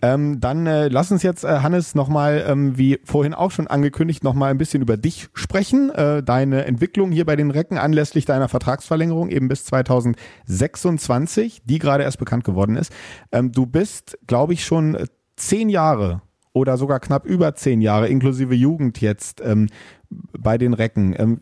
Ähm, 0.02 0.40
dann 0.40 0.66
äh, 0.66 0.88
lass 0.88 1.12
uns 1.12 1.24
jetzt, 1.24 1.44
äh, 1.44 1.60
Hannes, 1.60 1.96
nochmal, 1.96 2.44
ähm, 2.48 2.78
wie 2.78 3.00
vorhin 3.04 3.34
auch 3.34 3.52
schon 3.52 3.68
angekündigt, 3.68 4.24
nochmal 4.24 4.52
ein 4.52 4.58
bisschen 4.58 4.82
über 4.82 4.98
dich 4.98 5.30
sprechen. 5.34 5.90
Äh, 5.92 6.24
deine 6.24 6.66
Entwicklung 6.66 7.12
hier 7.12 7.26
bei 7.26 7.36
den 7.36 7.52
Recken 7.52 7.78
anlässlich 7.78 8.26
deiner 8.26 8.50
Vertragsverlängerung 8.50 9.30
eben 9.30 9.48
bis 9.48 9.66
2026, 9.66 11.62
die 11.66 11.80
gerade 11.80 12.04
erst 12.04 12.20
bekannt 12.20 12.44
geworden 12.44 12.76
ist. 12.76 12.92
Ähm, 13.32 13.52
du 13.52 13.66
bist, 13.66 14.18
glaube 14.26 14.54
ich, 14.54 14.66
schon 14.66 14.98
zehn 15.36 15.70
Jahre 15.70 16.22
oder 16.54 16.78
sogar 16.78 17.00
knapp 17.00 17.26
über 17.26 17.56
zehn 17.56 17.82
Jahre, 17.82 18.08
inklusive 18.08 18.56
Jugend 18.56 19.02
jetzt, 19.02 19.42
ähm, 19.44 19.68
bei 20.10 20.58
den 20.58 20.74
Recken. 20.74 21.16
Ähm, 21.18 21.40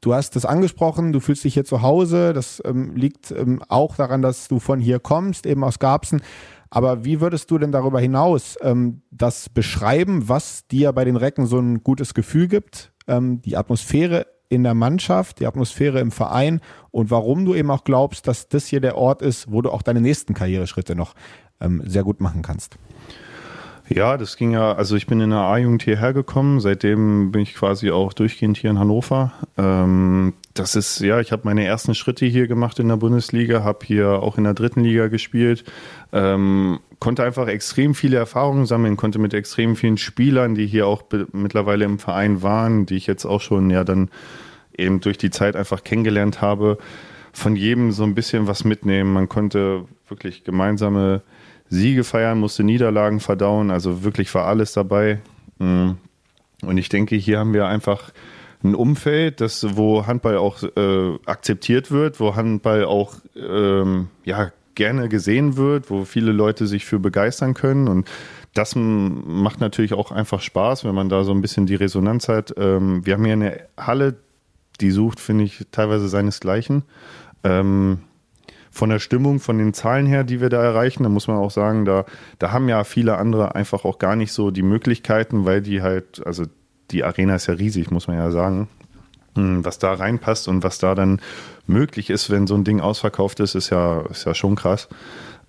du 0.00 0.14
hast 0.14 0.36
das 0.36 0.44
angesprochen, 0.44 1.12
du 1.12 1.20
fühlst 1.20 1.44
dich 1.44 1.54
hier 1.54 1.64
zu 1.64 1.82
Hause. 1.82 2.32
Das 2.32 2.62
ähm, 2.64 2.94
liegt 2.96 3.30
ähm, 3.30 3.62
auch 3.68 3.96
daran, 3.96 4.22
dass 4.22 4.48
du 4.48 4.58
von 4.58 4.80
hier 4.80 4.98
kommst, 4.98 5.46
eben 5.46 5.64
aus 5.64 5.78
Garbsen. 5.78 6.22
Aber 6.74 7.04
wie 7.04 7.20
würdest 7.20 7.52
du 7.52 7.58
denn 7.58 7.70
darüber 7.70 8.00
hinaus 8.00 8.58
ähm, 8.60 9.02
das 9.12 9.48
beschreiben, 9.48 10.28
was 10.28 10.66
dir 10.66 10.92
bei 10.92 11.04
den 11.04 11.14
Recken 11.14 11.46
so 11.46 11.56
ein 11.60 11.84
gutes 11.84 12.14
Gefühl 12.14 12.48
gibt? 12.48 12.92
Ähm, 13.06 13.40
die 13.42 13.56
Atmosphäre 13.56 14.26
in 14.48 14.64
der 14.64 14.74
Mannschaft, 14.74 15.38
die 15.38 15.46
Atmosphäre 15.46 16.00
im 16.00 16.10
Verein 16.10 16.60
und 16.90 17.12
warum 17.12 17.44
du 17.44 17.54
eben 17.54 17.70
auch 17.70 17.84
glaubst, 17.84 18.26
dass 18.26 18.48
das 18.48 18.66
hier 18.66 18.80
der 18.80 18.98
Ort 18.98 19.22
ist, 19.22 19.52
wo 19.52 19.62
du 19.62 19.70
auch 19.70 19.82
deine 19.82 20.00
nächsten 20.00 20.34
Karriereschritte 20.34 20.96
noch 20.96 21.14
ähm, 21.60 21.80
sehr 21.86 22.02
gut 22.02 22.20
machen 22.20 22.42
kannst. 22.42 22.76
Ja, 23.88 24.16
das 24.16 24.36
ging 24.36 24.52
ja, 24.52 24.72
also 24.72 24.96
ich 24.96 25.06
bin 25.06 25.20
in 25.20 25.30
der 25.30 25.40
A-Jugend 25.40 25.82
hierher 25.82 26.14
gekommen, 26.14 26.58
seitdem 26.60 27.32
bin 27.32 27.42
ich 27.42 27.54
quasi 27.54 27.90
auch 27.90 28.14
durchgehend 28.14 28.56
hier 28.56 28.70
in 28.70 28.78
Hannover. 28.78 29.32
Ähm, 29.58 30.32
das 30.54 30.74
ist, 30.74 31.00
ja, 31.00 31.20
ich 31.20 31.32
habe 31.32 31.42
meine 31.44 31.64
ersten 31.64 31.94
Schritte 31.94 32.24
hier 32.24 32.46
gemacht 32.46 32.78
in 32.78 32.88
der 32.88 32.96
Bundesliga, 32.96 33.62
habe 33.62 33.84
hier 33.84 34.22
auch 34.22 34.38
in 34.38 34.44
der 34.44 34.54
dritten 34.54 34.80
Liga 34.80 35.08
gespielt, 35.08 35.64
ähm, 36.12 36.80
konnte 36.98 37.24
einfach 37.24 37.46
extrem 37.46 37.94
viele 37.94 38.16
Erfahrungen 38.16 38.64
sammeln, 38.64 38.96
konnte 38.96 39.18
mit 39.18 39.34
extrem 39.34 39.76
vielen 39.76 39.98
Spielern, 39.98 40.54
die 40.54 40.66
hier 40.66 40.86
auch 40.86 41.02
mittlerweile 41.32 41.84
im 41.84 41.98
Verein 41.98 42.42
waren, 42.42 42.86
die 42.86 42.96
ich 42.96 43.06
jetzt 43.06 43.26
auch 43.26 43.42
schon 43.42 43.68
ja 43.68 43.84
dann 43.84 44.08
eben 44.76 45.00
durch 45.00 45.18
die 45.18 45.30
Zeit 45.30 45.56
einfach 45.56 45.84
kennengelernt 45.84 46.40
habe, 46.40 46.78
von 47.34 47.54
jedem 47.54 47.92
so 47.92 48.04
ein 48.04 48.14
bisschen 48.14 48.46
was 48.46 48.64
mitnehmen. 48.64 49.12
Man 49.12 49.28
konnte 49.28 49.84
wirklich 50.08 50.42
gemeinsame 50.42 51.22
Siege 51.74 52.04
feiern, 52.04 52.38
musste 52.38 52.64
Niederlagen 52.64 53.20
verdauen, 53.20 53.70
also 53.70 54.04
wirklich 54.04 54.34
war 54.34 54.46
alles 54.46 54.72
dabei. 54.72 55.20
Mm. 55.58 55.92
Und 56.62 56.78
ich 56.78 56.88
denke, 56.88 57.16
hier 57.16 57.38
haben 57.38 57.52
wir 57.52 57.66
einfach 57.66 58.12
ein 58.62 58.74
Umfeld, 58.74 59.40
das, 59.40 59.76
wo 59.76 60.06
Handball 60.06 60.38
auch 60.38 60.62
äh, 60.62 61.18
akzeptiert 61.26 61.90
wird, 61.90 62.20
wo 62.20 62.34
Handball 62.34 62.84
auch 62.86 63.16
ähm, 63.36 64.08
ja, 64.24 64.52
gerne 64.74 65.08
gesehen 65.08 65.56
wird, 65.56 65.90
wo 65.90 66.04
viele 66.04 66.32
Leute 66.32 66.66
sich 66.66 66.86
für 66.86 66.98
begeistern 66.98 67.52
können. 67.52 67.88
Und 67.88 68.08
das 68.54 68.74
macht 68.76 69.60
natürlich 69.60 69.92
auch 69.92 70.12
einfach 70.12 70.40
Spaß, 70.40 70.84
wenn 70.84 70.94
man 70.94 71.08
da 71.08 71.24
so 71.24 71.32
ein 71.32 71.42
bisschen 71.42 71.66
die 71.66 71.74
Resonanz 71.74 72.28
hat. 72.28 72.54
Ähm, 72.56 73.04
wir 73.04 73.14
haben 73.14 73.24
hier 73.24 73.34
eine 73.34 73.60
Halle, 73.76 74.16
die 74.80 74.90
sucht, 74.90 75.20
finde 75.20 75.44
ich, 75.44 75.66
teilweise 75.70 76.08
seinesgleichen. 76.08 76.84
Ähm, 77.42 77.98
von 78.74 78.90
der 78.90 78.98
Stimmung, 78.98 79.38
von 79.38 79.56
den 79.56 79.72
Zahlen 79.72 80.04
her, 80.04 80.24
die 80.24 80.40
wir 80.40 80.48
da 80.48 80.60
erreichen, 80.60 81.04
da 81.04 81.08
muss 81.08 81.28
man 81.28 81.36
auch 81.36 81.52
sagen, 81.52 81.84
da, 81.84 82.04
da 82.40 82.50
haben 82.50 82.68
ja 82.68 82.82
viele 82.82 83.16
andere 83.18 83.54
einfach 83.54 83.84
auch 83.84 83.98
gar 83.98 84.16
nicht 84.16 84.32
so 84.32 84.50
die 84.50 84.62
Möglichkeiten, 84.62 85.44
weil 85.44 85.62
die 85.62 85.80
halt, 85.80 86.26
also 86.26 86.44
die 86.90 87.04
Arena 87.04 87.36
ist 87.36 87.46
ja 87.46 87.54
riesig, 87.54 87.92
muss 87.92 88.08
man 88.08 88.16
ja 88.16 88.32
sagen. 88.32 88.68
Hm, 89.36 89.64
was 89.64 89.78
da 89.78 89.94
reinpasst 89.94 90.48
und 90.48 90.64
was 90.64 90.78
da 90.78 90.96
dann 90.96 91.20
möglich 91.68 92.10
ist, 92.10 92.30
wenn 92.30 92.48
so 92.48 92.56
ein 92.56 92.64
Ding 92.64 92.80
ausverkauft 92.80 93.38
ist, 93.38 93.54
ist 93.54 93.70
ja, 93.70 94.02
ist 94.10 94.26
ja 94.26 94.34
schon 94.34 94.56
krass. 94.56 94.88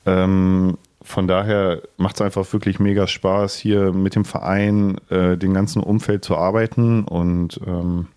Ähm, 0.06 0.78
von 1.02 1.28
daher 1.28 1.82
macht 1.98 2.16
es 2.16 2.22
einfach 2.22 2.52
wirklich 2.54 2.80
mega 2.80 3.08
Spaß, 3.08 3.56
hier 3.56 3.92
mit 3.92 4.14
dem 4.14 4.26
Verein, 4.26 4.98
äh, 5.10 5.36
den 5.36 5.56
ganzen 5.56 5.82
Umfeld 5.82 6.24
zu 6.24 6.38
arbeiten 6.38 7.04
und 7.06 7.60
ähm, 7.66 8.08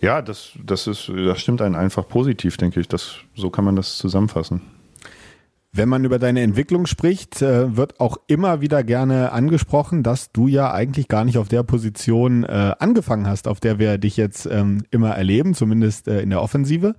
ja, 0.00 0.22
das, 0.22 0.52
das, 0.64 0.86
ist, 0.86 1.08
das 1.08 1.40
stimmt 1.40 1.60
einen 1.62 1.74
einfach 1.74 2.06
positiv, 2.06 2.56
denke 2.56 2.80
ich. 2.80 2.88
Das, 2.88 3.16
so 3.34 3.50
kann 3.50 3.64
man 3.64 3.76
das 3.76 3.98
zusammenfassen. 3.98 4.62
Wenn 5.70 5.88
man 5.88 6.04
über 6.04 6.18
deine 6.18 6.40
Entwicklung 6.40 6.86
spricht, 6.86 7.42
äh, 7.42 7.76
wird 7.76 8.00
auch 8.00 8.16
immer 8.26 8.60
wieder 8.60 8.82
gerne 8.82 9.32
angesprochen, 9.32 10.02
dass 10.02 10.32
du 10.32 10.48
ja 10.48 10.72
eigentlich 10.72 11.08
gar 11.08 11.24
nicht 11.24 11.36
auf 11.36 11.48
der 11.48 11.62
Position 11.62 12.44
äh, 12.44 12.74
angefangen 12.78 13.26
hast, 13.26 13.46
auf 13.46 13.60
der 13.60 13.78
wir 13.78 13.98
dich 13.98 14.16
jetzt 14.16 14.46
ähm, 14.46 14.84
immer 14.90 15.10
erleben, 15.10 15.54
zumindest 15.54 16.08
äh, 16.08 16.20
in 16.22 16.30
der 16.30 16.42
Offensive, 16.42 16.94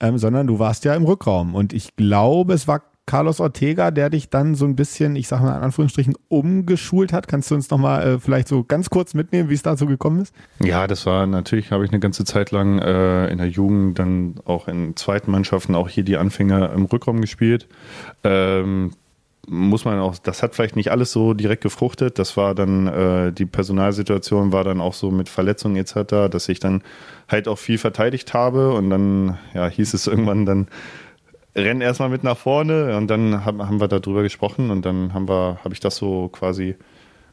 ähm, 0.00 0.18
sondern 0.18 0.46
du 0.46 0.58
warst 0.58 0.84
ja 0.84 0.94
im 0.94 1.04
Rückraum. 1.04 1.54
Und 1.54 1.72
ich 1.72 1.94
glaube, 1.94 2.54
es 2.54 2.66
war 2.66 2.82
Carlos 3.08 3.40
Ortega, 3.40 3.90
der 3.90 4.10
dich 4.10 4.28
dann 4.28 4.54
so 4.54 4.66
ein 4.66 4.76
bisschen, 4.76 5.16
ich 5.16 5.28
sag 5.28 5.40
mal 5.40 5.56
in 5.56 5.62
Anführungsstrichen, 5.62 6.14
umgeschult 6.28 7.14
hat. 7.14 7.26
Kannst 7.26 7.50
du 7.50 7.54
uns 7.54 7.70
nochmal 7.70 8.06
äh, 8.06 8.18
vielleicht 8.18 8.48
so 8.48 8.64
ganz 8.64 8.90
kurz 8.90 9.14
mitnehmen, 9.14 9.48
wie 9.48 9.54
es 9.54 9.62
dazu 9.62 9.86
gekommen 9.86 10.20
ist? 10.20 10.34
Ja, 10.62 10.86
das 10.86 11.06
war 11.06 11.26
natürlich, 11.26 11.72
habe 11.72 11.86
ich 11.86 11.90
eine 11.90 12.00
ganze 12.00 12.26
Zeit 12.26 12.50
lang 12.50 12.78
äh, 12.78 13.28
in 13.28 13.38
der 13.38 13.48
Jugend, 13.48 13.98
dann 13.98 14.34
auch 14.44 14.68
in 14.68 14.94
zweiten 14.94 15.30
Mannschaften, 15.30 15.74
auch 15.74 15.88
hier 15.88 16.04
die 16.04 16.18
Anfänger 16.18 16.70
im 16.74 16.84
Rückraum 16.84 17.22
gespielt. 17.22 17.66
Ähm, 18.24 18.90
muss 19.48 19.86
man 19.86 19.98
auch, 20.00 20.18
das 20.18 20.42
hat 20.42 20.54
vielleicht 20.54 20.76
nicht 20.76 20.90
alles 20.90 21.10
so 21.10 21.32
direkt 21.32 21.62
gefruchtet. 21.62 22.18
Das 22.18 22.36
war 22.36 22.54
dann, 22.54 22.88
äh, 22.88 23.32
die 23.32 23.46
Personalsituation 23.46 24.52
war 24.52 24.64
dann 24.64 24.82
auch 24.82 24.92
so 24.92 25.10
mit 25.10 25.30
Verletzungen 25.30 25.76
etc., 25.76 26.28
dass 26.30 26.46
ich 26.50 26.60
dann 26.60 26.82
halt 27.26 27.48
auch 27.48 27.58
viel 27.58 27.78
verteidigt 27.78 28.34
habe 28.34 28.74
und 28.74 28.90
dann 28.90 29.38
ja, 29.54 29.66
hieß 29.66 29.94
es 29.94 30.06
irgendwann 30.06 30.44
dann, 30.44 30.68
renn 31.58 31.80
erstmal 31.80 32.08
mit 32.08 32.24
nach 32.24 32.36
vorne 32.36 32.96
und 32.96 33.08
dann 33.08 33.44
haben, 33.44 33.66
haben 33.66 33.80
wir 33.80 33.88
darüber 33.88 34.22
gesprochen 34.22 34.70
und 34.70 34.84
dann 34.84 35.12
haben 35.14 35.28
wir, 35.28 35.58
habe 35.64 35.74
ich 35.74 35.80
das 35.80 35.96
so 35.96 36.28
quasi 36.28 36.76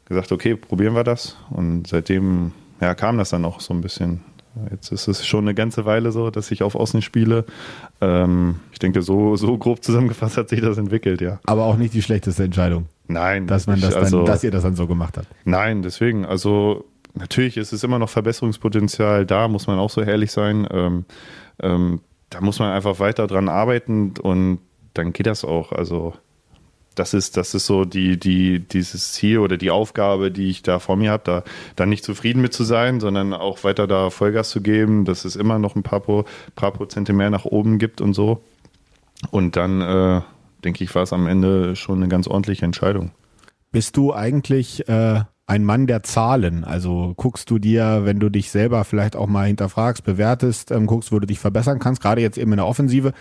gesagt, 0.06 0.32
okay, 0.32 0.56
probieren 0.56 0.96
wir 0.96 1.04
das. 1.04 1.38
Und 1.50 1.88
seitdem 1.88 2.52
ja, 2.82 2.96
kam 2.96 3.18
das 3.18 3.30
dann 3.30 3.46
auch 3.46 3.60
so 3.60 3.74
ein 3.74 3.82
bisschen. 3.82 4.22
Jetzt 4.72 4.92
ist 4.94 5.10
es 5.10 5.26
schon 5.26 5.44
eine 5.44 5.54
ganze 5.54 5.84
Weile 5.84 6.14
so, 6.14 6.30
dass 6.30 6.50
ich 6.50 6.64
auf 6.64 6.76
Außen 6.76 7.02
spiele. 7.02 7.44
Ähm, 8.00 8.62
ich 8.72 8.80
denke, 8.80 9.02
so, 9.02 9.36
so 9.36 9.58
grob 9.58 9.84
zusammengefasst 9.84 10.38
hat 10.38 10.48
sich 10.48 10.62
das 10.62 10.78
entwickelt, 10.78 11.20
ja. 11.20 11.40
Aber 11.46 11.66
auch 11.66 11.76
nicht 11.76 11.94
die 11.94 12.02
schlechteste 12.02 12.46
Entscheidung. 12.46 12.86
Nein, 13.08 13.48
dass 13.48 13.68
man 13.68 13.82
das 13.82 13.94
dann, 13.94 14.04
also, 14.04 14.24
dass 14.24 14.46
ihr 14.46 14.52
das 14.52 14.64
dann 14.64 14.76
so 14.76 14.88
gemacht 14.88 15.18
habt. 15.18 15.28
Nein, 15.44 15.82
deswegen, 15.82 16.26
also 16.26 16.86
natürlich 17.14 17.58
ist 17.58 17.74
es 17.74 17.84
immer 17.84 18.00
noch 18.00 18.10
Verbesserungspotenzial 18.10 19.26
da, 19.26 19.50
muss 19.50 19.68
man 19.68 19.78
auch 19.78 19.90
so 19.90 20.02
ehrlich 20.02 20.32
sein. 20.32 20.66
Ähm, 20.72 21.06
ähm, 21.62 22.00
da 22.36 22.42
muss 22.42 22.60
man 22.60 22.74
einfach 22.74 23.00
weiter 23.00 23.28
dran 23.28 23.48
arbeiten 23.48 24.14
und 24.22 24.60
dann 24.94 25.14
geht 25.14 25.26
das 25.26 25.46
auch. 25.46 25.72
Also 25.72 26.14
das 26.96 27.14
ist, 27.14 27.38
das 27.38 27.54
ist 27.54 27.66
so 27.66 27.86
die, 27.86 28.20
die, 28.20 28.60
dieses 28.60 29.14
Ziel 29.14 29.40
oder 29.40 29.56
die 29.56 29.72
Aufgabe, 29.72 30.32
die 30.32 30.50
ich 30.50 30.62
da 30.62 30.80
vor 30.80 30.98
mir 30.98 31.12
habe, 31.12 31.24
da, 31.24 31.44
da 31.78 31.86
nicht 31.86 32.04
zufrieden 32.04 32.42
mit 32.42 32.54
zu 32.54 32.66
sein, 32.66 33.00
sondern 33.00 33.34
auch 33.34 33.64
weiter 33.64 33.88
da 33.88 34.10
Vollgas 34.10 34.50
zu 34.50 34.62
geben, 34.62 35.06
dass 35.06 35.24
es 35.24 35.38
immer 35.38 35.60
noch 35.60 35.78
ein 35.78 35.84
paar, 35.84 36.02
Pro, 36.02 36.26
paar 36.58 36.72
Prozente 36.72 37.14
mehr 37.14 37.30
nach 37.30 37.46
oben 37.46 37.80
gibt 37.80 38.02
und 38.02 38.14
so. 38.14 38.42
Und 39.32 39.56
dann, 39.56 39.80
äh, 39.80 40.22
denke 40.66 40.84
ich, 40.84 40.94
war 40.94 41.04
es 41.04 41.14
am 41.14 41.28
Ende 41.28 41.78
schon 41.78 42.00
eine 42.00 42.10
ganz 42.10 42.28
ordentliche 42.28 42.66
Entscheidung. 42.66 43.12
Bist 43.72 43.96
du 43.96 44.14
eigentlich 44.14 44.90
äh, 44.90 45.22
ein 45.48 45.64
Mann 45.64 45.88
der 45.88 46.04
Zahlen. 46.04 46.64
Also 46.64 47.14
guckst 47.16 47.50
du 47.50 47.60
dir, 47.60 48.02
wenn 48.04 48.20
du 48.20 48.30
dich 48.30 48.50
selber 48.50 48.84
vielleicht 48.84 49.16
auch 49.16 49.28
mal 49.28 49.48
hinterfragst, 49.48 50.04
bewertest, 50.04 50.72
ähm, 50.72 50.88
guckst, 50.88 51.12
wo 51.12 51.20
du 51.20 51.28
dich 51.28 51.40
verbessern 51.40 51.80
kannst, 51.80 52.02
gerade 52.02 52.22
jetzt 52.22 52.38
eben 52.38 52.52
in 52.52 52.58
der 52.58 52.68
Offensive, 52.68 53.14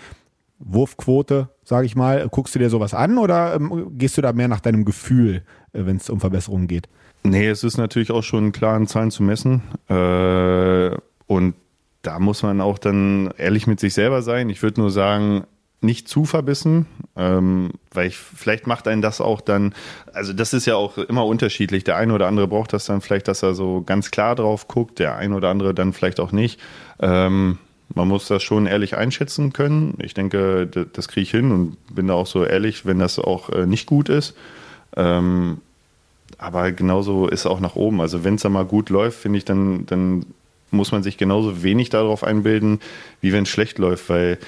Wurfquote, 0.59 1.49
sage 1.65 1.87
ich 1.87 1.97
mal, 1.97 2.29
guckst 2.29 2.55
du 2.55 2.59
dir 2.59 2.71
sowas 2.71 2.95
an 2.95 3.19
oder 3.19 3.55
ähm, 3.55 3.99
gehst 3.99 4.17
du 4.17 4.23
da 4.23 4.33
mehr 4.33 4.49
nach 4.49 4.61
deinem 4.61 4.85
Gefühl, 4.85 5.43
äh, 5.73 5.85
wenn 5.85 5.97
es 5.97 6.09
um 6.09 6.21
Verbesserungen 6.21 6.69
geht? 6.69 6.89
Nee, 7.25 7.49
es 7.49 7.65
ist 7.65 7.77
natürlich 7.77 8.11
auch 8.11 8.23
schon 8.23 8.53
klar 8.53 8.77
in 8.77 8.87
Zahlen 8.87 9.11
zu 9.11 9.23
messen. 9.23 9.63
Äh, 9.89 10.97
und 11.27 11.55
da 12.03 12.19
muss 12.19 12.43
man 12.43 12.61
auch 12.61 12.79
dann 12.79 13.31
ehrlich 13.39 13.67
mit 13.67 13.81
sich 13.81 13.95
selber 13.95 14.23
sein. 14.23 14.51
Ich 14.51 14.63
würde 14.63 14.81
nur 14.81 14.91
sagen, 14.91 15.45
nicht 15.85 16.09
zu 16.09 16.25
verbissen, 16.25 16.87
ähm, 17.17 17.71
weil 17.93 18.09
ich, 18.09 18.17
vielleicht 18.17 18.67
macht 18.67 18.89
einen 18.89 19.03
das 19.03 19.21
auch 19.21 19.41
dann, 19.41 19.75
also 20.13 20.33
das 20.33 20.53
ist 20.53 20.67
ja 20.67 20.77
auch 20.77 20.99
immer 20.99 21.27
unterschiedlich. 21.27 21.85
Der 21.85 21.97
eine 21.97 22.13
oder 22.13 22.27
andere 22.27 22.49
braucht 22.49 22.73
das 22.73 22.87
dann 22.87 23.01
vielleicht, 23.01 23.29
dass 23.29 23.43
er 23.43 23.55
so 23.55 23.83
ganz 23.85 24.11
klar 24.11 24.35
drauf 24.35 24.67
guckt, 24.67 24.99
der 24.99 25.17
eine 25.17 25.37
oder 25.37 25.51
andere 25.51 25.75
dann 25.75 25.93
vielleicht 25.93 26.21
auch 26.21 26.33
nicht. 26.33 26.61
Ähm, 27.01 27.59
man 27.95 28.09
muss 28.09 28.27
das 28.27 28.43
schon 28.43 28.67
ehrlich 28.67 28.97
einschätzen 28.97 29.53
können. 29.53 29.95
Ich 30.03 30.15
denke, 30.15 30.67
das, 30.67 31.09
kriege 31.09 31.23
ich 31.23 31.31
hin 31.31 31.53
und 31.53 31.95
bin 31.95 32.09
da 32.09 32.15
auch 32.15 32.27
so 32.27 32.45
ehrlich, 32.45 32.87
wenn 32.87 32.99
das 32.99 33.19
auch 33.19 33.51
äh, 33.51 33.67
nicht 33.67 33.87
gut 33.87 34.09
ist. 34.09 34.35
Ähm, 34.97 35.59
aber 36.39 36.73
genauso 36.73 37.29
ist 37.29 37.47
auch 37.47 37.61
nach 37.61 37.77
oben. 37.77 38.01
Also 38.01 38.25
wenn 38.25 38.37
es 38.37 38.43
da 38.43 38.49
mal 38.49 38.65
gut 38.65 38.91
läuft, 38.91 39.21
finde 39.21 39.39
ich, 39.39 39.45
dann, 39.45 39.87
dann 39.87 40.27
muss 40.71 40.93
man 40.93 41.03
sich 41.03 41.17
genauso 41.17 41.63
wenig 41.63 41.91
darauf 41.91 42.25
einbilden, 42.25 42.81
wie 43.21 43.33
wenn 43.33 43.45
es 43.45 43.49
schlecht 43.49 43.79
läuft, 43.79 44.09
weil 44.09 44.39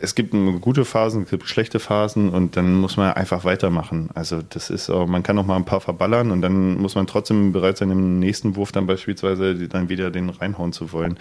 es 0.00 0.14
gibt 0.14 0.34
gute 0.60 0.84
Phasen, 0.84 1.24
es 1.24 1.30
gibt 1.30 1.48
schlechte 1.48 1.78
Phasen 1.78 2.30
und 2.30 2.56
dann 2.56 2.74
muss 2.74 2.96
man 2.96 3.12
einfach 3.12 3.44
weitermachen. 3.44 4.10
Also 4.14 4.40
das 4.42 4.70
ist 4.70 4.90
auch, 4.90 5.06
man 5.06 5.22
kann 5.22 5.38
auch 5.38 5.46
mal 5.46 5.56
ein 5.56 5.64
paar 5.64 5.80
verballern 5.80 6.30
und 6.30 6.42
dann 6.42 6.78
muss 6.78 6.94
man 6.94 7.06
trotzdem 7.06 7.52
bereit 7.52 7.78
sein, 7.78 7.90
im 7.90 8.18
nächsten 8.18 8.56
Wurf 8.56 8.72
dann 8.72 8.86
beispielsweise 8.86 9.68
dann 9.68 9.88
wieder 9.88 10.10
den 10.10 10.30
reinhauen 10.30 10.72
zu 10.72 10.92
wollen. 10.92 11.18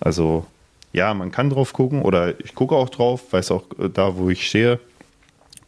Also 0.00 0.46
ja, 0.92 1.12
man 1.14 1.30
kann 1.30 1.50
drauf 1.50 1.72
gucken 1.72 2.02
oder 2.02 2.38
ich 2.40 2.54
gucke 2.54 2.74
auch 2.74 2.88
drauf, 2.88 3.32
weiß 3.32 3.50
auch 3.50 3.64
äh, 3.78 3.88
da, 3.88 4.16
wo 4.16 4.30
ich 4.30 4.46
stehe. 4.46 4.80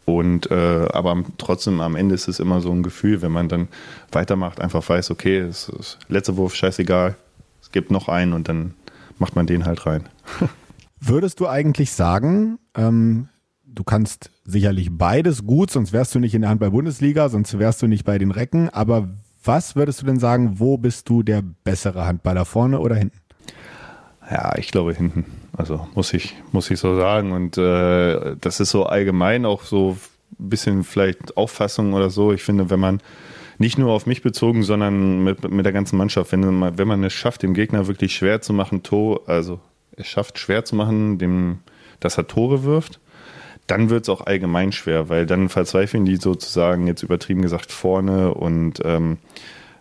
Und 0.05 0.51
äh, 0.51 0.89
aber 0.91 1.23
trotzdem 1.37 1.83
am 1.83 1.95
Ende 1.95 2.15
ist 2.15 2.29
es 2.29 2.41
immer 2.41 2.63
so 2.63 2.73
ein 2.73 2.83
Gefühl, 2.83 3.21
wenn 3.21 3.31
man 3.31 3.49
dann 3.49 3.69
weitermacht, 4.11 4.59
einfach 4.59 4.89
weiß, 4.89 5.11
okay, 5.11 5.39
es 5.39 5.69
ist 5.69 5.99
letzter 6.09 6.39
Wurf, 6.39 6.55
scheißegal, 6.55 7.15
es 7.61 7.73
gibt 7.73 7.91
noch 7.91 8.09
einen 8.09 8.33
und 8.33 8.49
dann 8.49 8.73
macht 9.19 9.37
man 9.37 9.47
den 9.47 9.67
halt 9.67 9.85
rein. 9.85 10.09
Würdest 11.01 11.41
du 11.41 11.47
eigentlich 11.47 11.93
sagen, 11.93 12.59
ähm, 12.75 13.29
du 13.65 13.85
kannst 13.85 14.31
sicherlich 14.45 14.89
beides 14.91 15.45
gut, 15.45 15.71
sonst 15.71 15.93
wärst 15.93 16.15
du 16.15 16.19
nicht 16.19 16.35
in 16.35 16.43
der 16.43 16.51
Handball-Bundesliga, 16.51 17.29
sonst 17.29 17.59
wärst 17.59 17.83
du 17.83 17.87
nicht 17.87 18.05
bei 18.05 18.19
den 18.19 18.31
Recken, 18.31 18.69
aber 18.71 19.09
was 19.45 19.77
würdest 19.77 20.03
du 20.03 20.07
denn 20.07 20.19
sagen, 20.19 20.59
wo 20.59 20.77
bist 20.77 21.09
du 21.09 21.23
der 21.23 21.43
bessere 21.65 22.05
Handballer, 22.05 22.45
vorne 22.45 22.81
oder 22.81 22.97
hinten? 22.97 23.19
Ja, 24.31 24.57
ich 24.59 24.71
glaube 24.71 24.93
hinten. 24.93 25.25
Also 25.57 25.89
muss 25.95 26.13
ich, 26.13 26.37
muss 26.53 26.71
ich 26.71 26.79
so 26.79 26.97
sagen. 26.97 27.33
Und 27.33 27.57
äh, 27.57 28.37
das 28.41 28.61
ist 28.61 28.71
so 28.71 28.85
allgemein 28.85 29.47
auch 29.47 29.63
so 29.63 29.97
ein 30.39 30.51
bisschen 30.51 30.85
vielleicht 30.85 31.37
Auffassung 31.37 31.95
oder 31.95 32.11
so. 32.11 32.33
Ich 32.33 32.43
finde, 32.43 32.69
wenn 32.69 32.81
man 32.81 33.01
nicht 33.59 33.79
nur 33.79 33.93
auf 33.93 34.07
mich 34.07 34.23
bezogen, 34.23 34.63
sondern 34.63 35.25
mit, 35.25 35.51
mit 35.51 35.65
der 35.65 35.73
ganzen 35.73 35.97
Mannschaft, 35.97 36.33
wenn 36.33 36.41
man, 36.55 36.79
wenn 36.79 36.87
man 36.87 37.03
es 37.05 37.13
schafft, 37.13 37.43
dem 37.43 37.55
Gegner 37.55 37.87
wirklich 37.87 38.15
schwer 38.15 38.41
zu 38.41 38.53
machen, 38.53 38.83
Tor, 38.83 39.23
also 39.27 39.61
es 39.99 40.09
schafft 40.09 40.39
schwer 40.39 40.65
zu 40.65 40.77
machen, 40.77 41.19
dem, 41.19 41.59
dass 42.01 42.19
er 42.19 42.27
Tore 42.27 42.65
wirft, 42.65 43.01
dann 43.67 43.91
wird 43.91 44.05
es 44.05 44.09
auch 44.09 44.23
allgemein 44.23 44.73
schwer, 44.73 45.09
weil 45.09 45.27
dann 45.27 45.49
verzweifeln 45.49 46.05
die 46.05 46.17
sozusagen 46.17 46.87
jetzt 46.87 47.03
übertrieben 47.03 47.43
gesagt 47.43 47.71
vorne 47.71 48.35
und 48.35 48.81
ähm, 48.85 49.19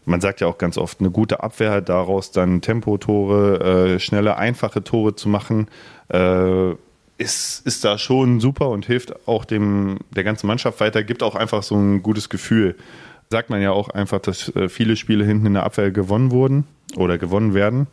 man 0.07 0.21
sagt 0.21 0.39
ja 0.39 0.47
auch 0.47 0.57
ganz 0.57 0.77
oft, 0.77 1.01
eine 1.01 1.11
gute 1.11 1.43
Abwehr 1.43 1.71
hat 1.71 1.89
daraus 1.89 2.31
dann 2.31 2.61
Tempotore, 2.61 3.95
äh, 3.95 3.99
schnelle, 3.99 4.37
einfache 4.37 4.83
Tore 4.83 5.15
zu 5.15 5.27
machen, 5.27 5.67
äh, 6.09 6.71
ist, 7.17 7.65
ist 7.65 7.83
da 7.83 7.97
schon 7.97 8.39
super 8.39 8.69
und 8.69 8.85
hilft 8.85 9.27
auch 9.27 9.43
dem, 9.43 9.97
der 10.11 10.23
ganzen 10.23 10.47
Mannschaft 10.47 10.79
weiter, 10.79 11.03
gibt 11.03 11.23
auch 11.23 11.35
einfach 11.35 11.63
so 11.63 11.75
ein 11.75 12.03
gutes 12.03 12.29
Gefühl. 12.29 12.75
Sagt 13.29 13.49
man 13.49 13.61
ja 13.61 13.71
auch 13.71 13.89
einfach, 13.89 14.19
dass 14.19 14.55
äh, 14.55 14.69
viele 14.69 14.95
Spiele 14.95 15.25
hinten 15.25 15.47
in 15.47 15.53
der 15.55 15.63
Abwehr 15.63 15.91
gewonnen 15.91 16.31
wurden 16.31 16.65
oder 16.95 17.17
gewonnen 17.17 17.53
werden. 17.53 17.87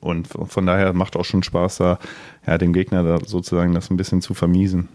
Und 0.00 0.28
von 0.28 0.66
daher 0.66 0.92
macht 0.92 1.16
auch 1.16 1.24
schon 1.24 1.42
Spaß, 1.42 1.76
da 1.78 1.98
ja, 2.46 2.58
dem 2.58 2.72
Gegner 2.72 3.02
da 3.02 3.18
sozusagen 3.24 3.74
das 3.74 3.90
ein 3.90 3.96
bisschen 3.96 4.22
zu 4.22 4.34
vermiesen 4.34 4.88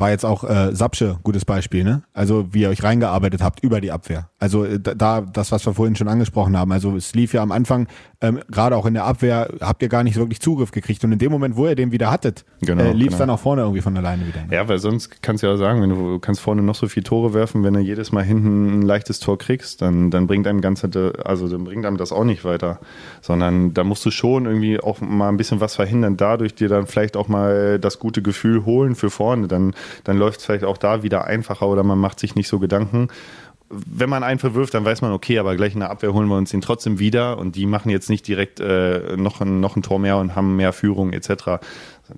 war 0.00 0.10
jetzt 0.10 0.24
auch 0.24 0.44
äh, 0.44 0.74
Sapsche 0.74 1.18
gutes 1.22 1.44
Beispiel, 1.44 1.84
ne? 1.84 2.02
Also 2.12 2.48
wie 2.52 2.62
ihr 2.62 2.68
euch 2.68 2.82
reingearbeitet 2.82 3.42
habt 3.42 3.62
über 3.62 3.80
die 3.80 3.92
Abwehr. 3.92 4.28
Also 4.38 4.64
äh, 4.64 4.78
da 4.80 5.20
das, 5.20 5.52
was 5.52 5.66
wir 5.66 5.74
vorhin 5.74 5.96
schon 5.96 6.08
angesprochen 6.08 6.56
haben. 6.56 6.72
Also 6.72 6.96
es 6.96 7.14
lief 7.14 7.32
ja 7.32 7.42
am 7.42 7.52
Anfang 7.52 7.88
ähm, 8.20 8.40
gerade 8.50 8.76
auch 8.76 8.84
in 8.84 8.94
der 8.94 9.04
Abwehr 9.04 9.48
habt 9.60 9.80
ihr 9.80 9.88
gar 9.88 10.02
nicht 10.02 10.16
wirklich 10.16 10.40
Zugriff 10.40 10.72
gekriegt 10.72 11.04
und 11.04 11.12
in 11.12 11.20
dem 11.20 11.30
Moment, 11.30 11.56
wo 11.56 11.68
ihr 11.68 11.76
den 11.76 11.92
wieder 11.92 12.10
hattet, 12.10 12.44
genau, 12.60 12.82
äh, 12.82 12.92
lief 12.92 13.08
es 13.08 13.12
genau. 13.12 13.18
dann 13.18 13.30
auch 13.30 13.38
vorne 13.38 13.62
irgendwie 13.62 13.80
von 13.80 13.96
alleine 13.96 14.26
wieder. 14.26 14.40
Ne? 14.44 14.48
Ja, 14.50 14.68
weil 14.68 14.80
sonst 14.80 15.22
kannst 15.22 15.44
du 15.44 15.46
ja 15.46 15.56
sagen, 15.56 15.82
wenn 15.82 15.90
du 15.90 16.18
kannst 16.18 16.40
vorne 16.40 16.62
noch 16.62 16.74
so 16.74 16.88
viele 16.88 17.04
Tore 17.04 17.32
werfen, 17.32 17.62
wenn 17.62 17.74
du 17.74 17.80
jedes 17.80 18.10
Mal 18.10 18.24
hinten 18.24 18.80
ein 18.80 18.82
leichtes 18.82 19.20
Tor 19.20 19.38
kriegst, 19.38 19.82
dann 19.82 20.10
dann 20.10 20.26
bringt 20.26 20.48
einem 20.48 20.60
ganze 20.60 20.88
also 21.24 21.48
dann 21.48 21.62
bringt 21.62 21.86
einem 21.86 21.96
das 21.96 22.10
auch 22.10 22.24
nicht 22.24 22.44
weiter, 22.44 22.80
sondern 23.20 23.72
da 23.72 23.84
musst 23.84 24.04
du 24.04 24.10
schon 24.10 24.46
irgendwie 24.46 24.80
auch 24.80 25.00
mal 25.00 25.28
ein 25.28 25.36
bisschen 25.36 25.60
was 25.60 25.76
verhindern, 25.76 26.16
dadurch 26.16 26.56
dir 26.56 26.68
dann 26.68 26.88
vielleicht 26.88 27.16
auch 27.16 27.28
mal 27.28 27.78
das 27.78 28.00
gute 28.00 28.20
Gefühl 28.20 28.64
holen 28.64 28.96
für 28.96 29.10
vorne, 29.10 29.46
dann 29.46 29.74
dann 30.04 30.18
läuft 30.18 30.40
es 30.40 30.46
vielleicht 30.46 30.64
auch 30.64 30.78
da 30.78 31.02
wieder 31.02 31.24
einfacher 31.24 31.68
oder 31.68 31.82
man 31.82 31.98
macht 31.98 32.20
sich 32.20 32.34
nicht 32.34 32.48
so 32.48 32.58
Gedanken. 32.58 33.08
Wenn 33.70 34.08
man 34.08 34.22
einen 34.22 34.38
verwirft, 34.38 34.72
dann 34.72 34.84
weiß 34.84 35.02
man, 35.02 35.12
okay, 35.12 35.38
aber 35.38 35.54
gleich 35.54 35.74
in 35.74 35.80
der 35.80 35.90
Abwehr 35.90 36.14
holen 36.14 36.28
wir 36.28 36.36
uns 36.36 36.50
den 36.50 36.62
trotzdem 36.62 36.98
wieder 36.98 37.38
und 37.38 37.54
die 37.54 37.66
machen 37.66 37.90
jetzt 37.90 38.08
nicht 38.08 38.26
direkt 38.26 38.60
äh, 38.60 39.16
noch, 39.16 39.40
ein, 39.40 39.60
noch 39.60 39.76
ein 39.76 39.82
Tor 39.82 39.98
mehr 39.98 40.16
und 40.16 40.34
haben 40.34 40.56
mehr 40.56 40.72
Führung 40.72 41.12
etc. 41.12 41.60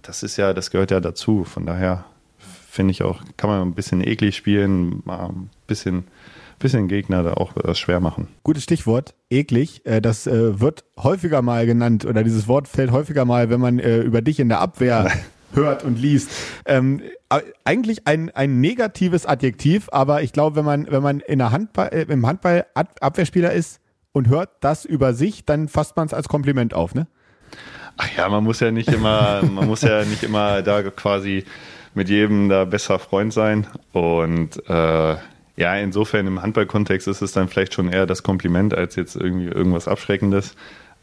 Das 0.03 0.23
ist 0.23 0.37
ja, 0.37 0.55
das 0.55 0.71
gehört 0.71 0.93
ja 0.93 1.01
dazu. 1.01 1.45
Von 1.45 1.67
daher 1.67 2.05
finde 2.39 2.93
ich 2.93 3.03
auch, 3.03 3.21
kann 3.37 3.51
man 3.51 3.63
ein 3.63 3.75
bisschen 3.75 4.07
eklig 4.07 4.37
spielen, 4.37 5.03
mal 5.05 5.27
ein 5.27 5.51
bisschen 5.67 6.05
bisschen 6.61 6.87
Gegner 6.87 7.25
da 7.25 7.35
auch 7.35 7.53
das 7.55 7.79
schwer 7.79 7.99
machen. 7.99 8.29
Gutes 8.45 8.63
Stichwort, 8.63 9.15
eklig. 9.31 9.85
Äh, 9.85 10.01
das 10.01 10.29
äh, 10.29 10.61
wird 10.61 10.85
häufiger 10.97 11.43
mal 11.43 11.67
genannt 11.67 12.05
oder 12.05 12.23
dieses 12.23 12.47
Wort 12.47 12.69
fällt 12.69 12.93
häufiger 12.93 13.25
mal, 13.25 13.51
wenn 13.51 13.61
man 13.61 13.81
äh, 13.81 13.99
über 13.99 14.23
dich 14.23 14.39
in 14.39 14.49
der 14.49 14.61
Abwehr 14.61 15.11
hört 15.53 15.85
und 15.85 15.99
liest. 15.99 16.31
Ähm, 16.67 17.03
eigentlich 17.65 18.07
ein, 18.07 18.31
ein 18.31 18.61
negatives 18.61 19.27
Adjektiv, 19.27 19.89
aber 19.93 20.23
ich 20.23 20.33
glaube, 20.33 20.57
wenn 20.57 20.65
man, 20.65 20.87
wenn 20.91 21.03
man 21.03 21.21
in 21.21 21.39
der 21.39 21.53
Handball, 21.53 21.89
äh, 21.89 22.03
im 22.03 22.27
Handball 22.27 22.67
Abwehrspieler 22.75 23.53
ist 23.53 23.81
und 24.13 24.29
hört 24.29 24.51
das 24.61 24.85
über 24.85 25.15
sich, 25.15 25.45
dann 25.45 25.69
fasst 25.69 25.97
man 25.97 26.07
es 26.07 26.15
als 26.15 26.29
Kompliment 26.29 26.75
auf, 26.75 26.95
ne? 26.95 27.07
Ach 27.97 28.09
ja, 28.17 28.29
man 28.29 28.45
muss 28.45 28.61
ja 28.61 28.71
nicht 28.71 28.89
immer, 28.89 29.43
man 29.51 29.67
muss 29.67 29.83
ja 29.83 30.05
nicht 30.05 30.23
immer 30.23 30.63
da 30.63 30.83
quasi 30.83 31.45
mit 31.95 32.09
jedem 32.09 32.49
da 32.49 32.65
besser 32.65 32.99
Freund 32.99 33.33
sein. 33.33 33.67
Und 33.93 34.63
äh, 34.69 35.17
ja, 35.57 35.77
insofern 35.77 36.27
im 36.27 36.43
Handballkontext 36.43 37.09
ist 37.09 37.23
es 37.23 37.33
dann 37.33 37.49
vielleicht 37.49 37.75
schon 37.75 37.93
eher 37.93 38.07
das 38.07 38.23
Kompliment 38.23 38.75
als 38.75 38.97
jetzt 38.97 39.17
irgendwie 39.17 39.49
irgendwas 39.49 39.89
Abschreckendes. 39.89 40.55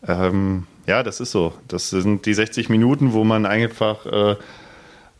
Ähm, 0.05 0.67
ja, 0.85 1.03
das 1.03 1.19
ist 1.19 1.31
so. 1.31 1.53
Das 1.67 1.89
sind 1.89 2.25
die 2.25 2.33
60 2.33 2.69
Minuten, 2.69 3.13
wo 3.13 3.23
man 3.23 3.45
einfach 3.45 4.05
äh, 4.05 4.35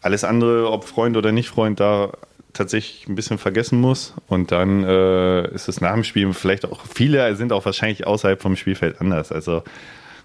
alles 0.02 0.24
andere, 0.24 0.72
ob 0.72 0.86
Freund 0.86 1.18
oder 1.18 1.32
nicht 1.32 1.50
Freund, 1.50 1.80
da 1.80 2.12
tatsächlich 2.54 3.08
ein 3.08 3.16
bisschen 3.16 3.38
vergessen 3.38 3.80
muss. 3.80 4.14
Und 4.28 4.52
dann 4.52 4.84
äh, 4.84 5.48
ist 5.54 5.68
es 5.68 5.82
nach 5.82 5.94
dem 5.94 6.04
Spiel 6.04 6.34
vielleicht 6.34 6.66
auch, 6.66 6.86
viele 6.86 7.36
sind 7.36 7.54
auch 7.54 7.66
wahrscheinlich 7.66 8.08
außerhalb 8.08 8.42
vom 8.42 8.56
Spielfeld 8.56 9.00
anders. 9.02 9.32
Also 9.32 9.64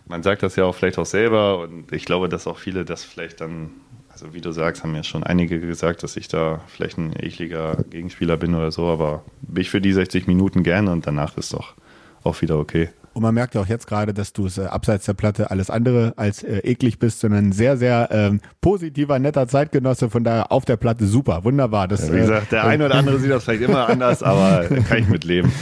man 0.07 0.23
sagt 0.23 0.43
das 0.43 0.57
ja 0.57 0.65
auch 0.65 0.75
vielleicht 0.75 0.99
auch 0.99 1.07
selber 1.07 1.59
und 1.61 1.93
ich 1.93 2.05
glaube, 2.05 2.29
dass 2.29 2.47
auch 2.47 2.59
viele 2.59 2.85
das 2.85 3.05
vielleicht 3.05 3.41
dann, 3.41 3.71
also 4.11 4.35
wie 4.35 4.41
du 4.41 4.53
sagst, 4.53 4.83
haben 4.83 4.95
ja 4.95 5.03
schon 5.03 5.23
einige 5.23 5.61
gesagt, 5.61 6.03
dass 6.03 6.17
ich 6.17 6.29
da 6.29 6.61
vielleicht 6.67 6.99
ein 6.99 7.15
ekliger 7.19 7.85
Gegenspieler 7.91 8.37
bin 8.37 8.55
oder 8.55 8.73
so, 8.73 8.87
aber 8.87 9.25
bin 9.43 9.63
ich 9.63 9.71
für 9.71 9.81
die 9.81 9.93
60 9.93 10.27
Minuten 10.27 10.63
gerne 10.63 10.91
und 10.91 11.07
danach 11.07 11.37
ist 11.37 11.53
doch 11.53 11.75
auch 12.25 12.41
wieder 12.43 12.59
okay. 12.59 12.91
Und 13.15 13.23
man 13.23 13.35
merkt 13.35 13.55
ja 13.55 13.61
auch 13.61 13.67
jetzt 13.67 13.87
gerade, 13.87 14.15
dass 14.15 14.33
du 14.33 14.47
es 14.47 14.59
äh, 14.59 14.63
abseits 14.63 15.07
der 15.07 15.15
Platte 15.15 15.51
alles 15.51 15.71
andere 15.71 16.15
als 16.17 16.43
äh, 16.43 16.59
eklig 16.59 16.99
bist, 16.99 17.21
sondern 17.21 17.49
ein 17.49 17.53
sehr, 17.53 17.77
sehr 17.77 18.09
ähm, 18.11 18.41
positiver, 18.61 19.19
netter 19.19 19.49
Zeitgenosse. 19.49 20.11
Von 20.11 20.25
daher 20.25 20.53
auf 20.53 20.65
der 20.65 20.77
Platte 20.77 21.07
super, 21.07 21.45
wunderbar. 21.45 21.89
Das, 21.89 22.09
ja, 22.09 22.15
wie 22.15 22.19
gesagt, 22.19 22.53
der 22.53 22.65
äh, 22.65 22.67
eine 22.67 22.87
oder 22.87 22.95
andere 22.95 23.19
sieht 23.19 23.31
das 23.31 23.45
vielleicht 23.45 23.63
immer 23.63 23.89
anders, 23.89 24.23
aber 24.23 24.65
kann 24.89 24.99
ich 24.99 25.09
mitleben. 25.09 25.53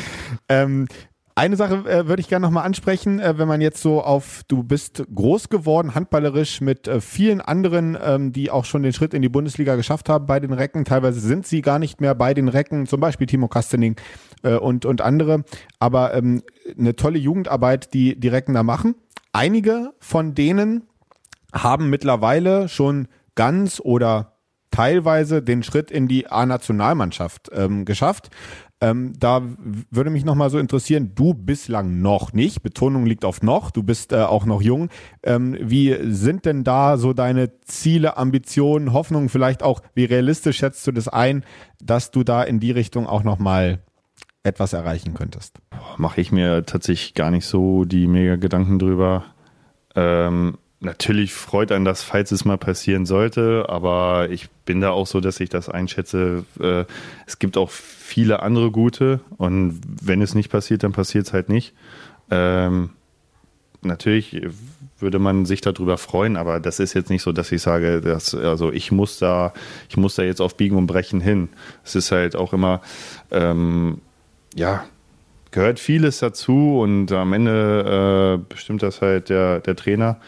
Ähm, 0.49 0.87
eine 1.35 1.57
Sache 1.57 1.89
äh, 1.89 2.07
würde 2.07 2.21
ich 2.21 2.29
gerne 2.29 2.45
nochmal 2.45 2.65
ansprechen, 2.65 3.19
äh, 3.21 3.39
wenn 3.39 3.49
man 3.49 3.61
jetzt 3.61 3.81
so 3.81 4.03
auf, 4.03 4.43
du 4.49 4.63
bist 4.63 5.05
groß 5.15 5.49
geworden, 5.49 5.95
handballerisch 5.95 6.61
mit 6.61 6.89
äh, 6.89 7.01
vielen 7.01 7.41
anderen, 7.41 7.97
ähm, 8.03 8.33
die 8.33 8.51
auch 8.51 8.65
schon 8.65 8.83
den 8.83 8.93
Schritt 8.93 9.15
in 9.15 9.23
die 9.23 9.29
Bundesliga 9.29 9.77
geschafft 9.77 10.09
haben 10.09 10.27
bei 10.27 10.41
den 10.41 10.53
Recken. 10.53 10.85
Teilweise 10.85 11.21
sind 11.21 11.47
sie 11.47 11.63
gar 11.63 11.79
nicht 11.79 12.01
mehr 12.01 12.15
bei 12.15 12.35
den 12.35 12.49
Recken, 12.49 12.87
zum 12.87 13.01
Beispiel 13.01 13.27
Timo 13.27 13.49
Kastening 13.49 13.97
äh, 14.43 14.57
und, 14.57 14.85
und 14.85 15.01
andere. 15.01 15.45
Aber 15.79 16.15
ähm, 16.15 16.43
eine 16.79 16.97
tolle 16.97 17.19
Jugendarbeit, 17.19 17.95
die 17.95 18.19
die 18.19 18.29
Recken 18.29 18.55
da 18.55 18.63
machen. 18.63 18.95
Einige 19.33 19.93
von 20.01 20.35
denen 20.35 20.83
haben 21.53 21.91
mittlerweile 21.91 22.69
schon 22.69 23.09
ganz 23.35 23.81
oder 23.83 24.37
teilweise 24.71 25.43
den 25.43 25.63
Schritt 25.63 25.91
in 25.91 26.09
die 26.09 26.31
A-Nationalmannschaft 26.31 27.51
ähm, 27.53 27.85
geschafft. 27.85 28.31
Ähm, 28.83 29.13
da 29.19 29.43
würde 29.91 30.09
mich 30.09 30.25
nochmal 30.25 30.49
so 30.49 30.59
interessieren, 30.59 31.13
du 31.15 31.35
bislang 31.35 32.01
noch 32.01 32.33
nicht, 32.33 32.63
Betonung 32.63 33.05
liegt 33.05 33.27
auf 33.27 33.43
noch, 33.43 33.71
du 33.71 33.83
bist 33.83 34.13
äh, 34.13 34.23
auch 34.23 34.47
noch 34.47 34.63
jung. 34.63 34.89
Ähm, 35.23 35.57
wie 35.61 35.97
sind 36.11 36.47
denn 36.47 36.65
da 36.65 36.97
so 36.97 37.13
deine 37.13 37.61
Ziele, 37.61 38.17
Ambitionen, 38.17 38.95
Hoffnungen, 38.95 39.29
vielleicht 39.29 39.63
auch, 39.63 39.83
wie 39.95 40.05
realistisch 40.05 40.59
schätzt 40.59 40.87
du 40.87 40.93
das 40.93 41.09
ein, 41.09 41.45
dass 41.83 42.11
du 42.11 42.25
da 42.25 42.43
in 42.43 42.59
die 42.59 42.71
Richtung 42.71 43.07
auch 43.07 43.23
nochmal 43.23 43.81
etwas 44.45 44.73
erreichen 44.73 45.13
könntest? 45.13 45.59
Mache 45.99 46.23
ich 46.23 46.33
mir 46.33 46.65
tatsächlich 46.65 47.13
gar 47.13 47.31
nicht 47.31 47.45
so 47.45 47.85
die 47.85 48.07
mega 48.07 48.37
Gedanken 48.37 48.79
drüber. 48.79 49.25
Ähm, 49.95 50.57
natürlich 50.81 51.33
freut 51.35 51.73
einen 51.73 51.85
das, 51.85 52.03
falls 52.03 52.33
es 52.33 52.45
mal 52.45 52.59
passieren 52.59 53.07
sollte, 53.07 53.67
aber 53.69 54.29
ich 54.31 54.49
bin 54.65 54.81
da 54.81 54.91
auch 54.91 55.07
so, 55.07 55.21
dass 55.21 55.39
ich 55.41 55.51
das 55.51 55.69
einschätze. 55.69 56.45
Äh, 56.59 56.85
es 57.27 57.39
gibt 57.39 57.57
auch 57.57 57.71
viele 57.71 58.43
andere 58.43 58.71
gute 58.71 59.21
und 59.37 59.81
wenn 60.03 60.23
es 60.23 60.35
nicht 60.35 60.51
passiert, 60.51 60.83
dann 60.83 60.93
passiert 60.93 61.27
es 61.27 61.33
halt 61.33 61.49
nicht. 61.49 61.75
Ähm, 62.31 62.91
natürlich 63.83 64.43
würde 64.99 65.19
man 65.19 65.47
sich 65.47 65.61
darüber 65.61 65.99
freuen, 65.99 66.37
aber 66.37 66.61
das 66.61 66.81
ist 66.81 66.95
jetzt 66.95 67.11
nicht 67.11 67.23
so, 67.23 67.33
dass 67.33 67.53
ich 67.53 67.63
sage, 67.63 68.01
dass, 68.01 68.35
also 68.35 68.73
ich 68.73 68.93
muss 68.93 69.19
da, 69.19 69.53
ich 69.89 69.97
muss 69.97 70.15
da 70.15 70.23
jetzt 70.23 70.41
auf 70.41 70.57
Biegen 70.57 70.77
und 70.77 70.87
Brechen 70.87 71.21
hin. 71.21 71.49
Es 71.85 71.95
ist 71.95 72.11
halt 72.13 72.37
auch 72.37 72.53
immer, 72.53 72.81
ähm, 73.31 74.01
ja, 74.55 74.85
gehört 75.51 75.79
vieles 75.79 76.19
dazu 76.19 76.81
und 76.81 77.13
am 77.13 77.33
Ende 77.33 78.39
äh, 78.39 78.53
bestimmt 78.53 78.83
das 78.83 79.01
halt 79.01 79.29
der, 79.29 79.61
der 79.61 79.77
Trainer. 79.77 80.19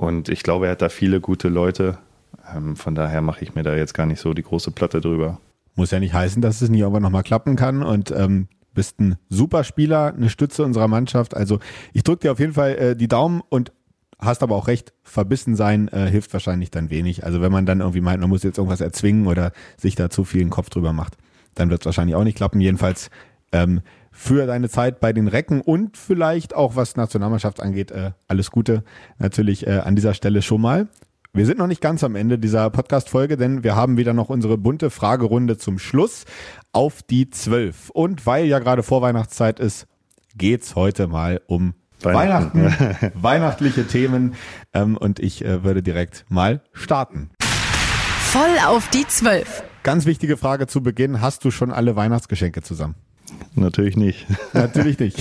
Und 0.00 0.30
ich 0.30 0.42
glaube, 0.42 0.64
er 0.64 0.72
hat 0.72 0.80
da 0.80 0.88
viele 0.88 1.20
gute 1.20 1.48
Leute. 1.48 1.98
Ähm, 2.56 2.74
von 2.74 2.94
daher 2.94 3.20
mache 3.20 3.44
ich 3.44 3.54
mir 3.54 3.62
da 3.62 3.76
jetzt 3.76 3.92
gar 3.92 4.06
nicht 4.06 4.18
so 4.18 4.32
die 4.32 4.42
große 4.42 4.70
Platte 4.70 5.02
drüber. 5.02 5.40
Muss 5.74 5.90
ja 5.90 6.00
nicht 6.00 6.14
heißen, 6.14 6.40
dass 6.40 6.62
es 6.62 6.70
nicht 6.70 6.80
irgendwann 6.80 7.02
nochmal 7.02 7.22
klappen 7.22 7.54
kann 7.54 7.82
und 7.82 8.10
ähm, 8.10 8.48
bist 8.72 8.98
ein 8.98 9.16
super 9.28 9.62
Spieler, 9.62 10.14
eine 10.14 10.30
Stütze 10.30 10.64
unserer 10.64 10.88
Mannschaft. 10.88 11.36
Also 11.36 11.60
ich 11.92 12.02
drücke 12.02 12.20
dir 12.20 12.32
auf 12.32 12.40
jeden 12.40 12.54
Fall 12.54 12.76
äh, 12.76 12.96
die 12.96 13.08
Daumen 13.08 13.42
und 13.50 13.72
hast 14.18 14.42
aber 14.42 14.56
auch 14.56 14.68
recht, 14.68 14.94
verbissen 15.02 15.54
sein 15.54 15.88
äh, 15.88 16.06
hilft 16.06 16.32
wahrscheinlich 16.32 16.70
dann 16.70 16.88
wenig. 16.88 17.24
Also 17.24 17.42
wenn 17.42 17.52
man 17.52 17.66
dann 17.66 17.80
irgendwie 17.80 18.00
meint, 18.00 18.22
man 18.22 18.30
muss 18.30 18.42
jetzt 18.42 18.56
irgendwas 18.56 18.80
erzwingen 18.80 19.26
oder 19.26 19.52
sich 19.76 19.96
da 19.96 20.08
zu 20.08 20.24
viel 20.24 20.40
den 20.40 20.48
Kopf 20.48 20.70
drüber 20.70 20.94
macht, 20.94 21.18
dann 21.54 21.68
wird 21.68 21.82
es 21.82 21.84
wahrscheinlich 21.84 22.16
auch 22.16 22.24
nicht 22.24 22.38
klappen. 22.38 22.62
Jedenfalls 22.62 23.10
ähm, 23.52 23.82
für 24.10 24.46
deine 24.46 24.68
Zeit 24.68 25.00
bei 25.00 25.12
den 25.12 25.28
Recken 25.28 25.60
und 25.60 25.96
vielleicht 25.96 26.54
auch 26.54 26.76
was 26.76 26.96
Nationalmannschaft 26.96 27.60
angeht, 27.60 27.90
äh, 27.90 28.12
alles 28.28 28.50
Gute 28.50 28.84
natürlich 29.18 29.66
äh, 29.66 29.78
an 29.78 29.96
dieser 29.96 30.14
Stelle 30.14 30.42
schon 30.42 30.60
mal. 30.60 30.88
Wir 31.32 31.46
sind 31.46 31.58
noch 31.58 31.68
nicht 31.68 31.80
ganz 31.80 32.02
am 32.02 32.16
Ende 32.16 32.40
dieser 32.40 32.70
Podcast-Folge, 32.70 33.36
denn 33.36 33.62
wir 33.62 33.76
haben 33.76 33.96
wieder 33.96 34.12
noch 34.12 34.30
unsere 34.30 34.58
bunte 34.58 34.90
Fragerunde 34.90 35.58
zum 35.58 35.78
Schluss 35.78 36.24
auf 36.72 37.02
die 37.04 37.30
zwölf. 37.30 37.90
Und 37.90 38.26
weil 38.26 38.46
ja 38.46 38.58
gerade 38.58 38.82
Vorweihnachtszeit 38.82 39.60
ist, 39.60 39.86
geht's 40.34 40.74
heute 40.74 41.06
mal 41.06 41.40
um 41.46 41.74
Weihnachten, 42.02 42.64
Weihnachten 42.64 43.12
weihnachtliche 43.22 43.86
Themen. 43.86 44.34
Ähm, 44.72 44.96
und 44.96 45.20
ich 45.20 45.44
äh, 45.44 45.62
würde 45.62 45.84
direkt 45.84 46.24
mal 46.28 46.62
starten. 46.72 47.30
Voll 47.38 48.56
auf 48.66 48.88
die 48.90 49.06
zwölf. 49.06 49.62
Ganz 49.84 50.06
wichtige 50.06 50.36
Frage 50.36 50.66
zu 50.66 50.82
Beginn. 50.82 51.20
Hast 51.20 51.44
du 51.44 51.50
schon 51.50 51.70
alle 51.70 51.94
Weihnachtsgeschenke 51.94 52.62
zusammen? 52.62 52.96
Natürlich 53.54 53.96
nicht. 53.96 54.26
Natürlich 54.52 54.98
nicht. 54.98 55.18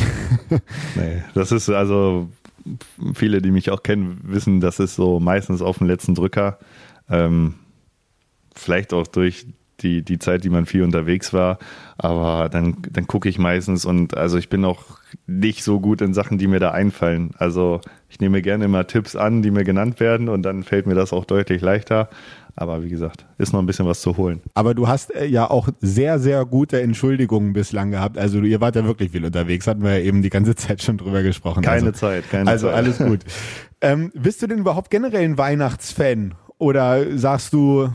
nee, 0.96 1.24
das 1.34 1.52
ist 1.52 1.70
also 1.70 2.30
viele, 3.14 3.42
die 3.42 3.52
mich 3.52 3.72
auch 3.72 3.84
kennen, 3.84 4.20
wissen, 4.24 4.60
das 4.60 4.80
ist 4.80 4.96
so 4.96 5.20
meistens 5.20 5.62
auf 5.62 5.78
dem 5.80 5.88
letzten 5.88 6.16
Drücker. 6.16 6.60
Ähm, 7.10 7.56
vielleicht 8.56 8.94
auch 8.94 9.08
durch 9.08 9.48
die, 9.84 10.02
die 10.04 10.20
Zeit, 10.20 10.44
die 10.44 10.50
man 10.50 10.66
viel 10.66 10.84
unterwegs 10.84 11.34
war. 11.34 11.58
Aber 11.98 12.50
dann, 12.50 12.78
dann 12.92 13.08
gucke 13.08 13.30
ich 13.30 13.40
meistens 13.40 13.86
und 13.86 14.16
also 14.16 14.38
ich 14.38 14.50
bin 14.50 14.64
auch 14.66 15.00
nicht 15.28 15.64
so 15.64 15.80
gut 15.80 16.02
in 16.02 16.14
Sachen, 16.14 16.38
die 16.38 16.48
mir 16.48 16.60
da 16.60 16.72
einfallen. 16.72 17.32
Also 17.38 17.82
ich 18.10 18.20
nehme 18.20 18.42
gerne 18.42 18.66
immer 18.66 18.88
Tipps 18.88 19.16
an, 19.16 19.42
die 19.42 19.52
mir 19.52 19.64
genannt 19.64 20.00
werden 20.00 20.30
und 20.30 20.44
dann 20.44 20.64
fällt 20.64 20.88
mir 20.88 20.96
das 20.96 21.14
auch 21.14 21.26
deutlich 21.26 21.62
leichter. 21.62 22.10
Aber 22.56 22.84
wie 22.84 22.90
gesagt, 22.90 23.26
ist 23.38 23.54
noch 23.54 23.62
ein 23.62 23.66
bisschen 23.66 23.86
was 23.86 24.02
zu 24.02 24.18
holen. 24.18 24.42
Aber 24.54 24.74
du 24.74 24.88
hast 24.88 25.16
äh, 25.16 25.26
ja 25.26 25.50
auch 25.50 25.70
sehr, 25.80 26.20
sehr 26.20 26.46
gute 26.46 26.82
Entschuldigungen 26.82 27.54
bislang 27.54 27.92
gehabt. 27.92 28.18
Also 28.18 28.42
ihr 28.42 28.60
wart 28.60 28.76
ja 28.76 28.84
wirklich 28.84 29.12
viel 29.12 29.24
unterwegs, 29.24 29.66
hatten 29.66 29.82
wir 29.82 29.98
ja 29.98 30.04
eben 30.04 30.22
die 30.22 30.30
ganze 30.30 30.56
Zeit 30.58 30.84
schon 30.84 30.98
drüber 30.98 31.24
gesprochen. 31.24 31.64
Keine 31.64 31.88
also, 31.88 31.92
Zeit, 31.92 32.30
keine 32.30 32.50
also 32.50 32.68
Zeit. 32.68 32.76
Also 32.76 33.00
alles 33.00 33.10
gut. 33.10 33.22
ähm, 33.82 34.12
bist 34.14 34.42
du 34.42 34.48
denn 34.48 34.60
überhaupt 34.60 34.92
generell 34.92 35.24
ein 35.24 35.38
Weihnachtsfan? 35.38 36.36
Oder 36.58 37.18
sagst 37.18 37.54
du, 37.54 37.90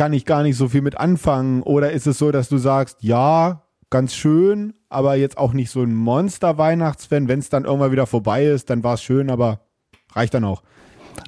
kann 0.00 0.14
ich 0.14 0.24
gar 0.24 0.42
nicht 0.42 0.56
so 0.56 0.66
viel 0.66 0.80
mit 0.80 0.96
anfangen? 0.96 1.62
Oder 1.62 1.92
ist 1.92 2.06
es 2.06 2.16
so, 2.16 2.30
dass 2.30 2.48
du 2.48 2.56
sagst, 2.56 3.02
ja, 3.02 3.64
ganz 3.90 4.14
schön, 4.14 4.72
aber 4.88 5.16
jetzt 5.16 5.36
auch 5.36 5.52
nicht 5.52 5.70
so 5.70 5.82
ein 5.82 5.94
Monster-Weihnachtsfan. 5.94 7.28
Wenn 7.28 7.38
es 7.38 7.50
dann 7.50 7.66
irgendwann 7.66 7.92
wieder 7.92 8.06
vorbei 8.06 8.46
ist, 8.46 8.70
dann 8.70 8.82
war 8.82 8.94
es 8.94 9.02
schön, 9.02 9.28
aber 9.28 9.60
reicht 10.14 10.32
dann 10.32 10.44
auch. 10.44 10.62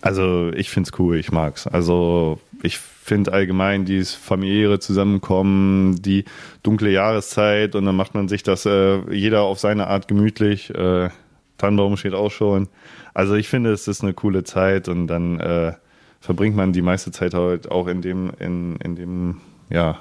Also 0.00 0.50
ich 0.54 0.70
finde 0.70 0.88
es 0.90 0.98
cool, 0.98 1.18
ich 1.18 1.30
mag's. 1.30 1.66
Also 1.66 2.38
ich 2.62 2.78
finde 2.78 3.34
allgemein 3.34 3.84
dieses 3.84 4.14
familiäre 4.14 4.78
Zusammenkommen, 4.78 6.00
die 6.00 6.24
dunkle 6.62 6.90
Jahreszeit 6.90 7.74
und 7.74 7.84
dann 7.84 7.94
macht 7.94 8.14
man 8.14 8.26
sich 8.28 8.42
das 8.42 8.64
äh, 8.64 9.00
jeder 9.14 9.42
auf 9.42 9.60
seine 9.60 9.88
Art 9.88 10.08
gemütlich. 10.08 10.74
Äh, 10.74 11.10
Tannenbaum 11.58 11.98
steht 11.98 12.14
auch 12.14 12.30
schon. 12.30 12.70
Also 13.12 13.34
ich 13.34 13.50
finde, 13.50 13.70
es 13.72 13.86
ist 13.86 14.02
eine 14.02 14.14
coole 14.14 14.44
Zeit 14.44 14.88
und 14.88 15.08
dann 15.08 15.40
äh, 15.40 15.74
verbringt 16.22 16.56
man 16.56 16.72
die 16.72 16.82
meiste 16.82 17.10
Zeit 17.10 17.34
halt 17.34 17.70
auch 17.70 17.88
in 17.88 18.00
dem, 18.00 18.30
in, 18.38 18.76
in 18.76 18.94
dem, 18.94 19.40
ja, 19.68 19.98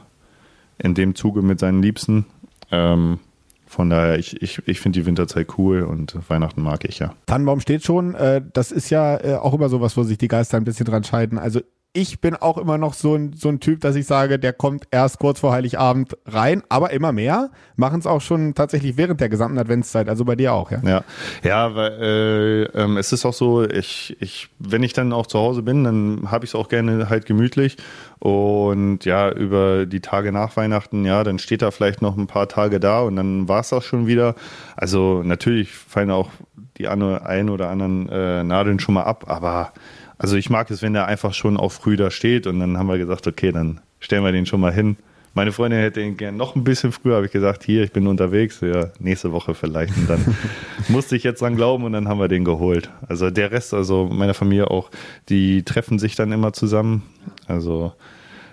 in 0.77 0.93
dem 0.93 1.15
Zuge 1.15 1.41
mit 1.41 1.59
seinen 1.59 1.81
Liebsten. 1.81 2.25
Ähm, 2.71 3.19
von 3.65 3.89
daher, 3.89 4.19
ich, 4.19 4.39
ich, 4.41 4.61
ich 4.67 4.79
finde 4.79 4.99
die 4.99 5.05
Winterzeit 5.07 5.57
cool 5.57 5.81
und 5.81 6.15
Weihnachten 6.29 6.61
mag 6.61 6.85
ich 6.85 6.99
ja. 6.99 7.15
Tannenbaum 7.25 7.59
steht 7.59 7.83
schon. 7.83 8.13
Äh, 8.13 8.43
das 8.53 8.71
ist 8.71 8.91
ja 8.91 9.17
äh, 9.17 9.35
auch 9.35 9.55
immer 9.55 9.67
sowas, 9.67 9.97
wo 9.97 10.03
sich 10.03 10.19
die 10.19 10.27
Geister 10.27 10.57
ein 10.57 10.63
bisschen 10.63 10.85
dran 10.85 11.03
scheiden. 11.03 11.39
Also 11.39 11.61
ich 11.93 12.21
bin 12.21 12.35
auch 12.35 12.57
immer 12.57 12.77
noch 12.77 12.93
so 12.93 13.15
ein, 13.15 13.33
so 13.33 13.49
ein 13.49 13.59
Typ, 13.59 13.81
dass 13.81 13.95
ich 13.95 14.05
sage, 14.05 14.39
der 14.39 14.53
kommt 14.53 14.87
erst 14.91 15.19
kurz 15.19 15.41
vor 15.41 15.51
Heiligabend 15.51 16.15
rein, 16.25 16.63
aber 16.69 16.91
immer 16.91 17.11
mehr 17.11 17.49
machen 17.75 17.99
es 17.99 18.07
auch 18.07 18.21
schon 18.21 18.55
tatsächlich 18.55 18.95
während 18.95 19.19
der 19.19 19.27
gesamten 19.27 19.57
Adventszeit, 19.57 20.07
also 20.07 20.23
bei 20.23 20.35
dir 20.37 20.53
auch, 20.53 20.71
ja? 20.71 20.79
Ja, 20.85 21.03
ja 21.43 21.75
weil 21.75 21.91
äh, 22.01 22.81
ähm, 22.81 22.95
es 22.95 23.11
ist 23.11 23.25
auch 23.25 23.33
so, 23.33 23.63
ich, 23.63 24.15
ich, 24.21 24.47
wenn 24.59 24.83
ich 24.83 24.93
dann 24.93 25.11
auch 25.11 25.27
zu 25.27 25.37
Hause 25.39 25.63
bin, 25.63 25.83
dann 25.83 26.31
habe 26.31 26.45
ich 26.45 26.51
es 26.51 26.55
auch 26.55 26.69
gerne 26.69 27.09
halt 27.09 27.25
gemütlich 27.25 27.75
und 28.19 29.03
ja, 29.03 29.29
über 29.29 29.85
die 29.85 29.99
Tage 29.99 30.31
nach 30.31 30.55
Weihnachten, 30.55 31.03
ja, 31.03 31.25
dann 31.25 31.39
steht 31.39 31.61
da 31.61 31.71
vielleicht 31.71 32.01
noch 32.01 32.15
ein 32.15 32.27
paar 32.27 32.47
Tage 32.47 32.79
da 32.79 33.01
und 33.01 33.17
dann 33.17 33.49
war 33.49 33.59
es 33.59 33.69
das 33.69 33.83
schon 33.83 34.07
wieder. 34.07 34.35
Also 34.77 35.23
natürlich 35.23 35.71
fallen 35.73 36.11
auch 36.11 36.29
die 36.77 36.87
ein 36.87 37.49
oder 37.49 37.69
anderen 37.69 38.07
äh, 38.09 38.43
Nadeln 38.43 38.79
schon 38.79 38.95
mal 38.95 39.03
ab, 39.03 39.25
aber 39.27 39.73
also 40.21 40.35
ich 40.35 40.51
mag 40.51 40.69
es, 40.69 40.83
wenn 40.83 40.93
der 40.93 41.07
einfach 41.07 41.33
schon 41.33 41.57
auch 41.57 41.71
früh 41.71 41.97
da 41.97 42.11
steht 42.11 42.45
und 42.45 42.59
dann 42.59 42.77
haben 42.77 42.87
wir 42.87 42.99
gesagt, 42.99 43.25
okay, 43.25 43.51
dann 43.51 43.81
stellen 43.99 44.23
wir 44.23 44.31
den 44.31 44.45
schon 44.45 44.59
mal 44.59 44.71
hin. 44.71 44.97
Meine 45.33 45.51
Freundin 45.51 45.79
hätte 45.79 45.99
ihn 45.99 46.15
gern 46.15 46.37
noch 46.37 46.55
ein 46.55 46.63
bisschen 46.63 46.91
früher, 46.91 47.15
habe 47.15 47.25
ich 47.25 47.31
gesagt, 47.31 47.63
hier, 47.63 47.83
ich 47.83 47.91
bin 47.91 48.05
unterwegs, 48.05 48.61
ja, 48.61 48.89
nächste 48.99 49.31
Woche 49.31 49.55
vielleicht. 49.55 49.97
Und 49.97 50.07
dann 50.07 50.23
musste 50.89 51.15
ich 51.15 51.23
jetzt 51.23 51.41
dran 51.41 51.55
glauben 51.55 51.85
und 51.85 51.93
dann 51.93 52.07
haben 52.07 52.19
wir 52.19 52.27
den 52.27 52.45
geholt. 52.45 52.91
Also 53.07 53.31
der 53.31 53.51
Rest, 53.51 53.73
also 53.73 54.09
meine 54.11 54.35
Familie 54.35 54.69
auch, 54.69 54.91
die 55.27 55.63
treffen 55.63 55.97
sich 55.97 56.15
dann 56.15 56.31
immer 56.31 56.53
zusammen. 56.53 57.01
Also 57.47 57.91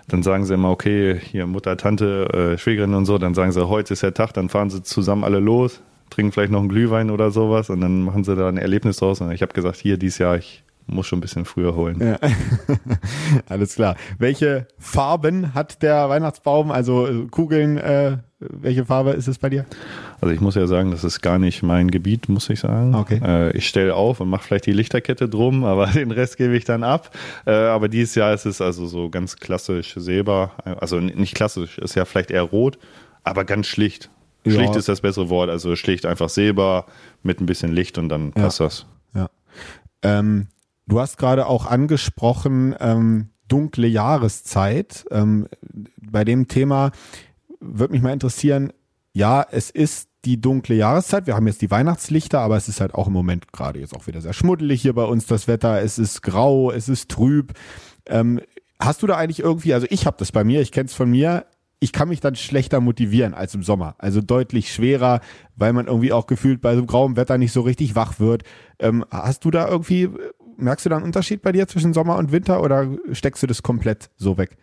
dann 0.07 0.23
sagen 0.23 0.45
sie 0.45 0.55
immer, 0.55 0.71
okay, 0.71 1.19
hier 1.19 1.45
Mutter, 1.45 1.77
Tante, 1.77 2.55
äh, 2.55 2.57
Schwägerin 2.57 2.95
und 2.95 3.05
so, 3.05 3.19
dann 3.19 3.35
sagen 3.35 3.51
sie, 3.51 3.69
heute 3.69 3.93
ist 3.93 4.01
der 4.01 4.15
Tag, 4.15 4.33
dann 4.33 4.49
fahren 4.49 4.71
sie 4.71 4.81
zusammen 4.81 5.23
alle 5.23 5.39
los, 5.39 5.81
trinken 6.09 6.31
vielleicht 6.31 6.51
noch 6.51 6.61
einen 6.61 6.69
Glühwein 6.69 7.11
oder 7.11 7.29
sowas 7.29 7.69
und 7.69 7.81
dann 7.81 8.01
machen 8.01 8.23
sie 8.23 8.35
da 8.35 8.49
ein 8.49 8.57
Erlebnis 8.57 8.97
draus. 8.97 9.21
Und 9.21 9.31
ich 9.33 9.43
habe 9.43 9.53
gesagt, 9.53 9.77
hier, 9.77 9.97
dieses 9.97 10.17
Jahr, 10.17 10.35
ich 10.35 10.63
muss 10.93 11.07
schon 11.07 11.19
ein 11.19 11.21
bisschen 11.21 11.45
früher 11.45 11.75
holen. 11.75 11.99
Ja. 11.99 12.17
Alles 13.49 13.75
klar. 13.75 13.95
Welche 14.17 14.67
Farben 14.77 15.53
hat 15.53 15.81
der 15.81 16.09
Weihnachtsbaum? 16.09 16.71
Also 16.71 17.07
äh, 17.07 17.27
Kugeln, 17.29 17.77
äh, 17.77 18.17
welche 18.39 18.85
Farbe 18.85 19.11
ist 19.11 19.27
es 19.27 19.37
bei 19.37 19.49
dir? 19.49 19.65
Also 20.21 20.33
ich 20.33 20.41
muss 20.41 20.55
ja 20.55 20.65
sagen, 20.67 20.91
das 20.91 21.03
ist 21.03 21.21
gar 21.21 21.39
nicht 21.39 21.61
mein 21.63 21.91
Gebiet, 21.91 22.29
muss 22.29 22.49
ich 22.49 22.59
sagen. 22.61 22.95
Okay. 22.95 23.19
Äh, 23.23 23.57
ich 23.57 23.67
stelle 23.67 23.95
auf 23.95 24.19
und 24.19 24.29
mache 24.29 24.43
vielleicht 24.43 24.65
die 24.65 24.73
Lichterkette 24.73 25.27
drum, 25.27 25.63
aber 25.65 25.87
den 25.87 26.11
Rest 26.11 26.37
gebe 26.37 26.55
ich 26.55 26.65
dann 26.65 26.83
ab. 26.83 27.11
Äh, 27.45 27.51
aber 27.51 27.89
dieses 27.89 28.15
Jahr 28.15 28.33
ist 28.33 28.45
es 28.45 28.61
also 28.61 28.87
so 28.87 29.09
ganz 29.09 29.37
klassisch 29.37 29.95
Silber. 29.95 30.51
Also 30.79 30.99
nicht 30.99 31.35
klassisch, 31.35 31.77
ist 31.77 31.95
ja 31.95 32.05
vielleicht 32.05 32.31
eher 32.31 32.43
rot, 32.43 32.77
aber 33.23 33.45
ganz 33.45 33.67
schlicht. 33.67 34.09
Schlicht 34.45 34.73
ja. 34.73 34.79
ist 34.79 34.87
das 34.87 35.01
bessere 35.01 35.29
Wort, 35.29 35.49
also 35.49 35.75
schlicht 35.75 36.05
einfach 36.05 36.29
Silber 36.29 36.85
mit 37.23 37.41
ein 37.41 37.45
bisschen 37.45 37.73
Licht 37.73 37.97
und 37.97 38.09
dann 38.09 38.31
passt 38.31 38.59
ja. 38.59 38.65
das. 38.65 38.85
Ja. 39.13 39.29
Ähm, 40.01 40.47
Du 40.89 40.99
hast 40.99 41.17
gerade 41.17 41.45
auch 41.45 41.67
angesprochen, 41.67 42.75
ähm, 42.79 43.29
dunkle 43.47 43.85
Jahreszeit. 43.85 45.05
Ähm, 45.11 45.47
bei 46.01 46.25
dem 46.25 46.47
Thema 46.47 46.91
würde 47.59 47.93
mich 47.93 48.01
mal 48.01 48.11
interessieren, 48.11 48.73
ja, 49.13 49.45
es 49.51 49.69
ist 49.69 50.09
die 50.25 50.41
dunkle 50.41 50.73
Jahreszeit. 50.73 51.27
Wir 51.27 51.35
haben 51.35 51.45
jetzt 51.45 51.61
die 51.61 51.69
Weihnachtslichter, 51.69 52.39
aber 52.39 52.57
es 52.57 52.67
ist 52.67 52.81
halt 52.81 52.95
auch 52.95 53.05
im 53.05 53.13
Moment 53.13 53.53
gerade 53.53 53.79
jetzt 53.79 53.95
auch 53.95 54.07
wieder 54.07 54.19
sehr 54.19 54.33
schmuddelig 54.33 54.81
hier 54.81 54.93
bei 54.93 55.03
uns 55.03 55.27
das 55.27 55.47
Wetter. 55.47 55.79
Es 55.79 55.99
ist 55.99 56.23
grau, 56.23 56.71
es 56.71 56.89
ist 56.89 57.09
trüb. 57.09 57.53
Ähm, 58.07 58.41
hast 58.79 59.03
du 59.03 59.07
da 59.07 59.15
eigentlich 59.15 59.41
irgendwie, 59.41 59.75
also 59.75 59.85
ich 59.91 60.07
habe 60.07 60.17
das 60.17 60.31
bei 60.31 60.43
mir, 60.43 60.59
ich 60.59 60.71
kenne 60.71 60.87
es 60.87 60.95
von 60.95 61.11
mir, 61.11 61.45
ich 61.79 61.93
kann 61.93 62.09
mich 62.09 62.19
dann 62.19 62.35
schlechter 62.35 62.81
motivieren 62.81 63.33
als 63.33 63.53
im 63.53 63.63
Sommer. 63.63 63.95
Also 63.99 64.21
deutlich 64.21 64.73
schwerer, 64.73 65.21
weil 65.55 65.71
man 65.71 65.87
irgendwie 65.87 66.11
auch 66.11 66.27
gefühlt 66.27 66.61
bei 66.61 66.75
so 66.75 66.85
grauem 66.85 67.15
Wetter 67.15 67.37
nicht 67.37 67.53
so 67.53 67.61
richtig 67.61 67.95
wach 67.95 68.19
wird. 68.19 68.43
Ähm, 68.79 69.05
hast 69.11 69.45
du 69.45 69.51
da 69.51 69.67
irgendwie 69.67 70.09
merkst 70.59 70.85
du 70.85 70.89
da 70.89 70.97
einen 70.97 71.05
Unterschied 71.05 71.41
bei 71.41 71.51
dir 71.51 71.67
zwischen 71.67 71.93
Sommer 71.93 72.17
und 72.17 72.31
Winter 72.31 72.61
oder 72.61 72.87
steckst 73.11 73.43
du 73.43 73.47
das 73.47 73.63
komplett 73.63 74.09
so 74.17 74.37
weg? 74.37 74.57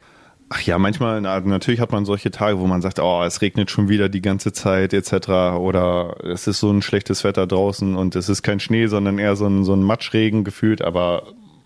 Ach 0.48 0.60
ja, 0.60 0.78
manchmal, 0.78 1.20
natürlich 1.20 1.80
hat 1.80 1.90
man 1.90 2.04
solche 2.04 2.30
Tage, 2.30 2.60
wo 2.60 2.66
man 2.68 2.80
sagt, 2.80 3.00
oh, 3.00 3.24
es 3.24 3.42
regnet 3.42 3.68
schon 3.68 3.88
wieder 3.88 4.08
die 4.08 4.22
ganze 4.22 4.52
Zeit 4.52 4.92
etc. 4.92 5.28
Oder 5.58 6.18
es 6.24 6.46
ist 6.46 6.60
so 6.60 6.70
ein 6.70 6.82
schlechtes 6.82 7.24
Wetter 7.24 7.48
draußen 7.48 7.96
und 7.96 8.14
es 8.14 8.28
ist 8.28 8.44
kein 8.44 8.60
Schnee, 8.60 8.86
sondern 8.86 9.18
eher 9.18 9.34
so 9.34 9.46
ein, 9.46 9.64
so 9.64 9.74
ein 9.74 9.82
Matschregen 9.82 10.44
gefühlt. 10.44 10.82
Aber 10.82 11.24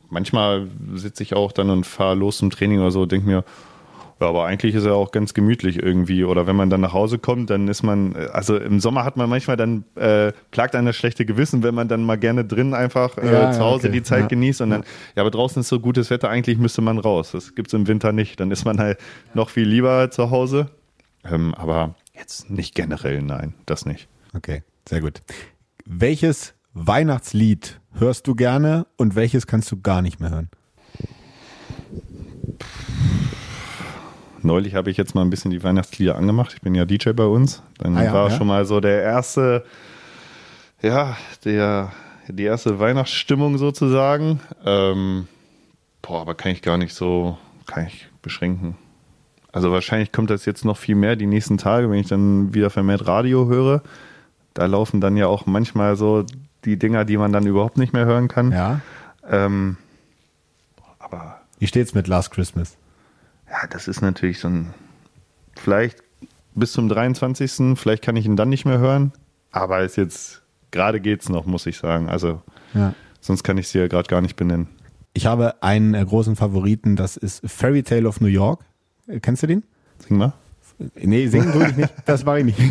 manchmal 0.09 0.69
sitze 0.95 1.23
ich 1.23 1.35
auch 1.35 1.53
dann 1.53 1.69
und 1.69 1.85
fahre 1.85 2.15
los 2.15 2.39
zum 2.39 2.49
Training 2.49 2.81
oder 2.81 2.91
so, 2.91 3.05
denke 3.05 3.27
mir, 3.27 3.45
ja, 4.21 4.29
aber 4.29 4.45
eigentlich 4.45 4.75
ist 4.75 4.85
er 4.85 4.95
auch 4.95 5.13
ganz 5.13 5.33
gemütlich 5.33 5.83
irgendwie. 5.83 6.25
Oder 6.25 6.47
wenn 6.47 6.57
man 6.57 6.69
dann 6.69 6.83
nach 6.83 6.93
Hause 6.93 7.19
kommt, 7.19 7.49
dann 7.51 7.69
ist 7.69 7.83
man, 7.83 8.15
also 8.15 8.57
im 8.57 8.79
Sommer 8.79 9.05
hat 9.05 9.17
man 9.17 9.31
manchmal 9.31 9.57
dann, 9.57 9.85
äh, 9.95 10.33
plagt 10.51 10.77
einer 10.77 10.93
schlechte 10.93 11.25
Gewissen, 11.25 11.63
wenn 11.63 11.75
man 11.75 11.89
dann 11.89 12.05
mal 12.05 12.19
gerne 12.19 12.45
drin 12.45 12.75
einfach 12.75 13.17
äh, 13.17 13.33
ja, 13.33 13.53
zu 13.53 13.61
Hause 13.61 13.89
okay. 13.89 13.97
die 13.97 14.03
Zeit 14.03 14.23
ja. 14.23 14.27
genießt 14.27 14.61
und 14.61 14.71
dann, 14.71 14.85
ja, 15.17 15.23
aber 15.23 15.31
draußen 15.31 15.61
ist 15.61 15.69
so 15.69 15.81
gutes 15.81 16.11
Wetter, 16.11 16.29
eigentlich 16.29 16.59
müsste 16.59 16.83
man 16.83 16.99
raus. 16.99 17.31
Das 17.33 17.55
gibt's 17.55 17.73
im 17.73 17.87
Winter 17.87 18.13
nicht. 18.13 18.39
Dann 18.41 18.51
ist 18.51 18.65
man 18.65 18.79
halt 18.79 18.99
noch 19.33 19.49
viel 19.49 19.67
lieber 19.67 20.11
zu 20.11 20.31
Hause. 20.31 20.71
Ähm, 21.25 21.55
aber 21.55 21.95
jetzt 22.15 22.51
nicht 22.51 22.75
generell, 22.75 23.23
nein, 23.23 23.55
das 23.65 23.87
nicht. 23.87 24.09
Okay. 24.35 24.63
Sehr 24.89 25.01
gut. 25.01 25.23
Welches 25.87 26.55
Weihnachtslied 26.75 27.81
hörst 27.95 28.27
du 28.27 28.35
gerne 28.35 28.87
und 28.97 29.15
welches 29.17 29.47
kannst 29.47 29.73
du 29.73 29.81
gar 29.81 30.03
nicht 30.03 30.21
mehr 30.21 30.31
hören? 30.31 30.51
Neulich 34.43 34.75
habe 34.75 34.91
ich 34.91 34.97
jetzt 34.97 35.15
mal 35.15 35.23
ein 35.23 35.31
bisschen 35.31 35.51
die 35.51 35.63
Weihnachtslieder 35.63 36.17
angemacht. 36.17 36.53
Ich 36.55 36.63
bin 36.63 36.75
ja 36.75 36.85
DJ 36.85 37.11
bei 37.11 37.25
uns. 37.25 37.63
Dann 37.79 37.97
ah 37.97 38.05
ja, 38.05 38.13
war 38.13 38.31
ja. 38.31 38.37
schon 38.37 38.47
mal 38.47 38.65
so 38.65 38.81
der 38.81 39.03
erste, 39.03 39.65
ja, 40.83 41.17
der, 41.45 41.93
die 42.29 42.45
erste 42.45 42.79
Weihnachtsstimmung 42.79 43.59
sozusagen. 43.59 44.41
Ähm, 44.65 45.29
boah, 46.03 46.23
aber 46.23 46.35
kann 46.35 46.53
ich 46.53 46.63
gar 46.63 46.79
nicht 46.79 46.95
so, 46.95 47.37
kann 47.67 47.87
ich 47.87 48.09
beschränken. 48.23 48.77
Also 49.53 49.73
wahrscheinlich 49.73 50.13
kommt 50.13 50.31
das 50.31 50.45
jetzt 50.45 50.65
noch 50.65 50.77
viel 50.77 50.95
mehr 50.95 51.17
die 51.17 51.27
nächsten 51.27 51.59
Tage, 51.59 51.91
wenn 51.91 51.99
ich 51.99 52.09
dann 52.09 52.55
wieder 52.55 52.71
vermehrt 52.71 53.07
Radio 53.07 53.49
höre. 53.49 53.83
Da 54.55 54.67
laufen 54.67 55.01
dann 55.01 55.17
ja 55.17 55.27
auch 55.27 55.47
manchmal 55.47 55.97
so 55.97 56.25
die 56.65 56.79
Dinger, 56.79 57.05
die 57.05 57.17
man 57.17 57.33
dann 57.33 57.47
überhaupt 57.47 57.77
nicht 57.77 57.93
mehr 57.93 58.05
hören 58.07 58.29
kann. 58.29 58.53
Ja. 58.53 58.81
Ähm, 59.29 59.77
aber. 60.99 61.41
Wie 61.59 61.67
steht's 61.67 61.95
mit 61.95 62.07
Last 62.07 62.31
Christmas? 62.31 62.77
Ja, 63.51 63.67
das 63.69 63.89
ist 63.89 64.01
natürlich 64.01 64.39
so 64.39 64.49
ein. 64.49 64.75
Vielleicht 65.57 66.03
bis 66.55 66.73
zum 66.73 66.89
23. 66.89 67.79
Vielleicht 67.79 68.03
kann 68.03 68.17
ich 68.17 68.25
ihn 68.25 68.37
dann 68.37 68.49
nicht 68.49 68.65
mehr 68.65 68.79
hören. 68.79 69.13
Aber 69.51 69.81
ist 69.81 69.97
jetzt. 69.97 70.43
Gerade 70.71 71.01
geht's 71.01 71.29
noch, 71.29 71.47
muss 71.47 71.67
ich 71.67 71.77
sagen. 71.79 72.09
Also. 72.09 72.43
Ja. 72.75 72.95
Sonst 73.21 73.43
kann 73.43 73.59
ich 73.59 73.69
sie 73.69 73.79
ja 73.79 73.89
gerade 73.89 74.09
gar 74.09 74.21
nicht 74.21 74.37
benennen. 74.37 74.69
Ich 75.13 75.27
habe 75.27 75.63
einen 75.63 75.95
äh, 75.95 76.05
großen 76.05 76.37
Favoriten, 76.37 76.97
das 76.97 77.17
ist 77.17 77.43
Fairy 77.45 77.83
Tale 77.83 78.09
of 78.09 78.21
New 78.21 78.29
York. 78.29 78.65
Äh, 79.09 79.21
kennst 79.21 79.43
du 79.43 79.47
den? 79.47 79.65
Sing 79.99 80.17
mal. 80.17 80.33
Nee, 81.03 81.27
singen 81.27 81.53
tue 81.53 81.69
ich 81.69 81.77
nicht. 81.77 81.93
Das 82.07 82.25
mache 82.25 82.41
ich 82.41 82.45
nicht. 82.47 82.59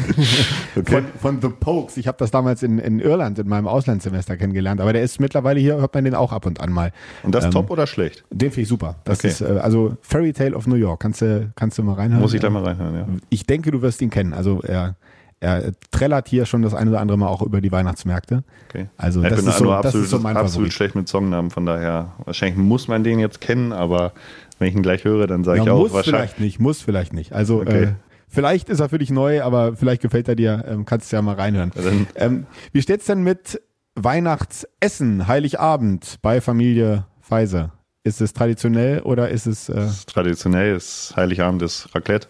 Okay. 0.76 0.92
Von, 0.92 1.06
von 1.20 1.42
The 1.42 1.50
Pokes. 1.50 1.98
Ich 1.98 2.08
habe 2.08 2.18
das 2.18 2.32
damals 2.32 2.64
in, 2.64 2.80
in 2.80 3.00
Irland 3.00 3.38
in 3.40 3.50
meinem 3.50 3.68
Auslandssemester 3.68 4.38
kennengelernt. 4.38 4.80
Aber 4.80 4.94
der 4.94 5.02
ist 5.02 5.20
mittlerweile 5.20 5.60
hier, 5.60 5.76
hört 5.78 5.94
man 5.94 6.06
den 6.06 6.16
auch 6.16 6.32
ab 6.32 6.46
und 6.46 6.62
an 6.62 6.72
mal. 6.72 6.94
Und 7.24 7.36
das 7.36 7.46
ähm, 7.46 7.52
top 7.52 7.70
oder 7.70 7.86
schlecht? 7.86 8.24
Den 8.30 8.52
finde 8.52 8.62
ich 8.62 8.68
super. 8.70 8.96
Das 9.04 9.20
okay. 9.20 9.28
ist 9.28 9.42
äh, 9.42 9.60
also 9.62 9.98
Fairy 10.02 10.32
Tale 10.32 10.56
of 10.56 10.68
New 10.68 10.76
York. 10.76 11.02
Kannst 11.02 11.22
du, 11.22 11.52
kannst 11.56 11.78
du 11.78 11.84
mal 11.84 11.94
reinhören? 11.94 12.22
Muss 12.22 12.34
ich 12.34 12.40
da 12.40 12.50
mal 12.50 12.64
reinhören, 12.64 12.96
ja. 12.96 13.08
Ich 13.30 13.46
denke, 13.46 13.72
du 13.72 13.82
wirst 13.82 14.02
ihn 14.02 14.10
kennen. 14.10 14.34
Also 14.34 14.62
er, 14.62 14.96
er 15.40 15.72
trällert 15.92 16.28
hier 16.28 16.46
schon 16.46 16.62
das 16.62 16.74
eine 16.74 16.92
oder 16.92 17.02
andere 17.02 17.18
Mal 17.18 17.28
auch 17.28 17.42
über 17.42 17.62
die 17.62 17.72
Weihnachtsmärkte. 17.72 18.44
Okay. 18.70 18.88
Also 18.98 19.24
ich 19.24 19.30
das, 19.30 19.40
ist 19.40 19.58
so, 19.58 19.72
absolut, 19.72 19.86
das 19.86 19.96
ist 19.96 20.10
so 20.10 20.20
mein 20.20 20.38
absolut 20.38 20.54
Favorit. 20.54 20.74
schlecht 20.74 20.96
mit 20.96 21.08
Songnamen, 21.08 21.52
von 21.52 21.66
daher 21.66 22.14
wahrscheinlich 22.26 22.58
muss 22.58 22.88
man 22.88 23.04
den 23.04 23.20
jetzt 23.20 23.42
kennen, 23.42 23.74
aber 23.74 24.14
wenn 24.60 24.68
ich 24.68 24.76
ihn 24.76 24.84
gleich 24.84 25.06
höre, 25.06 25.26
dann 25.26 25.44
sage 25.44 25.60
ja, 25.60 25.64
ich 25.64 25.70
auch 25.72 25.80
muss 25.80 25.94
wahrscheinlich. 25.94 26.20
Vielleicht 26.20 26.40
nicht, 26.40 26.60
muss 26.60 26.82
vielleicht 26.82 27.14
nicht. 27.14 27.34
Also 27.34 27.62
okay. 27.62 27.84
äh, 27.84 27.92
vielleicht 28.28 28.70
ist 28.70 28.82
er 28.82 28.90
für 28.90 29.00
dich 29.00 29.10
neu, 29.10 29.42
aber 29.42 29.76
vielleicht 29.76 30.02
gefällt 30.02 30.28
er 30.28 30.36
dir. 30.36 30.64
Ähm, 30.68 30.86
kannst 30.86 31.12
du 31.12 31.16
ja 31.16 31.22
mal 31.22 31.36
reinhören. 31.36 31.72
Ähm, 32.16 32.46
wie 32.74 32.82
steht's 32.82 33.06
denn 33.06 33.24
mit 33.24 33.62
Weihnachtsessen, 33.96 35.28
Heiligabend 35.28 36.20
bei 36.22 36.42
Familie 36.42 37.06
Pfizer? 37.22 37.72
Ist 38.04 38.22
es 38.22 38.34
traditionell 38.34 39.02
oder 39.02 39.30
ist 39.30 39.46
es? 39.46 39.70
Äh 39.70 39.86
ist 39.86 40.10
traditionell 40.10 40.76
ist 40.76 41.14
Heiligabend 41.16 41.62
ist 41.62 41.94
Raclette. 41.96 42.28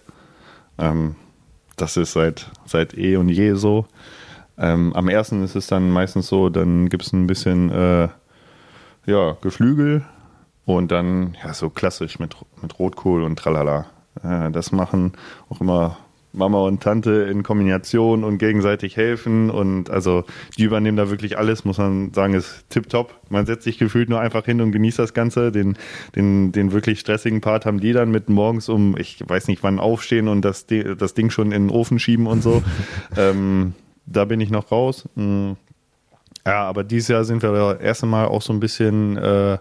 Ähm, 0.77 1.15
das 1.77 1.97
ist 1.97 2.13
seit 2.13 2.51
seit 2.65 2.97
eh 2.97 3.17
und 3.17 3.29
je 3.29 3.53
so. 3.53 3.85
Ähm, 4.57 4.93
am 4.93 5.07
ersten 5.07 5.43
ist 5.43 5.55
es 5.55 5.67
dann 5.67 5.89
meistens 5.89 6.27
so, 6.27 6.49
dann 6.49 6.89
gibt 6.89 7.03
es 7.03 7.13
ein 7.13 7.27
bisschen 7.27 7.71
äh, 7.71 8.09
ja, 9.05 9.37
Geflügel 9.41 10.03
und 10.65 10.91
dann, 10.91 11.35
ja, 11.43 11.53
so 11.53 11.69
klassisch 11.69 12.19
mit, 12.19 12.35
mit 12.61 12.77
Rotkohl 12.79 13.23
und 13.23 13.37
Tralala. 13.37 13.87
Äh, 14.23 14.51
das 14.51 14.71
machen 14.71 15.13
auch 15.49 15.61
immer 15.61 15.97
Mama 16.31 16.59
und 16.59 16.81
Tante 16.83 17.27
in 17.31 17.41
Kombination 17.41 18.23
und 18.23 18.37
gegenseitig 18.37 18.95
helfen 18.95 19.49
und 19.49 19.89
also 19.89 20.25
die 20.57 20.63
übernehmen 20.63 20.95
da 20.95 21.09
wirklich 21.09 21.37
alles, 21.37 21.65
muss 21.65 21.79
man 21.79 22.13
sagen, 22.13 22.33
ist 22.35 22.69
tipptopp. 22.69 23.15
Man 23.29 23.45
setzt 23.47 23.63
sich 23.63 23.79
gefühlt 23.79 24.09
nur 24.09 24.19
einfach 24.19 24.45
hin 24.45 24.61
und 24.61 24.71
genießt 24.71 24.99
das 24.99 25.15
Ganze. 25.15 25.51
Den, 25.51 25.75
den, 26.15 26.51
den 26.51 26.71
wirklich 26.71 26.99
stressigen 26.99 27.41
Part 27.41 27.65
haben 27.65 27.79
die 27.79 27.93
dann 27.93 28.11
mit 28.11 28.29
morgens 28.29 28.69
um, 28.69 28.95
ich 28.97 29.23
weiß 29.27 29.47
nicht 29.47 29.63
wann 29.63 29.79
aufstehen 29.79 30.27
und 30.27 30.45
das, 30.45 30.67
das 30.67 31.13
Ding 31.15 31.31
schon 31.31 31.51
in 31.51 31.67
den 31.67 31.75
Ofen 31.75 31.97
schieben 31.97 32.27
und 32.27 32.43
so. 32.43 32.61
ähm, 33.17 33.73
da 34.05 34.25
bin 34.25 34.39
ich 34.39 34.51
noch 34.51 34.71
raus. 34.71 35.07
Mm. 35.15 35.53
Ja, 36.45 36.63
aber 36.63 36.83
dieses 36.83 37.09
Jahr 37.09 37.25
sind 37.25 37.43
wir 37.43 37.51
das 37.51 37.81
erste 37.81 38.05
Mal 38.05 38.25
auch 38.25 38.41
so 38.41 38.53
ein 38.53 38.59
bisschen 38.59 39.17
äh, 39.17 39.57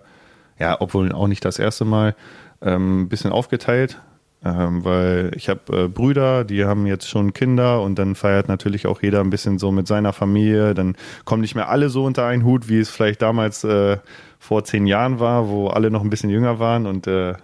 ja, 0.58 0.80
obwohl 0.80 1.12
auch 1.12 1.28
nicht 1.28 1.44
das 1.44 1.58
erste 1.58 1.84
Mal, 1.84 2.14
ähm, 2.60 3.08
bisschen 3.08 3.32
aufgeteilt. 3.32 4.00
Ähm, 4.44 4.84
weil 4.84 5.32
ich 5.34 5.48
habe 5.48 5.84
äh, 5.84 5.88
Brüder, 5.88 6.44
die 6.44 6.64
haben 6.64 6.86
jetzt 6.86 7.08
schon 7.08 7.32
Kinder 7.32 7.82
und 7.82 7.98
dann 7.98 8.14
feiert 8.14 8.46
natürlich 8.46 8.86
auch 8.86 9.02
jeder 9.02 9.20
ein 9.20 9.30
bisschen 9.30 9.58
so 9.58 9.72
mit 9.72 9.88
seiner 9.88 10.12
Familie. 10.12 10.74
Dann 10.74 10.96
kommen 11.24 11.42
nicht 11.42 11.56
mehr 11.56 11.68
alle 11.68 11.88
so 11.88 12.04
unter 12.04 12.24
einen 12.24 12.44
Hut, 12.44 12.68
wie 12.68 12.78
es 12.78 12.88
vielleicht 12.88 13.20
damals 13.20 13.64
äh, 13.64 13.96
vor 14.38 14.62
zehn 14.62 14.86
Jahren 14.86 15.18
war, 15.18 15.48
wo 15.48 15.66
alle 15.68 15.90
noch 15.90 16.02
ein 16.02 16.10
bisschen 16.10 16.30
jünger 16.30 16.60
waren 16.60 16.86
und 16.86 17.08
äh, 17.08 17.34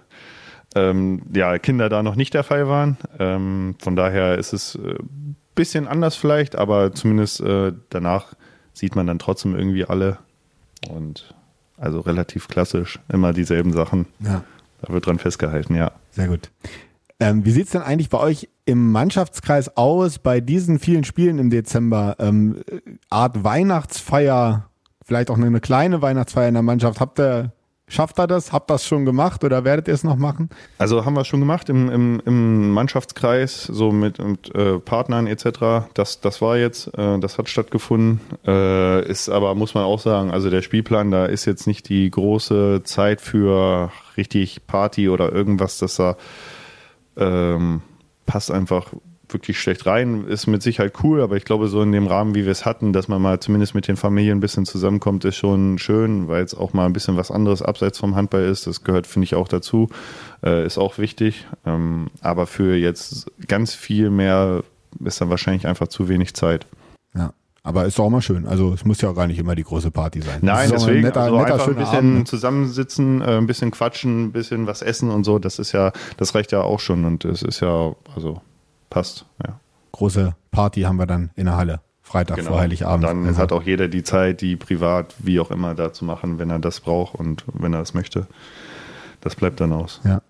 ähm, 0.73 1.23
ja, 1.33 1.57
Kinder 1.57 1.89
da 1.89 2.01
noch 2.01 2.15
nicht 2.15 2.33
der 2.33 2.43
Fall 2.43 2.69
waren. 2.69 2.97
Ähm, 3.19 3.75
von 3.79 3.97
daher 3.97 4.37
ist 4.37 4.53
es 4.53 4.75
ein 4.75 4.91
äh, 4.91 4.95
bisschen 5.53 5.87
anders 5.89 6.15
vielleicht, 6.15 6.55
aber 6.55 6.93
zumindest 6.93 7.41
äh, 7.41 7.73
danach 7.89 8.35
sieht 8.71 8.95
man 8.95 9.07
dann 9.07 9.19
trotzdem 9.19 9.53
irgendwie 9.55 9.85
alle. 9.85 10.17
Und 10.89 11.34
also 11.77 11.99
relativ 11.99 12.47
klassisch, 12.47 12.99
immer 13.09 13.33
dieselben 13.33 13.73
Sachen. 13.73 14.07
Ja. 14.19 14.43
Da 14.81 14.93
wird 14.93 15.05
dran 15.05 15.19
festgehalten, 15.19 15.75
ja. 15.75 15.91
Sehr 16.11 16.27
gut. 16.27 16.51
Ähm, 17.19 17.45
wie 17.45 17.51
sieht's 17.51 17.71
denn 17.71 17.81
eigentlich 17.81 18.09
bei 18.09 18.19
euch 18.19 18.49
im 18.65 18.91
Mannschaftskreis 18.91 19.77
aus 19.77 20.19
bei 20.19 20.41
diesen 20.41 20.79
vielen 20.79 21.03
Spielen 21.03 21.39
im 21.39 21.49
Dezember? 21.49 22.17
Ähm, 22.19 22.61
Art 23.09 23.43
Weihnachtsfeier, 23.43 24.69
vielleicht 25.03 25.29
auch 25.29 25.37
eine 25.37 25.61
kleine 25.61 26.01
Weihnachtsfeier 26.01 26.49
in 26.49 26.55
der 26.55 26.63
Mannschaft. 26.63 26.99
Habt 26.99 27.19
ihr 27.19 27.53
Schafft 27.87 28.17
er 28.17 28.25
das? 28.25 28.51
Habt 28.51 28.71
ihr 28.71 28.73
das 28.73 28.85
schon 28.85 29.05
gemacht 29.05 29.43
oder 29.43 29.63
werdet 29.63 29.87
ihr 29.87 29.93
es 29.93 30.03
noch 30.03 30.15
machen? 30.15 30.49
Also 30.79 31.05
haben 31.05 31.13
wir 31.13 31.23
schon 31.23 31.39
gemacht 31.39 31.69
im, 31.69 31.89
im, 31.89 32.21
im 32.25 32.71
Mannschaftskreis, 32.71 33.63
so 33.63 33.91
mit, 33.91 34.17
mit 34.17 34.53
äh, 34.55 34.79
Partnern 34.79 35.27
etc. 35.27 35.87
Das, 35.93 36.19
das 36.19 36.41
war 36.41 36.57
jetzt, 36.57 36.87
äh, 36.97 37.19
das 37.19 37.37
hat 37.37 37.47
stattgefunden. 37.47 38.21
Äh, 38.45 39.07
ist 39.07 39.29
aber, 39.29 39.53
muss 39.53 39.75
man 39.75 39.83
auch 39.83 39.99
sagen, 39.99 40.31
also 40.31 40.49
der 40.49 40.63
Spielplan, 40.63 41.11
da 41.11 41.25
ist 41.27 41.45
jetzt 41.45 41.67
nicht 41.67 41.87
die 41.87 42.09
große 42.09 42.81
Zeit 42.83 43.21
für 43.21 43.91
richtig 44.17 44.65
Party 44.65 45.07
oder 45.07 45.31
irgendwas, 45.31 45.77
das 45.77 45.95
da 45.97 46.17
ähm, 47.17 47.83
passt 48.25 48.49
einfach 48.49 48.93
wirklich 49.35 49.59
schlecht 49.59 49.85
rein. 49.85 50.25
Ist 50.27 50.47
mit 50.47 50.63
Sicherheit 50.63 50.93
cool, 51.03 51.21
aber 51.21 51.35
ich 51.35 51.45
glaube, 51.45 51.67
so 51.67 51.81
in 51.81 51.91
dem 51.91 52.07
Rahmen, 52.07 52.33
wie 52.33 52.45
wir 52.45 52.51
es 52.51 52.65
hatten, 52.65 52.93
dass 52.93 53.07
man 53.07 53.21
mal 53.21 53.39
zumindest 53.39 53.75
mit 53.75 53.87
den 53.87 53.97
Familien 53.97 54.37
ein 54.37 54.41
bisschen 54.41 54.65
zusammenkommt, 54.65 55.25
ist 55.25 55.35
schon 55.35 55.77
schön, 55.77 56.27
weil 56.27 56.43
es 56.43 56.55
auch 56.55 56.73
mal 56.73 56.85
ein 56.85 56.93
bisschen 56.93 57.17
was 57.17 57.31
anderes 57.31 57.61
abseits 57.61 57.99
vom 57.99 58.15
Handball 58.15 58.43
ist. 58.43 58.65
Das 58.65 58.83
gehört, 58.83 59.05
finde 59.05 59.25
ich, 59.25 59.35
auch 59.35 59.47
dazu. 59.47 59.89
Äh, 60.43 60.65
ist 60.65 60.77
auch 60.77 60.97
wichtig. 60.97 61.45
Ähm, 61.65 62.07
aber 62.21 62.47
für 62.47 62.75
jetzt 62.75 63.31
ganz 63.47 63.75
viel 63.75 64.09
mehr 64.09 64.63
ist 65.03 65.19
dann 65.19 65.29
wahrscheinlich 65.29 65.67
einfach 65.67 65.89
zu 65.89 66.07
wenig 66.07 66.33
Zeit. 66.33 66.65
Ja. 67.13 67.33
Aber 67.65 67.85
ist 67.85 67.97
doch 67.97 68.05
auch 68.05 68.09
mal 68.11 68.21
schön. 68.21 68.45
Also 68.45 68.73
es 68.73 68.85
muss 68.85 69.01
ja 69.01 69.09
auch 69.09 69.15
gar 69.15 69.25
nicht 69.25 69.39
immer 69.39 69.55
die 69.55 69.63
große 69.63 69.89
Party 69.89 70.21
sein. 70.21 70.37
Nein, 70.43 70.69
deswegen 70.71 70.97
ein 70.97 71.03
netter, 71.03 71.21
also 71.21 71.37
netter, 71.37 71.53
einfach 71.53 71.67
ein 71.67 71.75
bisschen 71.75 72.13
Abend. 72.13 72.27
zusammensitzen, 72.27 73.21
äh, 73.21 73.37
ein 73.37 73.47
bisschen 73.47 73.71
quatschen, 73.71 74.25
ein 74.25 74.31
bisschen 74.31 74.67
was 74.67 74.83
essen 74.83 75.09
und 75.09 75.23
so. 75.23 75.39
Das 75.39 75.57
ist 75.57 75.71
ja, 75.71 75.91
das 76.17 76.35
reicht 76.35 76.51
ja 76.51 76.61
auch 76.61 76.79
schon 76.79 77.05
und 77.05 77.25
es 77.25 77.41
ist 77.41 77.61
ja, 77.61 77.95
also 78.15 78.39
Passt, 78.95 79.25
ja. 79.45 79.59
Große 79.91 80.37
Party 80.51 80.83
haben 80.83 80.95
wir 80.95 81.05
dann 81.05 81.29
in 81.35 81.47
der 81.47 81.57
Halle. 81.57 81.81
Freitag 82.01 82.37
genau. 82.37 82.51
vor 82.51 82.61
Heiligabend. 82.61 83.03
Dann 83.03 83.25
also. 83.25 83.41
hat 83.41 83.51
auch 83.51 83.63
jeder 83.63 83.89
die 83.89 84.03
Zeit, 84.03 84.39
die 84.39 84.55
privat, 84.55 85.13
wie 85.19 85.41
auch 85.41 85.51
immer, 85.51 85.75
da 85.75 85.91
zu 85.91 86.05
machen, 86.05 86.39
wenn 86.39 86.49
er 86.49 86.59
das 86.59 86.79
braucht 86.79 87.13
und 87.13 87.43
wenn 87.51 87.73
er 87.73 87.79
das 87.79 87.93
möchte. 87.93 88.25
Das 89.19 89.35
bleibt 89.35 89.59
dann 89.59 89.73
aus. 89.73 89.99
Ja. 90.05 90.21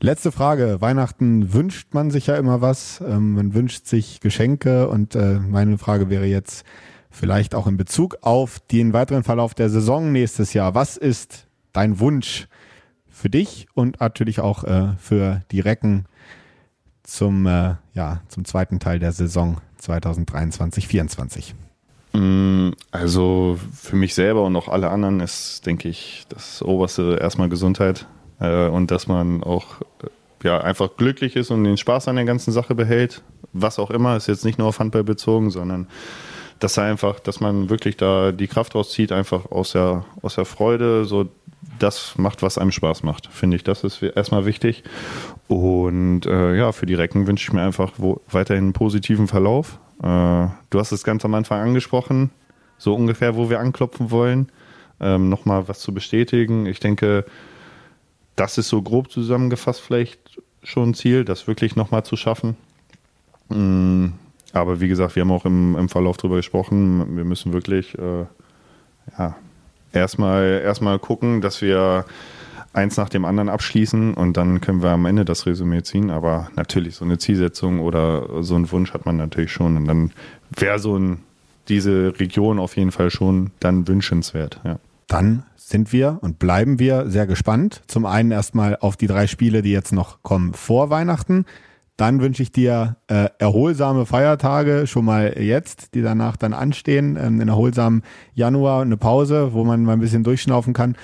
Letzte 0.00 0.32
Frage. 0.32 0.80
Weihnachten 0.80 1.52
wünscht 1.52 1.94
man 1.94 2.10
sich 2.10 2.26
ja 2.26 2.34
immer 2.34 2.60
was. 2.60 3.00
Ähm, 3.00 3.34
man 3.34 3.54
wünscht 3.54 3.86
sich 3.86 4.18
Geschenke 4.18 4.88
und 4.88 5.14
äh, 5.14 5.38
meine 5.38 5.78
Frage 5.78 6.10
wäre 6.10 6.26
jetzt 6.26 6.64
vielleicht 7.12 7.54
auch 7.54 7.68
in 7.68 7.76
Bezug 7.76 8.18
auf 8.22 8.58
den 8.72 8.92
weiteren 8.92 9.22
Verlauf 9.22 9.54
der 9.54 9.70
Saison 9.70 10.10
nächstes 10.10 10.52
Jahr. 10.52 10.74
Was 10.74 10.96
ist 10.96 11.46
dein 11.72 12.00
Wunsch 12.00 12.48
für 13.08 13.30
dich 13.30 13.68
und 13.74 14.00
natürlich 14.00 14.40
auch 14.40 14.64
äh, 14.64 14.94
für 14.98 15.42
die 15.52 15.60
Recken 15.60 16.06
zum, 17.10 17.46
äh, 17.46 17.74
ja, 17.94 18.20
zum 18.28 18.44
zweiten 18.44 18.78
Teil 18.80 18.98
der 18.98 19.12
Saison 19.12 19.58
2023-24? 19.82 21.54
Mm, 22.12 22.70
also 22.90 23.58
für 23.72 23.96
mich 23.96 24.14
selber 24.14 24.44
und 24.44 24.56
auch 24.56 24.68
alle 24.68 24.90
anderen 24.90 25.20
ist, 25.20 25.64
denke 25.66 25.88
ich, 25.88 26.24
das 26.28 26.62
oberste 26.62 27.18
erstmal 27.20 27.48
Gesundheit 27.48 28.06
äh, 28.40 28.66
und 28.66 28.90
dass 28.90 29.06
man 29.06 29.42
auch 29.42 29.80
äh, 30.02 30.08
ja, 30.42 30.60
einfach 30.60 30.96
glücklich 30.96 31.36
ist 31.36 31.50
und 31.50 31.64
den 31.64 31.76
Spaß 31.76 32.08
an 32.08 32.16
der 32.16 32.24
ganzen 32.24 32.52
Sache 32.52 32.74
behält. 32.74 33.22
Was 33.52 33.78
auch 33.78 33.90
immer, 33.90 34.16
ist 34.16 34.26
jetzt 34.26 34.44
nicht 34.44 34.58
nur 34.58 34.68
auf 34.68 34.78
Handball 34.78 35.04
bezogen, 35.04 35.50
sondern 35.50 35.86
dass 36.58 36.78
einfach, 36.78 37.20
dass 37.20 37.40
man 37.40 37.70
wirklich 37.70 37.96
da 37.96 38.32
die 38.32 38.46
Kraft 38.46 38.74
rauszieht, 38.74 39.12
einfach 39.12 39.50
aus 39.50 39.72
der, 39.72 40.04
aus 40.22 40.34
der 40.34 40.44
Freude, 40.44 41.04
so 41.04 41.28
das 41.82 42.16
macht, 42.18 42.42
was 42.42 42.58
einem 42.58 42.72
Spaß 42.72 43.02
macht, 43.02 43.26
finde 43.26 43.56
ich. 43.56 43.64
Das 43.64 43.84
ist 43.84 44.02
erstmal 44.02 44.46
wichtig. 44.46 44.84
Und 45.48 46.26
äh, 46.26 46.56
ja, 46.56 46.72
für 46.72 46.86
die 46.86 46.94
Recken 46.94 47.26
wünsche 47.26 47.48
ich 47.48 47.52
mir 47.52 47.62
einfach 47.62 47.92
wo, 47.96 48.20
weiterhin 48.30 48.64
einen 48.64 48.72
positiven 48.72 49.28
Verlauf. 49.28 49.78
Äh, 50.02 50.02
du 50.70 50.78
hast 50.78 50.92
es 50.92 51.04
ganz 51.04 51.24
am 51.24 51.34
Anfang 51.34 51.60
angesprochen, 51.60 52.30
so 52.78 52.94
ungefähr, 52.94 53.36
wo 53.36 53.50
wir 53.50 53.60
anklopfen 53.60 54.10
wollen. 54.10 54.50
Ähm, 55.00 55.28
Nochmal 55.28 55.66
was 55.68 55.80
zu 55.80 55.92
bestätigen. 55.92 56.66
Ich 56.66 56.80
denke, 56.80 57.24
das 58.36 58.58
ist 58.58 58.68
so 58.68 58.82
grob 58.82 59.10
zusammengefasst 59.10 59.80
vielleicht 59.80 60.40
schon 60.62 60.90
ein 60.90 60.94
Ziel, 60.94 61.24
das 61.24 61.46
wirklich 61.46 61.76
nochmal 61.76 62.04
zu 62.04 62.16
schaffen. 62.16 62.56
Mm, 63.48 64.08
aber 64.52 64.80
wie 64.80 64.88
gesagt, 64.88 65.16
wir 65.16 65.22
haben 65.22 65.32
auch 65.32 65.44
im, 65.44 65.76
im 65.76 65.88
Verlauf 65.88 66.16
drüber 66.16 66.36
gesprochen. 66.36 67.16
Wir 67.16 67.24
müssen 67.24 67.52
wirklich 67.52 67.96
äh, 67.98 68.26
ja, 69.18 69.36
erstmal 69.92 70.60
erstmal 70.64 70.98
gucken, 70.98 71.40
dass 71.40 71.62
wir 71.62 72.04
eins 72.72 72.96
nach 72.96 73.08
dem 73.08 73.24
anderen 73.24 73.48
abschließen 73.48 74.14
und 74.14 74.36
dann 74.36 74.60
können 74.60 74.82
wir 74.82 74.90
am 74.90 75.06
Ende 75.06 75.24
das 75.24 75.46
Resümee 75.46 75.82
ziehen. 75.82 76.10
Aber 76.10 76.50
natürlich, 76.56 76.96
so 76.96 77.04
eine 77.04 77.18
Zielsetzung 77.18 77.80
oder 77.80 78.42
so 78.42 78.54
einen 78.54 78.70
Wunsch 78.70 78.92
hat 78.92 79.06
man 79.06 79.16
natürlich 79.16 79.52
schon. 79.52 79.76
Und 79.76 79.86
dann 79.86 80.12
wäre 80.50 80.78
so 80.78 80.96
ein, 80.96 81.18
diese 81.68 82.18
Region 82.18 82.58
auf 82.58 82.76
jeden 82.76 82.92
Fall 82.92 83.10
schon 83.10 83.50
dann 83.60 83.88
wünschenswert. 83.88 84.60
Ja. 84.64 84.78
Dann 85.08 85.42
sind 85.56 85.92
wir 85.92 86.18
und 86.20 86.38
bleiben 86.38 86.78
wir 86.78 87.10
sehr 87.10 87.26
gespannt. 87.26 87.82
Zum 87.86 88.06
einen 88.06 88.30
erstmal 88.30 88.76
auf 88.76 88.96
die 88.96 89.06
drei 89.06 89.26
Spiele, 89.26 89.62
die 89.62 89.72
jetzt 89.72 89.92
noch 89.92 90.22
kommen 90.22 90.54
vor 90.54 90.90
Weihnachten. 90.90 91.46
Dann 92.00 92.22
wünsche 92.22 92.42
ich 92.42 92.50
dir 92.50 92.96
äh, 93.08 93.28
erholsame 93.38 94.06
Feiertage 94.06 94.86
schon 94.86 95.04
mal 95.04 95.34
jetzt, 95.38 95.94
die 95.94 96.00
danach 96.00 96.38
dann 96.38 96.54
anstehen. 96.54 97.16
Ähm, 97.16 97.40
einen 97.40 97.48
erholsamen 97.48 98.04
Januar, 98.32 98.80
eine 98.80 98.96
Pause, 98.96 99.52
wo 99.52 99.64
man 99.64 99.84
mal 99.84 99.92
ein 99.92 100.00
bisschen 100.00 100.24
durchschnaufen 100.24 100.72
kann. 100.72 100.96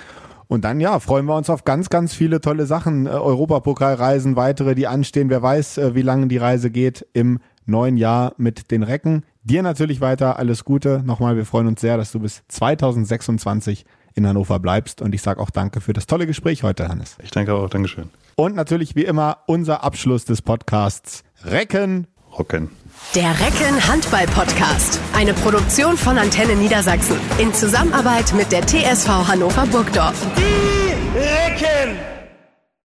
Und 0.47 0.65
dann, 0.65 0.79
ja, 0.79 0.99
freuen 0.99 1.27
wir 1.27 1.35
uns 1.35 1.51
auf 1.51 1.65
ganz, 1.65 1.89
ganz 1.89 2.15
viele 2.15 2.41
tolle 2.41 2.65
Sachen. 2.65 3.05
Äh, 3.05 3.09
Europapokalreisen, 3.09 4.35
weitere, 4.35 4.73
die 4.73 4.87
anstehen. 4.87 5.29
Wer 5.29 5.43
weiß, 5.43 5.77
äh, 5.77 5.93
wie 5.93 6.01
lange 6.01 6.29
die 6.29 6.37
Reise 6.37 6.71
geht 6.71 7.05
im 7.13 7.41
neuen 7.67 7.97
Jahr 7.97 8.33
mit 8.37 8.71
den 8.71 8.81
Recken. 8.81 9.23
Dir 9.43 9.61
natürlich 9.61 10.01
weiter 10.01 10.39
alles 10.39 10.65
Gute. 10.65 11.03
Nochmal, 11.05 11.35
wir 11.35 11.45
freuen 11.45 11.67
uns 11.67 11.79
sehr, 11.79 11.97
dass 11.97 12.11
du 12.11 12.21
bis 12.21 12.41
2026 12.47 13.85
in 14.17 14.27
Hannover 14.27 14.59
bleibst. 14.59 15.01
Und 15.01 15.13
ich 15.15 15.21
sage 15.21 15.39
auch 15.39 15.49
danke 15.49 15.81
für 15.81 15.93
das 15.93 16.07
tolle 16.07 16.27
Gespräch 16.27 16.63
heute, 16.63 16.87
Hannes. 16.87 17.15
Ich 17.23 17.31
danke 17.31 17.53
auch, 17.53 17.69
Dankeschön. 17.69 18.09
Und 18.35 18.55
natürlich 18.55 18.95
wie 18.95 19.05
immer 19.05 19.39
unser 19.45 19.83
Abschluss 19.83 20.25
des 20.25 20.41
Podcasts 20.41 21.23
Recken. 21.43 22.07
Rocken. 22.37 22.69
Der 23.15 23.29
Recken 23.39 23.87
Handball 23.87 24.25
Podcast. 24.27 24.99
Eine 25.13 25.33
Produktion 25.33 25.97
von 25.97 26.17
Antenne 26.17 26.55
Niedersachsen. 26.55 27.17
In 27.39 27.53
Zusammenarbeit 27.53 28.33
mit 28.33 28.51
der 28.51 28.65
TSV 28.65 29.07
Hannover 29.27 29.65
Burgdorf. 29.67 30.25
Die 30.37 31.17
Recken! 31.17 32.16